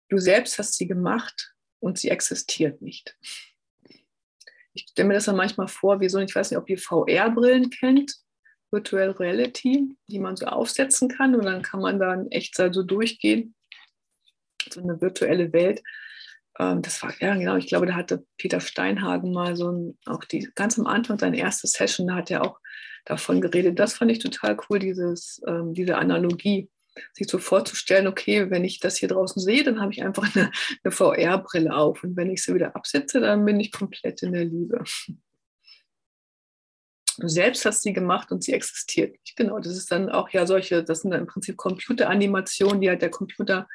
Du 0.08 0.20
selbst 0.20 0.60
hast 0.60 0.76
sie 0.76 0.88
gemacht 0.88 1.56
und 1.80 1.98
sie 1.98 2.10
existiert 2.10 2.82
nicht 2.82 3.18
ich 4.76 4.88
stelle 4.92 5.08
mir 5.08 5.14
das 5.16 5.26
dann 5.26 5.38
manchmal 5.38 5.68
vor, 5.68 6.00
wie 6.02 6.10
so, 6.10 6.20
ich 6.20 6.36
weiß 6.36 6.52
nicht, 6.52 6.58
ob 6.58 6.70
ihr 6.70 6.78
VR-Brillen 6.78 7.70
kennt, 7.70 8.14
Virtual 8.72 9.12
Reality, 9.12 9.96
die 10.08 10.20
man 10.20 10.36
so 10.36 10.46
aufsetzen 10.48 11.08
kann 11.08 11.34
und 11.34 11.46
dann 11.46 11.62
kann 11.62 11.80
man 11.80 11.98
dann 11.98 12.28
echt 12.28 12.56
so 12.56 12.84
durchgehen, 12.84 13.56
so 14.70 14.82
eine 14.82 15.00
virtuelle 15.02 15.54
Welt. 15.54 15.82
Ähm, 16.60 16.82
das 16.82 17.02
war, 17.02 17.14
ja 17.22 17.36
genau, 17.36 17.56
ich 17.56 17.68
glaube, 17.68 17.86
da 17.86 17.96
hatte 17.96 18.26
Peter 18.38 18.60
Steinhagen 18.60 19.32
mal 19.32 19.56
so 19.56 19.72
ein, 19.72 19.98
auch 20.06 20.26
die, 20.26 20.50
ganz 20.56 20.78
am 20.78 20.88
Anfang 20.88 21.18
seine 21.18 21.38
erste 21.38 21.68
Session, 21.68 22.08
da 22.08 22.16
hat 22.16 22.30
er 22.30 22.44
auch 22.44 22.60
davon 23.06 23.40
geredet. 23.40 23.80
Das 23.80 23.94
fand 23.94 24.12
ich 24.12 24.20
total 24.20 24.58
cool, 24.70 24.80
dieses, 24.80 25.42
ähm, 25.48 25.74
diese 25.74 25.98
Analogie 25.98 26.70
sich 27.14 27.28
so 27.28 27.38
vorzustellen, 27.38 28.08
okay, 28.08 28.50
wenn 28.50 28.64
ich 28.64 28.80
das 28.80 28.98
hier 28.98 29.10
draußen 29.10 29.42
sehe, 29.42 29.64
dann 29.64 29.82
habe 29.82 29.92
ich 29.92 30.04
einfach 30.04 30.36
eine, 30.36 30.52
eine 30.84 30.92
VR-Brille 30.92 31.76
auf 31.76 32.04
und 32.04 32.16
wenn 32.16 32.30
ich 32.30 32.44
sie 32.44 32.54
wieder 32.54 32.76
absetze, 32.76 33.20
dann 33.20 33.46
bin 33.46 33.60
ich 33.60 33.72
komplett 33.72 34.24
in 34.24 34.34
der 34.34 34.46
Liebe. 34.46 34.84
Du 37.18 37.30
selbst 37.30 37.66
hast 37.66 37.84
sie 37.84 37.94
gemacht 37.94 38.32
und 38.32 38.44
sie 38.44 38.54
existiert 38.54 39.14
nicht. 39.14 39.38
Genau, 39.38 39.60
das 39.60 39.78
ist 39.78 39.92
dann 39.92 40.10
auch 40.10 40.30
ja 40.30 40.46
solche, 40.46 40.84
das 40.84 41.02
sind 41.02 41.12
dann 41.12 41.22
im 41.22 41.28
Prinzip 41.28 41.56
Computeranimationen, 41.56 42.82
die 42.82 42.90
halt 42.90 43.02
der 43.02 43.10
Computer, 43.10 43.68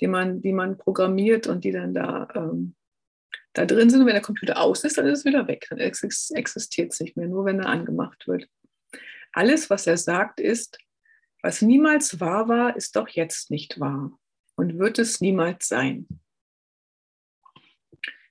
die 0.00 0.06
man, 0.06 0.40
die 0.40 0.52
man 0.52 0.78
programmiert 0.78 1.46
und 1.46 1.64
die 1.64 1.72
dann 1.72 1.92
da, 1.92 2.28
ähm, 2.34 2.74
da 3.52 3.66
drin 3.66 3.90
sind. 3.90 4.00
Und 4.00 4.06
wenn 4.06 4.14
der 4.14 4.22
Computer 4.22 4.58
aus 4.58 4.84
ist, 4.84 4.96
dann 4.96 5.06
ist 5.06 5.20
es 5.20 5.24
wieder 5.26 5.46
weg. 5.48 5.66
Dann 5.68 5.78
existiert 5.80 6.92
es 6.92 7.00
nicht 7.00 7.16
mehr, 7.16 7.26
nur 7.26 7.44
wenn 7.44 7.60
er 7.60 7.68
angemacht 7.68 8.26
wird. 8.26 8.48
Alles, 9.32 9.68
was 9.68 9.86
er 9.86 9.98
sagt, 9.98 10.40
ist, 10.40 10.78
was 11.42 11.62
niemals 11.62 12.20
wahr 12.20 12.48
war, 12.48 12.76
ist 12.76 12.96
doch 12.96 13.08
jetzt 13.08 13.50
nicht 13.50 13.78
wahr 13.78 14.18
und 14.56 14.78
wird 14.78 14.98
es 14.98 15.20
niemals 15.20 15.68
sein. 15.68 16.06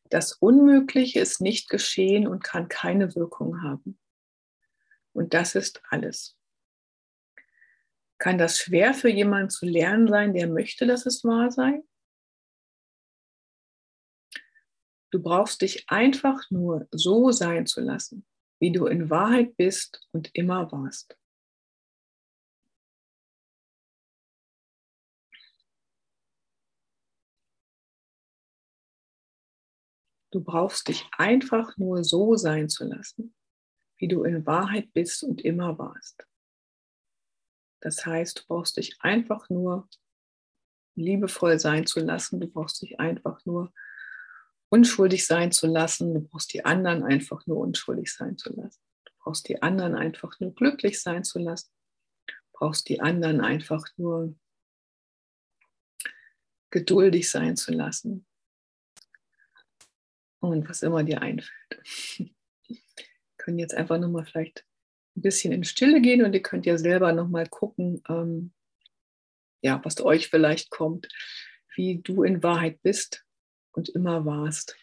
Das 0.10 0.34
Unmögliche 0.34 1.20
ist 1.20 1.42
nicht 1.42 1.70
geschehen 1.70 2.28
und 2.28 2.44
kann 2.44 2.70
keine 2.70 3.16
Wirkung 3.16 3.62
haben. 3.62 4.00
Und 5.14 5.34
das 5.34 5.56
ist 5.56 5.82
alles. 5.90 6.38
Kann 8.18 8.38
das 8.38 8.60
schwer 8.60 8.94
für 8.94 9.10
jemanden 9.10 9.50
zu 9.50 9.66
lernen 9.66 10.08
sein, 10.08 10.34
der 10.34 10.48
möchte, 10.48 10.88
dass 10.88 11.06
es 11.06 11.24
wahr 11.24 11.52
sei? 11.52 11.84
Du 15.12 15.22
brauchst 15.22 15.62
dich 15.62 15.90
einfach 15.90 16.50
nur 16.50 16.88
so 16.92 17.32
sein 17.32 17.66
zu 17.66 17.82
lassen, 17.82 18.26
wie 18.60 18.72
du 18.72 18.86
in 18.88 19.10
Wahrheit 19.10 19.56
bist 19.56 20.06
und 20.12 20.30
immer 20.34 20.72
warst. 20.72 21.18
Du 30.38 30.44
brauchst 30.44 30.88
dich 30.88 31.04
einfach 31.18 31.76
nur 31.78 32.04
so 32.04 32.36
sein 32.36 32.70
zu 32.70 32.86
lassen, 32.86 33.34
wie 33.98 34.08
du 34.08 34.24
in 34.24 34.46
Wahrheit 34.46 34.94
bist 34.94 35.24
und 35.24 35.42
immer 35.42 35.80
warst. 35.80 36.28
Das 37.80 38.06
heißt, 38.06 38.38
du 38.38 38.44
brauchst 38.46 38.78
dich 38.78 39.02
einfach 39.02 39.50
nur 39.50 39.90
liebevoll 40.94 41.60
sein 41.60 41.88
zu 41.88 42.02
lassen. 42.02 42.40
Du 42.40 42.46
brauchst 42.46 42.84
dich 42.84 43.00
einfach 43.00 43.44
nur 43.48 43.74
unschuldig 44.70 45.26
sein 45.26 45.52
zu 45.52 45.66
lassen. 45.66 46.14
Du 46.14 46.22
brauchst 46.22 46.54
die 46.54 46.64
anderen 46.64 47.02
einfach 47.02 47.48
nur 47.48 47.58
unschuldig 47.58 48.14
sein 48.14 48.38
zu 48.38 48.54
lassen. 48.54 48.84
Du 49.06 49.14
brauchst 49.18 49.50
die 49.50 49.64
anderen 49.64 49.96
einfach 49.96 50.40
nur 50.40 50.54
glücklich 50.54 51.02
sein 51.02 51.24
zu 51.24 51.40
lassen. 51.40 51.72
Du 52.28 52.34
brauchst 52.54 52.90
die 52.90 53.02
anderen 53.02 53.42
einfach 53.42 53.88
nur 53.98 54.36
geduldig 56.70 57.28
sein 57.28 57.58
zu 57.58 57.72
lassen 57.72 58.28
und 60.40 60.70
was 60.70 60.84
immer 60.84 61.04
dir 61.04 61.22
einfällt. 61.22 61.52
Wir 62.68 62.78
können 63.38 63.60
jetzt 63.60 63.74
einfach 63.74 63.98
nochmal 63.98 64.26
vielleicht 64.26 64.66
ein 65.16 65.22
bisschen 65.22 65.52
in 65.52 65.64
Stille 65.64 66.02
gehen 66.02 66.24
und 66.24 66.34
ihr 66.34 66.42
könnt 66.42 66.66
ja 66.66 66.78
selber 66.78 67.12
nochmal 67.12 67.48
gucken, 67.48 68.02
ähm, 68.08 68.54
ja, 69.62 69.82
was 69.84 70.00
euch 70.02 70.30
vielleicht 70.30 70.70
kommt, 70.70 71.08
wie 71.76 72.00
du 72.02 72.24
in 72.24 72.44
Wahrheit 72.44 72.82
bist 72.84 73.26
und 73.72 73.90
immer 73.90 74.26
warst. 74.26 74.78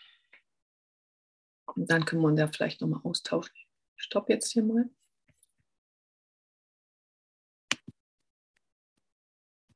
Und 1.67 1.91
dann 1.91 2.05
können 2.05 2.23
wir 2.23 2.29
uns 2.29 2.41
ja 2.41 2.49
vielleicht 2.49 2.81
nochmal 2.81 3.01
austauschen. 3.05 3.55
Stopp 3.97 4.29
jetzt 4.29 4.53
hier 4.53 4.63
mal. 4.63 4.91